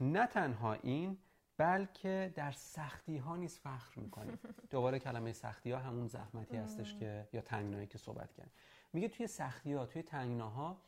نه 0.00 0.26
تنها 0.26 0.72
این 0.72 1.18
بلکه 1.56 2.32
در 2.34 2.52
سختی 2.52 3.16
ها 3.16 3.36
نیز 3.36 3.58
فخر 3.58 4.00
می‌کنیم. 4.00 4.38
دوباره 4.70 4.98
کلمه 4.98 5.32
سختی 5.32 5.70
ها 5.70 5.78
همون 5.78 6.06
زحمتی 6.06 6.56
هستش 6.56 6.94
که 6.94 7.28
یا 7.32 7.40
تنگنایی 7.40 7.86
که 7.86 7.98
صحبت 7.98 8.32
کردیم. 8.32 8.52
میگه 8.92 9.08
توی 9.08 9.26
سختی 9.26 9.72
ها 9.72 9.86
توی 9.86 10.02
تنگناها 10.02 10.80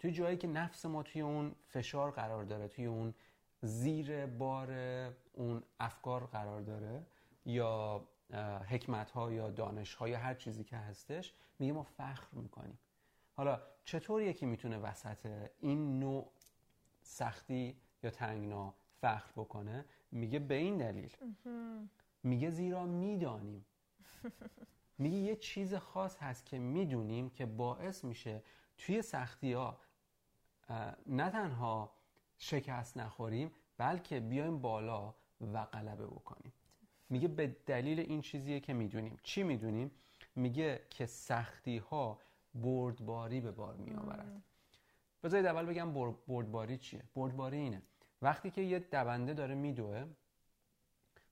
توی 0.00 0.12
جایی 0.12 0.36
که 0.36 0.48
نفس 0.48 0.86
ما 0.86 1.02
توی 1.02 1.20
اون 1.20 1.54
فشار 1.68 2.10
قرار 2.10 2.44
داره 2.44 2.68
توی 2.68 2.84
اون 2.84 3.14
زیر 3.62 4.26
بار 4.26 4.72
اون 5.32 5.62
افکار 5.80 6.26
قرار 6.26 6.60
داره 6.60 7.06
یا 7.44 8.08
حکمت 8.68 9.10
ها 9.10 9.32
یا 9.32 9.50
دانش 9.50 9.94
ها 9.94 10.08
یا 10.08 10.18
هر 10.18 10.34
چیزی 10.34 10.64
که 10.64 10.76
هستش 10.76 11.34
میگه 11.58 11.72
ما 11.72 11.82
فخر 11.82 12.26
می‌کنیم. 12.32 12.78
حالا 13.36 13.62
چطور 13.84 14.22
یکی 14.22 14.46
می‌تونه 14.46 14.78
وسط 14.78 15.48
این 15.60 15.98
نوع 15.98 16.32
سختی 17.02 17.76
یا 18.02 18.10
تنگنا 18.10 18.74
فخر 19.00 19.32
بکنه؟ 19.36 19.84
میگه 20.10 20.38
به 20.38 20.54
این 20.54 20.76
دلیل. 20.76 21.16
میگه 22.22 22.50
زیرا 22.50 22.86
می‌دانیم. 22.86 23.66
میگه 24.98 25.16
یه 25.16 25.36
چیز 25.36 25.74
خاص 25.74 26.16
هست 26.16 26.46
که 26.46 26.58
می‌دونیم 26.58 27.30
که 27.30 27.46
باعث 27.46 28.04
میشه 28.04 28.42
توی 28.78 29.02
سختی 29.02 29.52
ها 29.52 29.80
نه 31.06 31.30
تنها 31.30 31.92
شکست 32.38 32.96
نخوریم 32.96 33.50
بلکه 33.78 34.20
بیایم 34.20 34.60
بالا 34.60 35.14
و 35.40 35.64
غلبه 35.64 36.06
بکنیم. 36.06 36.52
میگه 37.08 37.28
به 37.28 37.56
دلیل 37.66 38.00
این 38.00 38.20
چیزیه 38.20 38.60
که 38.60 38.72
می‌دونیم. 38.72 39.18
چی 39.22 39.42
می‌دونیم؟ 39.42 39.90
میگه 40.36 40.86
که 40.90 41.06
سختی 41.06 41.78
ها 41.78 42.20
بردباری 42.54 43.40
به 43.40 43.50
بار 43.50 43.76
می 43.76 43.94
آورد 43.94 44.42
بذارید 45.22 45.46
اول 45.46 45.66
بگم 45.66 45.92
بردباری 46.28 46.78
چیه؟ 46.78 47.02
بردباری 47.14 47.56
اینه. 47.56 47.82
وقتی 48.22 48.50
که 48.50 48.60
یه 48.60 48.78
دونده 48.78 49.34
داره 49.34 49.54
میدوه 49.54 50.06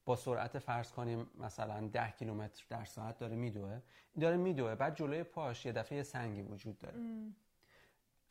با 0.05 0.17
سرعت 0.17 0.59
فرض 0.59 0.93
کنیم 0.93 1.31
مثلا 1.39 1.89
10 1.89 2.11
کیلومتر 2.11 2.65
در 2.69 2.85
ساعت 2.85 3.19
داره 3.19 3.37
میدوه 3.37 3.81
داره 4.21 4.37
میدوه 4.37 4.75
بعد 4.75 4.97
جلوی 4.97 5.23
پاش 5.23 5.67
یه 5.67 5.73
دفعه 5.73 6.03
سنگی 6.03 6.43
وجود 6.43 6.79
داره. 6.79 6.99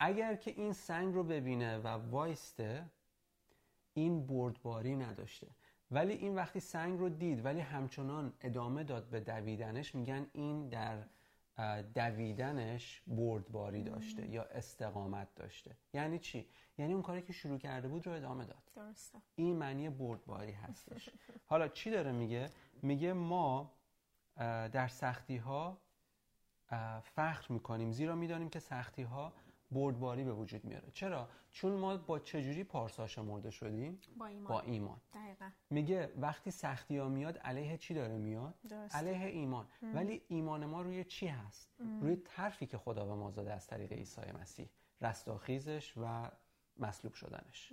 اگر 0.00 0.34
که 0.34 0.50
این 0.50 0.72
سنگ 0.72 1.14
رو 1.14 1.24
ببینه 1.24 1.78
و 1.78 1.88
وایسته 1.88 2.90
این 3.94 4.26
بردباری 4.26 4.96
نداشته. 4.96 5.46
ولی 5.90 6.12
این 6.12 6.34
وقتی 6.34 6.60
سنگ 6.60 6.98
رو 6.98 7.08
دید 7.08 7.44
ولی 7.44 7.60
همچنان 7.60 8.32
ادامه 8.40 8.84
داد 8.84 9.10
به 9.10 9.20
دویدنش 9.20 9.94
میگن 9.94 10.26
این 10.32 10.68
در 10.68 11.04
دویدنش 11.94 13.02
بردباری 13.06 13.82
داشته 13.82 14.30
یا 14.30 14.42
استقامت 14.42 15.34
داشته. 15.34 15.76
یعنی 15.94 16.18
چی؟ 16.18 16.48
یعنی 16.78 16.92
اون 16.92 17.02
کاری 17.02 17.22
که 17.22 17.32
شروع 17.32 17.58
کرده 17.58 17.88
بود 17.88 18.06
رو 18.06 18.12
ادامه 18.12 18.44
داد. 18.44 18.62
درسته. 18.76 19.18
این 19.36 19.56
معنی 19.56 19.90
بردباری 19.90 20.52
هستش. 20.52 21.10
حالا 21.50 21.68
چی 21.68 21.90
داره 21.90 22.12
میگه؟ 22.12 22.50
میگه 22.82 23.12
ما 23.12 23.72
در 24.72 24.88
سختی 24.88 25.36
ها 25.36 25.80
فخر 27.02 27.52
می‌کنیم. 27.52 27.92
زیرا 27.92 28.14
می‌دانیم 28.14 28.48
که 28.48 28.58
سختی 28.58 29.02
ها 29.02 29.32
بردباری 29.70 30.24
به 30.24 30.32
وجود 30.32 30.64
میاره. 30.64 30.90
چرا؟ 30.94 31.28
چون 31.50 31.72
ما 31.72 31.96
با 31.96 32.18
چجوری 32.18 32.64
پارسا 32.64 33.06
شمرده 33.06 33.50
شدیم؟ 33.50 34.00
با 34.16 34.26
ایمان, 34.26 34.48
با 34.48 34.60
ایمان. 34.60 35.00
دقیقا. 35.14 35.50
میگه 35.70 36.12
وقتی 36.16 36.50
سختی 36.50 36.96
ها 36.98 37.08
میاد 37.08 37.38
علیه 37.38 37.76
چی 37.76 37.94
داره 37.94 38.18
میاد؟ 38.18 38.54
درسته. 38.68 38.98
علیه 38.98 39.26
ایمان. 39.26 39.66
ولی 39.82 40.22
ایمان 40.28 40.66
ما 40.66 40.82
روی 40.82 41.04
چی 41.04 41.26
هست؟ 41.26 41.70
روی 42.00 42.16
طرفی 42.16 42.66
که 42.66 42.78
خدا 42.78 43.06
به 43.06 43.14
ما 43.14 43.30
داده 43.30 43.52
از 43.52 43.66
طریق 43.66 43.92
عیسی 43.92 44.32
مسیح. 44.40 44.68
رستاخیزش 45.00 45.94
و 45.96 46.30
مصلوب 46.76 47.14
شدنش. 47.14 47.72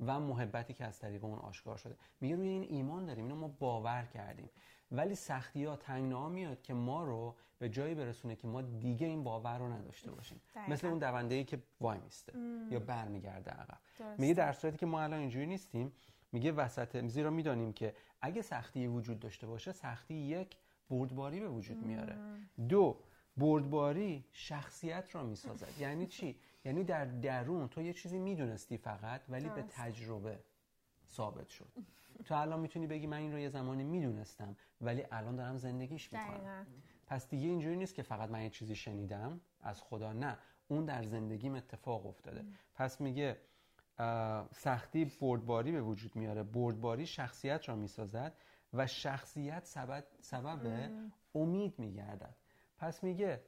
و 0.00 0.20
محبتی 0.20 0.74
که 0.74 0.84
از 0.84 0.98
طریق 0.98 1.24
اون 1.24 1.38
آشکار 1.38 1.76
شده. 1.76 1.96
میگه 2.20 2.36
روی 2.36 2.48
این 2.48 2.62
ایمان 2.62 3.06
داریم. 3.06 3.24
اینو 3.24 3.36
ما 3.36 3.48
باور 3.48 4.04
کردیم. 4.14 4.50
ولی 4.92 5.14
سختی 5.14 5.64
ها 5.64 5.76
تنگنا 5.76 6.28
میاد 6.28 6.62
که 6.62 6.74
ما 6.74 7.04
رو 7.04 7.36
به 7.58 7.68
جایی 7.68 7.94
برسونه 7.94 8.36
که 8.36 8.46
ما 8.46 8.62
دیگه 8.62 9.06
این 9.06 9.24
باور 9.24 9.58
رو 9.58 9.72
نداشته 9.72 10.10
باشیم. 10.10 10.40
دقیقا. 10.54 10.72
مثل 10.72 10.86
اون 10.86 10.98
دونده 10.98 11.34
ای 11.34 11.44
که 11.44 11.62
وای 11.80 11.98
میسته 11.98 12.32
یا 12.70 12.78
برمیگرده 12.78 13.50
عقب. 13.50 13.78
میگه 14.18 14.34
در 14.34 14.52
صورتی 14.52 14.76
که 14.76 14.86
ما 14.86 15.02
الان 15.02 15.20
اینجوری 15.20 15.46
نیستیم 15.46 15.92
میگه 16.32 16.52
وسط 16.52 17.06
زیرا 17.06 17.30
می‌دانیم 17.30 17.72
که 17.72 17.94
اگه 18.20 18.42
سختی 18.42 18.86
وجود 18.86 19.20
داشته 19.20 19.46
باشه 19.46 19.72
سختی 19.72 20.14
یک 20.14 20.56
بردباری 20.90 21.40
به 21.40 21.48
وجود 21.48 21.76
میاره. 21.76 22.16
دو 22.68 22.98
بردباری 23.36 24.24
شخصیت 24.32 25.14
را 25.14 25.22
می‌سازد. 25.22 25.68
یعنی 25.80 26.06
چی؟ 26.06 26.36
یعنی 26.64 26.84
در 26.84 27.04
درون 27.04 27.68
تو 27.68 27.82
یه 27.82 27.92
چیزی 27.92 28.18
می‌دونستی 28.18 28.76
فقط 28.76 29.20
ولی 29.28 29.48
به. 29.48 29.62
تجربه 29.62 30.38
ثابت 31.08 31.48
شد. 31.48 31.68
تو 32.24 32.34
الان 32.34 32.60
می‌تونی 32.60 32.86
بگی 32.86 33.06
من 33.06 33.16
این 33.16 33.32
رو 33.32 33.38
یه 33.38 33.48
زمانی 33.48 33.84
می‌دونستم 33.84 34.56
ولی 34.80 35.04
الان 35.12 35.36
دارم 35.36 35.56
زندگیش 35.56 36.12
می‌کنم. 36.12 36.34
دقیقا. 36.34 36.64
پس 37.06 37.28
دیگه 37.28 37.48
اینجوری 37.48 37.76
نیست 37.76 37.94
که 37.94 38.02
فقط 38.02 38.30
من 38.30 38.42
یه 38.42 38.50
چیزی 38.50 38.74
شنیدم 38.74 39.40
از 39.60 39.82
خدا 39.82 40.12
نه. 40.12 40.38
اون 40.68 40.84
در 40.84 41.02
زندگیم 41.02 41.54
اتفاق 41.54 42.06
افتاده. 42.06 42.44
پس 42.74 43.00
میگه 43.00 43.40
سختی 44.52 45.04
بردباری 45.20 45.72
به 45.72 45.82
وجود 45.82 46.16
میاره. 46.16 46.42
بردباری 46.42 47.06
شخصیت 47.06 47.68
را 47.68 47.76
می‌سازد 47.76 48.36
و 48.72 48.86
شخصیت 48.86 49.64
سبب, 49.64 50.04
سبب 50.20 50.90
امید 51.34 51.78
میگردد. 51.78 52.36
پس 52.78 53.04
میگه 53.04 53.42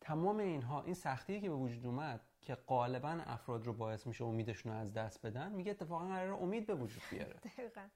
تمام 0.00 0.38
اینها 0.38 0.82
این 0.82 0.94
سختی 0.94 1.40
که 1.40 1.48
به 1.48 1.54
وجود 1.54 1.86
اومد 1.86 2.20
که 2.40 2.54
غالبا 2.54 3.08
افراد 3.26 3.66
رو 3.66 3.72
باعث 3.72 4.06
میشه 4.06 4.24
امیدشون 4.24 4.72
رو 4.72 4.78
از 4.78 4.92
دست 4.92 5.26
بدن 5.26 5.52
میگه 5.52 5.70
اتفاقا 5.70 6.06
قرار 6.06 6.32
امید 6.32 6.66
به 6.66 6.74
وجود 6.74 7.02
بیاره. 7.10 7.34
دقیقا. 7.56 7.86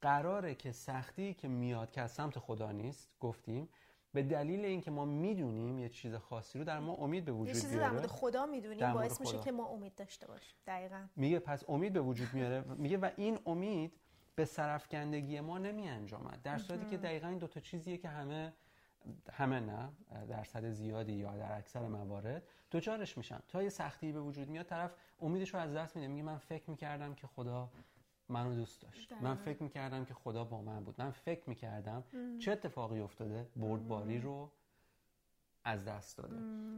قراره 0.00 0.54
که 0.54 0.72
سختی 0.72 1.34
که 1.34 1.48
میاد 1.48 1.90
که 1.90 2.00
از 2.00 2.12
سمت 2.12 2.38
خدا 2.38 2.72
نیست 2.72 3.10
گفتیم 3.20 3.68
به 4.14 4.22
دلیل 4.22 4.64
اینکه 4.64 4.90
ما 4.90 5.04
می‌دونیم 5.04 5.78
یه 5.78 5.88
چیز 5.88 6.14
خاصی 6.14 6.58
رو 6.58 6.64
در 6.64 6.80
ما 6.80 6.92
امید 6.92 7.24
به 7.24 7.32
یه 7.32 7.38
وجود 7.38 7.54
چیزی 7.54 7.78
در 7.78 7.90
مورد 7.90 8.06
خدا 8.06 8.46
می‌دونیم 8.46 8.92
باعث 8.92 9.20
میشه. 9.20 9.38
که 9.38 9.52
ما 9.52 9.66
امید 9.66 9.94
داشته 9.94 10.26
باشیم. 10.26 10.56
دقیقا. 10.66 11.06
میگه 11.16 11.38
پس 11.38 11.64
امید 11.68 11.92
به 11.92 12.00
وجود 12.00 12.28
میاره. 12.32 12.60
میگه 12.60 12.98
و 12.98 13.10
این 13.16 13.38
امید 13.46 13.92
به 14.34 14.44
سرفکندگی 14.44 15.40
ما 15.40 15.58
نمی 15.58 15.88
انجامد 15.88 16.42
در 16.42 16.58
صورتی 16.58 16.86
که 16.86 16.96
دقیقا 16.96 17.28
این 17.28 17.38
دوتا 17.38 17.60
چیزیه 17.60 17.98
که 17.98 18.08
همه 18.08 18.52
همه 19.32 19.60
نه 19.60 19.88
درصد 20.28 20.70
زیادی 20.70 21.12
یا 21.12 21.36
در 21.36 21.58
اکثر 21.58 21.88
موارد 21.88 22.42
دوچارش 22.70 23.18
میشن. 23.18 23.40
تا 23.48 23.62
یه 23.62 23.68
سختی 23.68 24.12
به 24.12 24.20
وجود 24.20 24.48
میاد 24.48 24.66
طرف 24.66 24.94
امیدش 25.20 25.54
رو 25.54 25.60
از 25.60 25.74
دست 25.74 25.96
میده. 25.96 26.08
میگه 26.08 26.22
من 26.22 26.38
فکر 26.38 26.70
می‌کردم 26.70 27.14
که 27.14 27.26
خدا 27.26 27.70
منو 28.28 28.54
دوست 28.54 28.82
داشت. 28.82 29.12
من 29.12 29.34
فکر 29.34 29.62
می‌کردم 29.62 30.04
که 30.04 30.14
خدا 30.14 30.44
با 30.44 30.62
من 30.62 30.84
بود. 30.84 30.94
من 30.98 31.10
فکر 31.10 31.48
می‌کردم 31.48 32.04
چه 32.38 32.52
اتفاقی 32.52 33.00
افتاده؟ 33.00 33.48
بردباری 33.56 34.18
رو 34.18 34.50
از 35.64 35.84
دست 35.84 36.18
داده. 36.18 36.36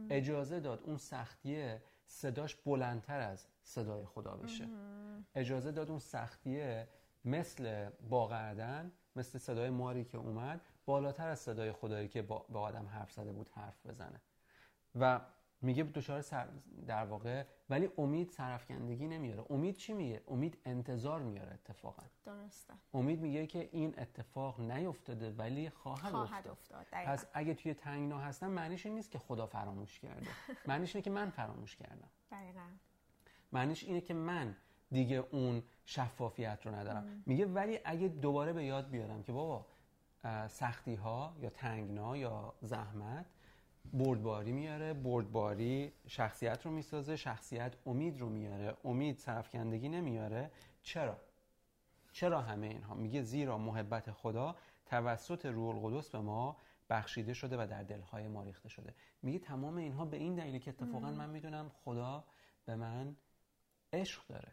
اجازه 0.09 0.59
داد 0.59 0.83
اون 0.83 0.97
سختیه 0.97 1.81
صداش 2.05 2.55
بلندتر 2.55 3.19
از 3.19 3.47
صدای 3.63 4.05
خدا 4.05 4.37
بشه. 4.37 4.67
اجازه 5.35 5.71
داد 5.71 5.89
اون 5.89 5.99
سختیه 5.99 6.87
مثل 7.25 7.89
باقردن 8.09 8.91
مثل 9.15 9.39
صدای 9.39 9.69
ماری 9.69 10.05
که 10.05 10.17
اومد 10.17 10.61
بالاتر 10.89 11.27
از 11.27 11.39
صدای 11.39 11.71
خدایی 11.71 12.07
که 12.07 12.21
با, 12.21 12.45
با 12.49 12.61
آدم 12.61 12.87
حرف 12.87 13.11
زده 13.11 13.31
بود 13.31 13.49
حرف 13.49 13.85
بزنه. 13.85 14.21
و 14.95 15.21
میگه 15.61 15.83
دچار 15.83 16.21
سر 16.21 16.47
در 16.87 17.05
واقع 17.05 17.45
ولی 17.69 17.89
امید 17.97 18.29
سرفکندگی 18.29 19.07
نمیاره. 19.07 19.43
امید 19.49 19.75
چی 19.75 19.93
میگه؟ 19.93 20.21
امید 20.27 20.57
انتظار 20.65 21.21
میاره 21.21 21.53
اتفاقا. 21.53 22.03
درسته. 22.25 22.73
امید 22.93 23.21
میگه 23.21 23.47
که 23.47 23.69
این 23.71 23.95
اتفاق 23.97 24.61
نیفتاده 24.61 25.31
ولی 25.31 25.69
خواهد, 25.69 26.11
خواهد 26.11 26.47
افتاد. 26.47 26.79
افتاد. 26.81 27.05
پس 27.05 27.25
اگه 27.33 27.53
توی 27.53 27.73
تنگنا 27.73 28.19
هستم 28.19 28.51
معنیش 28.51 28.85
این 28.85 28.95
نیست 28.95 29.11
که 29.11 29.19
خدا 29.19 29.47
فراموش 29.47 29.99
کرده. 29.99 30.27
معنیش 30.67 30.95
اینه 30.95 31.03
که 31.03 31.09
من 31.09 31.29
فراموش 31.29 31.75
کردم. 31.75 32.09
دقیقا. 32.31 32.67
معنیش 33.51 33.83
اینه 33.83 34.01
که 34.01 34.13
من 34.13 34.55
دیگه 34.91 35.15
اون 35.31 35.63
شفافیت 35.85 36.59
رو 36.65 36.75
ندارم. 36.75 37.23
میگه 37.25 37.45
ولی 37.45 37.79
اگه 37.85 38.07
دوباره 38.07 38.53
به 38.53 38.65
یاد 38.65 38.89
بیارم 38.89 39.23
که 39.23 39.31
بابا 39.31 39.65
سختی 40.47 40.95
ها 40.95 41.35
یا 41.41 41.49
تنگنا 41.49 42.17
یا 42.17 42.53
زحمت 42.61 43.25
بردباری 43.93 44.51
میاره 44.51 44.93
بردباری 44.93 45.93
شخصیت 46.07 46.65
رو 46.65 46.71
می‌سازه 46.71 47.15
شخصیت 47.15 47.75
امید 47.85 48.19
رو 48.19 48.29
میاره. 48.29 48.77
امید 48.85 49.17
سرفکندگی 49.17 49.89
نمیاره. 49.89 50.51
چرا؟ 50.83 51.17
چرا 52.11 52.41
همه 52.41 52.67
اینها؟ 52.67 52.95
میگه 52.95 53.21
زیرا 53.21 53.57
محبت 53.57 54.11
خدا 54.11 54.55
توسط 54.85 55.45
روح 55.45 55.75
القدس 55.75 56.09
به 56.09 56.19
ما 56.19 56.57
بخشیده 56.89 57.33
شده 57.33 57.63
و 57.63 57.67
در 57.67 57.83
دلهای 57.83 58.27
ما 58.27 58.43
ریخته 58.43 58.69
شده. 58.69 58.93
میگه 59.21 59.39
تمام 59.39 59.77
اینها 59.77 60.05
به 60.05 60.17
این 60.17 60.35
دلیلی 60.35 60.59
که 60.59 60.71
اتفاقا 60.71 61.11
من 61.11 61.29
می‌دونم 61.29 61.71
خدا 61.85 62.23
به 62.65 62.75
من 62.75 63.15
عشق 63.93 64.27
داره. 64.27 64.51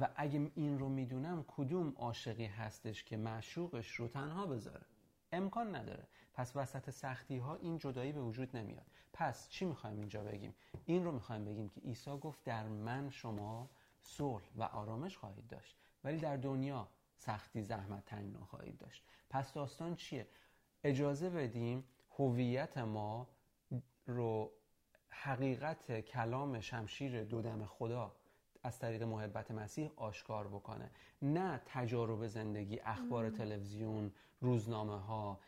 و 0.00 0.08
اگه 0.16 0.50
این 0.54 0.78
رو 0.78 0.88
می‌دونم 0.88 1.44
کدوم 1.48 1.92
عاشقی 1.96 2.46
هستش 2.46 3.04
که 3.04 3.16
معشوقش 3.16 3.90
رو 3.90 4.08
تنها 4.08 4.46
بذاره؟ 4.46 4.86
امکان 5.32 5.76
نداره. 5.76 6.08
پس 6.34 6.56
وسط 6.56 6.90
سختی 6.90 7.38
ها 7.38 7.54
این 7.56 7.78
جدایی 7.78 8.12
به 8.12 8.20
وجود 8.20 8.56
نمیاد. 8.56 8.86
پس 9.12 9.48
چی 9.48 9.64
می‌خوایم 9.64 9.98
اینجا 9.98 10.22
بگیم؟ 10.22 10.54
این 10.86 11.04
رو 11.04 11.12
می‌خوایم 11.12 11.44
بگیم 11.44 11.68
که 11.68 11.80
عیسی 11.80 12.10
گفت 12.10 12.44
در 12.44 12.68
من 12.68 13.10
شما 13.10 13.70
صلح 14.02 14.44
و 14.56 14.62
آرامش 14.62 15.16
خواهید 15.16 15.46
داشت. 15.46 15.76
ولی 16.04 16.18
در 16.18 16.36
دنیا 16.36 16.88
سختی 17.16 17.62
زحمت 17.62 18.04
تنگنا 18.04 18.44
خواهید 18.44 18.78
داشت. 18.78 19.04
پس 19.30 19.52
داستان 19.52 19.94
چیه؟ 19.94 20.28
اجازه 20.84 21.30
بدیم 21.30 21.84
هویت 22.18 22.78
ما 22.78 23.28
رو 24.06 24.52
حقیقت 25.08 26.00
کلام 26.00 26.60
شمشیر 26.60 27.24
دودم 27.24 27.64
خدا 27.64 28.16
از 28.62 28.78
طریق 28.78 29.02
محبت 29.02 29.50
مسیح 29.50 29.90
آشکار 29.96 30.48
بکنه. 30.48 30.90
نه 31.22 31.60
تجارب 31.66 32.26
زندگی 32.26 32.78
اخبار 32.78 33.30
تلویزیون 33.30 34.12
روزنامه 34.40 34.98
ها 34.98 35.40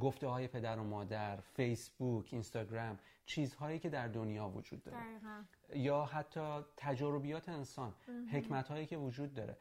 گفته 0.00 0.26
های 0.26 0.48
پدر 0.48 0.78
و 0.78 0.84
مادر 0.84 1.36
فیسبوک 1.36 2.28
اینستاگرام 2.32 2.98
چیزهایی 3.26 3.78
که 3.78 3.88
در 3.88 4.08
دنیا 4.08 4.48
وجود 4.48 4.82
داره. 4.82 4.98
یا 5.74 6.04
حتی 6.04 6.60
تجربیات 6.76 7.48
انسان 7.48 7.94
حکمت 8.32 8.68
هایی 8.68 8.86
که 8.86 8.96
وجود 8.96 9.34
داره. 9.34 9.56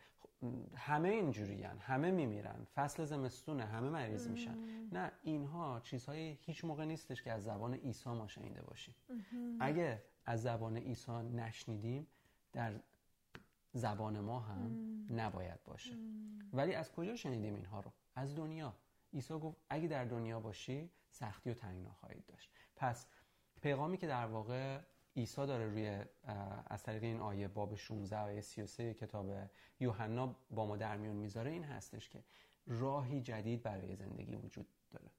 همه 0.76 1.10
اینجوری 1.10 1.64
همه 1.64 2.12
میمیرن. 2.12 2.68
فصل 2.76 3.05
زمستونه 3.05 3.66
همه 3.66 3.89
مریض 3.89 4.28
میشن. 4.28 4.58
نه 4.91 5.12
اینها 5.24 5.80
چیزهایی 5.84 6.39
هیچ 6.41 6.66
موقع 6.66 6.86
نیستش 6.86 7.24
که 7.24 7.32
از 7.32 7.43
زبان 7.43 7.74
عیسی 7.74 8.10
ما 8.10 8.28
شنیده 8.28 8.62
باشیم 8.62 8.95
اگه 9.60 10.03
از 10.26 10.41
زبان 10.41 10.78
عیسی 10.78 11.12
نشنیدیم 11.12 12.08
در 12.53 12.74
زبان 13.78 14.19
ما 14.19 14.39
هم 14.39 14.88
نباید 15.09 15.63
باشه. 15.63 15.93
ولی 16.53 16.73
از 16.73 16.91
کجا 16.91 17.15
شنیدیم 17.15 17.55
اینها 17.55 17.80
رو؟ 17.80 17.91
از 18.15 18.36
دنیا. 18.36 18.73
عیسی 19.13 19.34
گفت 19.34 19.57
اگه 19.69 19.88
در 19.88 20.05
دنیا 20.05 20.39
باشی 20.39 20.91
سختی 21.09 21.49
و 21.49 21.53
تنگنا 21.53 21.93
خواهید 21.93 22.25
داشت. 22.25 22.51
پس 22.75 23.07
پیغامی 23.61 23.97
که 23.97 24.07
در 24.07 24.25
واقع 24.25 24.80
عیسی 25.15 25.45
داره 25.47 25.65
روی 25.65 26.03
از 26.65 26.84
طریق 26.84 27.03
این 27.03 27.19
آیه 27.19 27.47
باب 27.47 27.75
16 27.75 28.17
آیه 28.17 28.41
33 28.41 28.93
کتاب 28.93 29.32
یوحنا 29.80 30.36
با 30.49 30.65
ما 30.65 30.78
در 30.78 30.97
میون 30.97 31.15
می‌ذاره 31.15 31.51
این 31.51 31.63
هستش 31.63 32.09
که 32.09 32.23
راهی 32.67 33.21
جدید 33.21 33.63
برای 33.63 33.95
زندگی 33.95 34.36
وجود 34.36 34.67
داره. 34.91 35.11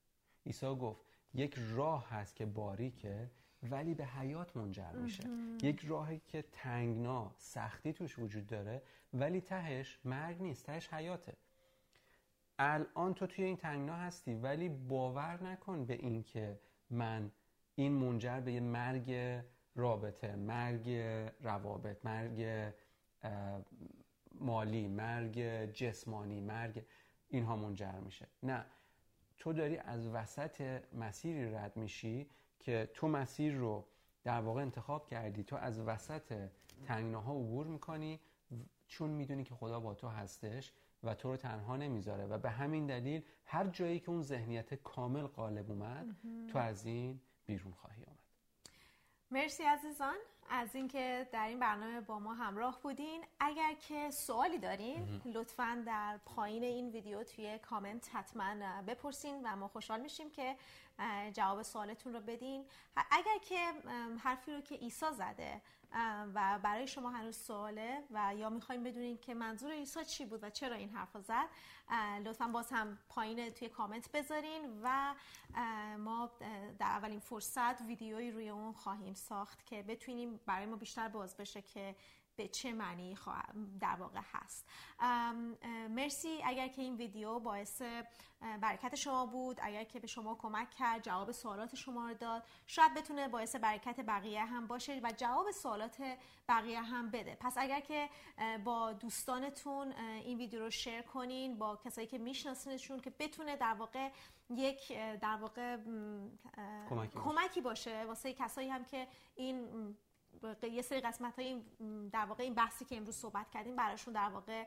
عیسی 0.46 0.66
گفت 0.66 1.00
یک 1.34 1.58
راه 1.58 2.08
هست 2.08 2.36
که 2.36 2.46
باریکه 2.46 3.30
ولی 3.62 3.94
به 3.94 4.06
حیات 4.06 4.56
منجر 4.56 4.92
میشه. 4.92 5.24
یک 5.62 5.84
راهی 5.84 6.18
که 6.18 6.44
تنگنا 6.52 7.34
سختی 7.36 7.92
توش 7.92 8.18
وجود 8.18 8.46
داره 8.46 8.82
ولی 9.14 9.40
تهش 9.40 9.98
مرگ 10.04 10.42
نیست 10.42 10.66
تهش 10.66 10.92
حیاته. 10.92 11.36
الان 12.58 13.14
تو 13.14 13.26
توی 13.26 13.44
این 13.44 13.56
تنگنا 13.56 13.96
هستی 13.96 14.34
ولی 14.34 14.68
باور 14.68 15.42
نکن 15.42 15.84
به 15.84 15.94
این 15.94 16.22
که 16.22 16.60
من 16.90 17.30
این 17.74 17.92
منجر 17.92 18.40
به 18.40 18.52
یه 18.52 18.60
مرگ 18.60 19.42
رابطه 19.74 20.36
مرگ 20.36 20.90
روابط 21.40 22.04
مرگ 22.04 22.72
مالی 24.40 24.88
مرگ 24.88 25.38
جسمانی 25.72 26.40
مرگ 26.40 26.84
اینها 27.28 27.56
منجر 27.56 27.98
میشه. 27.98 28.26
نه. 28.42 28.64
تو 29.38 29.52
داری 29.52 29.76
از 29.76 30.06
وسط 30.06 30.82
مسیری 30.92 31.54
رد 31.54 31.76
میشی 31.76 32.30
که 32.58 32.90
تو 32.94 33.08
مسیر 33.08 33.54
رو 33.54 33.86
در 34.24 34.40
واقع 34.40 34.62
انتخاب 34.62 35.06
کردی 35.06 35.44
تو 35.44 35.56
از 35.56 35.80
وسط 35.80 36.48
تنگناها 36.84 37.32
عبور 37.32 37.66
می‌کنی 37.66 38.20
چون 38.86 39.10
می‌دونی 39.10 39.44
که 39.44 39.54
خدا 39.54 39.80
با 39.80 39.94
تو 39.94 40.08
هستش 40.08 40.72
و 41.02 41.14
تو 41.14 41.28
رو 41.30 41.36
تنها 41.36 41.76
نمی‌ذاره. 41.76 42.26
و 42.26 42.38
به 42.38 42.50
همین 42.50 42.86
دلیل 42.86 43.22
هر 43.44 43.66
جایی 43.66 44.00
که 44.00 44.10
اون 44.10 44.22
ذهنیت 44.22 44.74
کامل 44.74 45.26
غالب 45.26 45.70
اومد 45.70 46.16
تو 46.48 46.58
از 46.58 46.86
این 46.86 47.20
بیرون 47.46 47.72
خواهی 47.72 48.04
آمد. 48.04 48.17
مرسی 49.30 49.62
عزیزان 49.62 50.16
از 50.50 50.74
اینکه 50.74 51.28
در 51.32 51.48
این 51.48 51.58
برنامه 51.58 52.00
با 52.00 52.18
ما 52.18 52.34
همراه 52.34 52.80
بودین. 52.82 53.24
اگر 53.40 53.74
که 53.88 54.10
سوالی 54.10 54.58
دارین 54.58 55.22
لطفا 55.24 55.82
در 55.86 56.18
پایین 56.26 56.64
این 56.64 56.88
ویدیو 56.88 57.24
توی 57.24 57.58
کامنت 57.58 58.08
حتما 58.12 58.82
بپرسین 58.82 59.40
و 59.44 59.56
ما 59.56 59.68
خوشحال 59.68 60.00
میشیم 60.00 60.30
که 60.30 60.56
جواب 61.32 61.62
سوالتون 61.62 62.12
رو 62.12 62.20
بدین. 62.20 62.64
اگر 63.10 63.38
که 63.48 63.72
حرفی 64.18 64.52
رو 64.52 64.60
که 64.60 64.74
عیسی 64.74 65.06
زده 65.12 65.60
و 66.34 66.58
برای 66.62 66.86
شما 66.86 67.10
هنوز 67.10 67.36
سواله 67.36 68.02
و 68.10 68.34
یا 68.36 68.50
می‌خوایم 68.50 68.84
بدونین 68.84 69.18
که 69.18 69.34
منظور 69.34 69.72
عیسی 69.72 70.04
چی 70.04 70.24
بود 70.24 70.44
و 70.44 70.50
چرا 70.50 70.76
این 70.76 70.90
حرف 70.90 71.16
زد 71.20 71.48
لطفا 72.24 72.48
باز 72.48 72.72
هم 72.72 72.98
پایین 73.08 73.50
توی 73.50 73.68
کامنت 73.68 74.12
بذارین 74.12 74.80
و 74.82 75.14
ما 75.98 76.30
در 76.78 76.86
اولین 76.86 77.20
فرصت 77.20 77.80
ویدیویی 77.80 78.30
روی 78.30 78.48
اون 78.48 78.72
خواهیم 78.72 79.14
ساخت 79.14 79.66
که 79.66 79.82
بتونیم 79.82 80.40
برای 80.46 80.66
ما 80.66 80.76
بیشتر 80.76 81.08
باز 81.08 81.36
بشه 81.36 81.62
که 81.62 81.96
به 82.38 82.48
چه 82.48 82.72
معنی 82.72 83.18
در 83.80 83.96
واقع 83.96 84.20
هست. 84.32 84.66
مرسی. 85.90 86.40
اگر 86.44 86.68
که 86.68 86.82
این 86.82 86.96
ویدیو 86.96 87.38
باعث 87.38 87.82
برکت 88.60 88.94
شما 88.94 89.26
بود 89.26 89.58
اگر 89.62 89.84
که 89.84 90.00
به 90.00 90.06
شما 90.06 90.34
کمک 90.34 90.70
کرد 90.70 91.02
جواب 91.02 91.32
سوالات 91.32 91.74
شما 91.74 92.08
رو 92.08 92.14
داد 92.14 92.44
شاید 92.66 92.94
بتونه 92.94 93.28
باعث 93.28 93.56
برکت 93.56 94.00
بقیه 94.00 94.44
هم 94.44 94.66
باشه 94.66 95.00
و 95.02 95.12
جواب 95.16 95.50
سوالات 95.50 96.16
بقیه 96.48 96.80
هم 96.80 97.10
بده. 97.10 97.36
پس 97.40 97.54
اگر 97.56 97.80
که 97.80 98.08
با 98.64 98.92
دوستانتون 98.92 99.92
این 99.92 100.38
ویدیو 100.38 100.60
رو 100.60 100.70
شیر 100.70 101.02
کنین 101.02 101.58
با 101.58 101.76
کسایی 101.76 102.06
که 102.06 102.18
میشناسینشون 102.18 103.00
که 103.00 103.12
بتونه 103.18 103.56
در 103.56 103.74
واقع 103.74 104.10
یک 104.50 104.92
در 105.20 105.36
واقع 105.36 105.76
کمکی 107.24 107.60
باشه. 107.60 108.04
واسه 108.04 108.32
کسایی 108.32 108.68
هم 108.68 108.84
که 108.84 109.08
این 109.34 109.96
یه 110.62 110.82
سری 110.82 111.00
قسمت 111.00 111.38
های 111.38 111.62
در 112.12 112.24
واقع 112.24 112.42
این 112.42 112.54
بحثی 112.54 112.84
که 112.84 112.96
امروز 112.96 113.16
صحبت 113.16 113.50
کردیم 113.50 113.76
براشون 113.76 114.14
در 114.14 114.28
واقع 114.28 114.64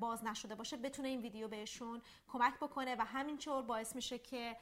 باز 0.00 0.24
نشده 0.24 0.54
باشه 0.54 0.76
بتونه 0.76 1.08
این 1.08 1.20
ویدیو 1.20 1.48
بهشون 1.48 2.02
کمک 2.28 2.54
بکنه 2.54 2.96
و 2.98 3.04
همینطور 3.04 3.62
باعث 3.62 3.96
میشه 3.96 4.18
که 4.18 4.56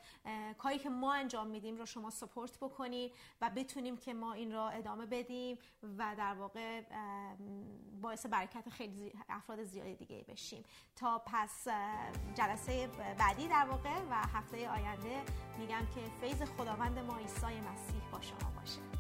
کاری 0.59 0.79
که 0.79 0.91
ما 0.91 1.15
انجام 1.15 1.47
میدیم 1.47 1.77
رو 1.77 1.87
شما 1.87 2.11
سپورت 2.11 2.59
بکنید 2.59 3.13
و 3.41 3.51
بتونیم 3.57 3.97
که 3.97 4.15
ما 4.15 4.33
این 4.33 4.53
را 4.53 4.69
ادامه 4.69 5.07
بدیم 5.07 5.59
و 5.99 6.15
در 6.19 6.35
واقع 6.35 6.83
باعث 8.03 8.27
برکت 8.27 8.69
خیلی 8.69 9.13
افراد 9.29 9.65
زیادی 9.65 9.95
دیگه 9.95 10.25
بشیم. 10.29 10.65
تا 10.97 11.23
پس 11.27 11.69
جلسه 12.35 12.87
بعدی 13.19 13.49
در 13.49 13.67
واقع 13.71 14.01
و 14.11 14.15
هفته 14.15 14.71
آینده 14.71 15.23
میگم 15.59 15.87
که 15.95 16.01
فیض 16.21 16.43
خداوند 16.43 16.99
ما 16.99 17.19
عیسی 17.19 17.47
مسیح 17.47 18.11
با 18.13 18.21
شما 18.21 18.51
باشه. 18.61 18.98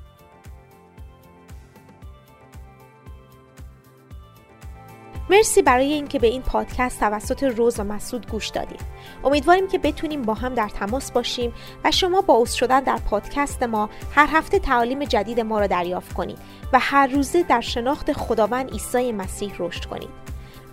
مرسی 5.30 5.62
برای 5.62 5.92
اینکه 5.92 6.18
به 6.18 6.26
این 6.26 6.42
پادکست 6.42 7.00
توسط 7.00 7.42
روز 7.42 7.80
و 7.80 7.84
مسعود 7.84 8.30
گوش 8.30 8.48
دادید. 8.48 8.80
امیدواریم 9.24 9.68
که 9.68 9.78
بتونیم 9.78 10.22
با 10.22 10.34
هم 10.34 10.54
در 10.54 10.68
تماس 10.68 11.12
باشیم 11.12 11.52
و 11.84 11.90
شما 11.90 12.20
با 12.20 12.34
اوست 12.34 12.56
شدن 12.56 12.80
در 12.80 12.98
پادکست 13.10 13.62
ما 13.62 13.90
هر 14.14 14.26
هفته 14.32 14.58
تعالیم 14.58 15.04
جدید 15.04 15.40
ما 15.40 15.60
را 15.60 15.66
دریافت 15.66 16.12
کنید 16.12 16.38
و 16.72 16.78
هر 16.78 17.06
روزه 17.06 17.42
در 17.42 17.60
شناخت 17.60 18.12
خداوند 18.12 18.70
عیسی 18.70 19.12
مسیح 19.12 19.52
رشد 19.58 19.84
کنید. 19.84 20.10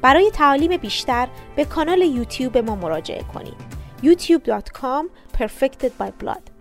برای 0.02 0.32
تعالیم 0.32 0.78
بیشتر 0.78 1.28
به 1.56 1.66
کانال 1.66 2.02
یوتیوب 2.02 2.58
ما 2.58 2.76
مراجعه 2.76 3.24
کنید. 3.34 3.76
youtube.com 4.04 5.10
perfected 5.38 5.92
by 6.00 6.55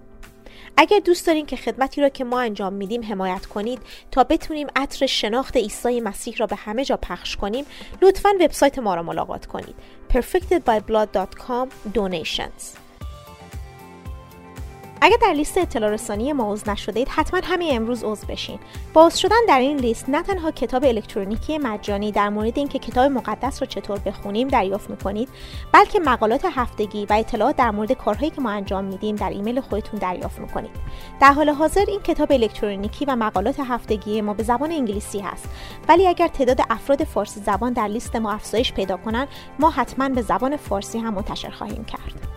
اگر 0.76 0.98
دوست 0.98 1.26
دارین 1.26 1.46
که 1.46 1.56
خدمتی 1.56 2.00
را 2.00 2.08
که 2.08 2.24
ما 2.24 2.40
انجام 2.40 2.72
میدیم 2.72 3.04
حمایت 3.04 3.46
کنید 3.46 3.80
تا 4.10 4.24
بتونیم 4.24 4.66
عطر 4.76 5.06
شناخت 5.06 5.56
عیسی 5.56 6.00
مسیح 6.00 6.36
را 6.36 6.46
به 6.46 6.56
همه 6.56 6.84
جا 6.84 6.96
پخش 6.96 7.36
کنیم 7.36 7.64
لطفا 8.02 8.30
وبسایت 8.40 8.78
ما 8.78 8.94
را 8.94 9.02
ملاقات 9.02 9.46
کنید. 9.46 9.74
perfectedbyblood.com 10.12 11.68
donations. 11.94 12.83
اگر 15.04 15.16
در 15.22 15.32
لیست 15.32 15.58
اطلاع 15.58 15.90
رسانی 15.90 16.32
ما 16.32 16.52
عضو 16.52 16.70
نشدید 16.70 17.08
حتما 17.08 17.40
همین 17.44 17.76
امروز 17.76 18.04
عضو 18.04 18.26
بشین. 18.26 18.58
با 18.94 19.10
شدن 19.10 19.36
در 19.48 19.58
این 19.58 19.76
لیست 19.76 20.08
نه 20.08 20.22
تنها 20.22 20.50
کتاب 20.50 20.84
الکترونیکی 20.84 21.58
مجانی 21.58 22.12
در 22.12 22.28
مورد 22.28 22.58
اینکه 22.58 22.78
کتاب 22.78 23.12
مقدس 23.12 23.62
رو 23.62 23.66
چطور 23.66 23.98
بخونیم 23.98 24.48
دریافت 24.48 24.90
می‌کنید 24.90 25.28
بلکه 25.72 26.00
مقالات 26.00 26.44
هفتگی 26.44 27.06
و 27.06 27.12
اطلاعات 27.12 27.56
در 27.56 27.70
مورد 27.70 27.92
کارهایی 27.92 28.30
که 28.30 28.40
ما 28.40 28.50
انجام 28.50 28.84
میدیم 28.84 29.16
در 29.16 29.30
ایمیل 29.30 29.60
خودتون 29.60 30.00
دریافت 30.00 30.38
می‌کنید. 30.38 30.76
در 31.20 31.32
حال 31.32 31.50
حاضر 31.50 31.84
این 31.88 32.00
کتاب 32.00 32.32
الکترونیکی 32.32 33.04
و 33.04 33.16
مقالات 33.16 33.60
هفتگی 33.60 34.20
ما 34.20 34.34
به 34.34 34.42
زبان 34.42 34.72
انگلیسی 34.72 35.20
هست. 35.20 35.48
ولی 35.88 36.06
اگر 36.06 36.28
تعداد 36.28 36.60
افراد 36.70 37.04
فارسی 37.04 37.40
زبان 37.40 37.72
در 37.72 37.88
لیست 37.88 38.16
ما 38.16 38.32
افزایش 38.32 38.72
پیدا 38.72 38.96
کنند 38.96 39.28
ما 39.58 39.70
حتما 39.70 40.08
به 40.08 40.22
زبان 40.22 40.56
فارسی 40.56 40.98
هم 40.98 41.14
منتشر 41.14 41.50
خواهیم 41.50 41.84
کرد. 41.84 42.33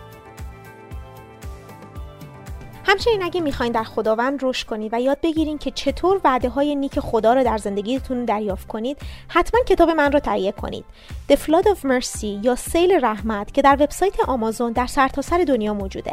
همچنین 2.88 3.22
اگه 3.22 3.40
می‌خواین 3.40 3.72
در 3.72 3.82
خداوند 3.82 4.38
رشد 4.42 4.66
کنید 4.66 4.94
و 4.94 5.00
یاد 5.00 5.20
بگیرین 5.22 5.58
که 5.58 5.70
چطور 5.70 6.20
وعده 6.24 6.48
های 6.48 6.74
نیک 6.74 7.00
خدا 7.00 7.34
رو 7.34 7.44
در 7.44 7.58
زندگیتون 7.58 8.24
دریافت 8.24 8.66
کنید 8.66 8.98
حتما 9.28 9.60
کتاب 9.66 9.90
من 9.90 10.12
رو 10.12 10.18
تهیه 10.18 10.52
کنید. 10.52 10.84
The 11.32 11.34
Flood 11.34 11.64
of 11.64 11.78
Mercy 11.84 12.24
یا 12.42 12.54
سیل 12.54 12.98
رحمت 13.02 13.54
که 13.54 13.62
در 13.62 13.76
وبسایت 13.80 14.20
آمازون 14.20 14.72
در 14.72 14.86
سرتاسر 14.86 15.38
سر 15.38 15.44
دنیا 15.44 15.74
موجوده. 15.74 16.12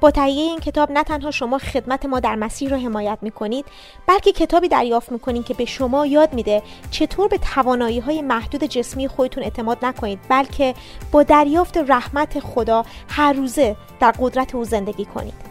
با 0.00 0.10
تهیه 0.10 0.42
این 0.42 0.58
کتاب 0.58 0.92
نه 0.92 1.02
تنها 1.04 1.30
شما 1.30 1.58
خدمت 1.58 2.06
ما 2.06 2.20
در 2.20 2.34
مسیر 2.34 2.70
را 2.70 2.78
حمایت 2.78 3.18
می‌کنید 3.22 3.64
بلکه 4.06 4.32
کتابی 4.32 4.68
دریافت 4.68 5.12
می‌کنید 5.12 5.44
که 5.44 5.54
به 5.54 5.64
شما 5.64 6.06
یاد 6.06 6.34
میده 6.34 6.62
چطور 6.90 7.28
به 7.28 7.38
توانایی 7.38 7.98
های 7.98 8.22
محدود 8.22 8.64
جسمی 8.64 9.08
خودتون 9.08 9.42
اعتماد 9.44 9.84
نکنید 9.84 10.18
بلکه 10.28 10.74
با 11.12 11.22
دریافت 11.22 11.76
رحمت 11.76 12.40
خدا 12.40 12.84
هر 13.08 13.32
روزه 13.32 13.76
در 14.00 14.14
قدرت 14.20 14.54
او 14.54 14.64
زندگی 14.64 15.04
کنید. 15.04 15.49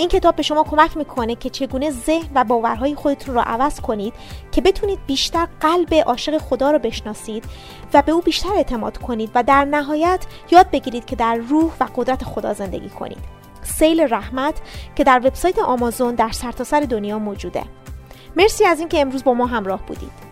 این 0.00 0.08
کتاب 0.08 0.36
به 0.36 0.42
شما 0.42 0.62
کمک 0.62 0.96
می‌کنه 0.96 1.34
که 1.34 1.50
چگونه 1.50 1.90
ذهن 1.90 2.28
و 2.34 2.44
باورهای 2.44 2.94
خودتون 2.94 3.34
رو 3.34 3.40
عوض 3.40 3.80
کنید 3.80 4.14
که 4.52 4.60
بتونید 4.60 4.98
بیشتر 5.06 5.48
قلب 5.60 5.94
عاشق 5.94 6.38
خدا 6.38 6.70
رو 6.70 6.78
بشناسید 6.78 7.44
و 7.94 8.02
به 8.02 8.12
او 8.12 8.20
بیشتر 8.20 8.48
اعتماد 8.54 8.98
کنید 8.98 9.30
و 9.34 9.42
در 9.42 9.64
نهایت 9.64 10.26
یاد 10.50 10.70
بگیرید 10.70 11.04
که 11.04 11.16
در 11.16 11.34
روح 11.34 11.72
و 11.80 11.86
قدرت 11.96 12.24
خدا 12.24 12.52
زندگی 12.52 12.88
کنید. 12.88 13.18
سیل 13.62 14.00
رحمت 14.00 14.54
که 14.96 15.04
در 15.04 15.18
وبسایت 15.18 15.58
آمازون 15.58 16.14
در 16.14 16.30
سرتاسر 16.30 16.80
سر 16.80 16.86
دنیا 16.86 17.18
موجوده. 17.18 17.62
مرسی 18.36 18.64
از 18.64 18.78
اینکه 18.78 19.00
امروز 19.00 19.24
با 19.24 19.34
ما 19.34 19.46
همراه 19.46 19.86
بودید. 19.86 20.29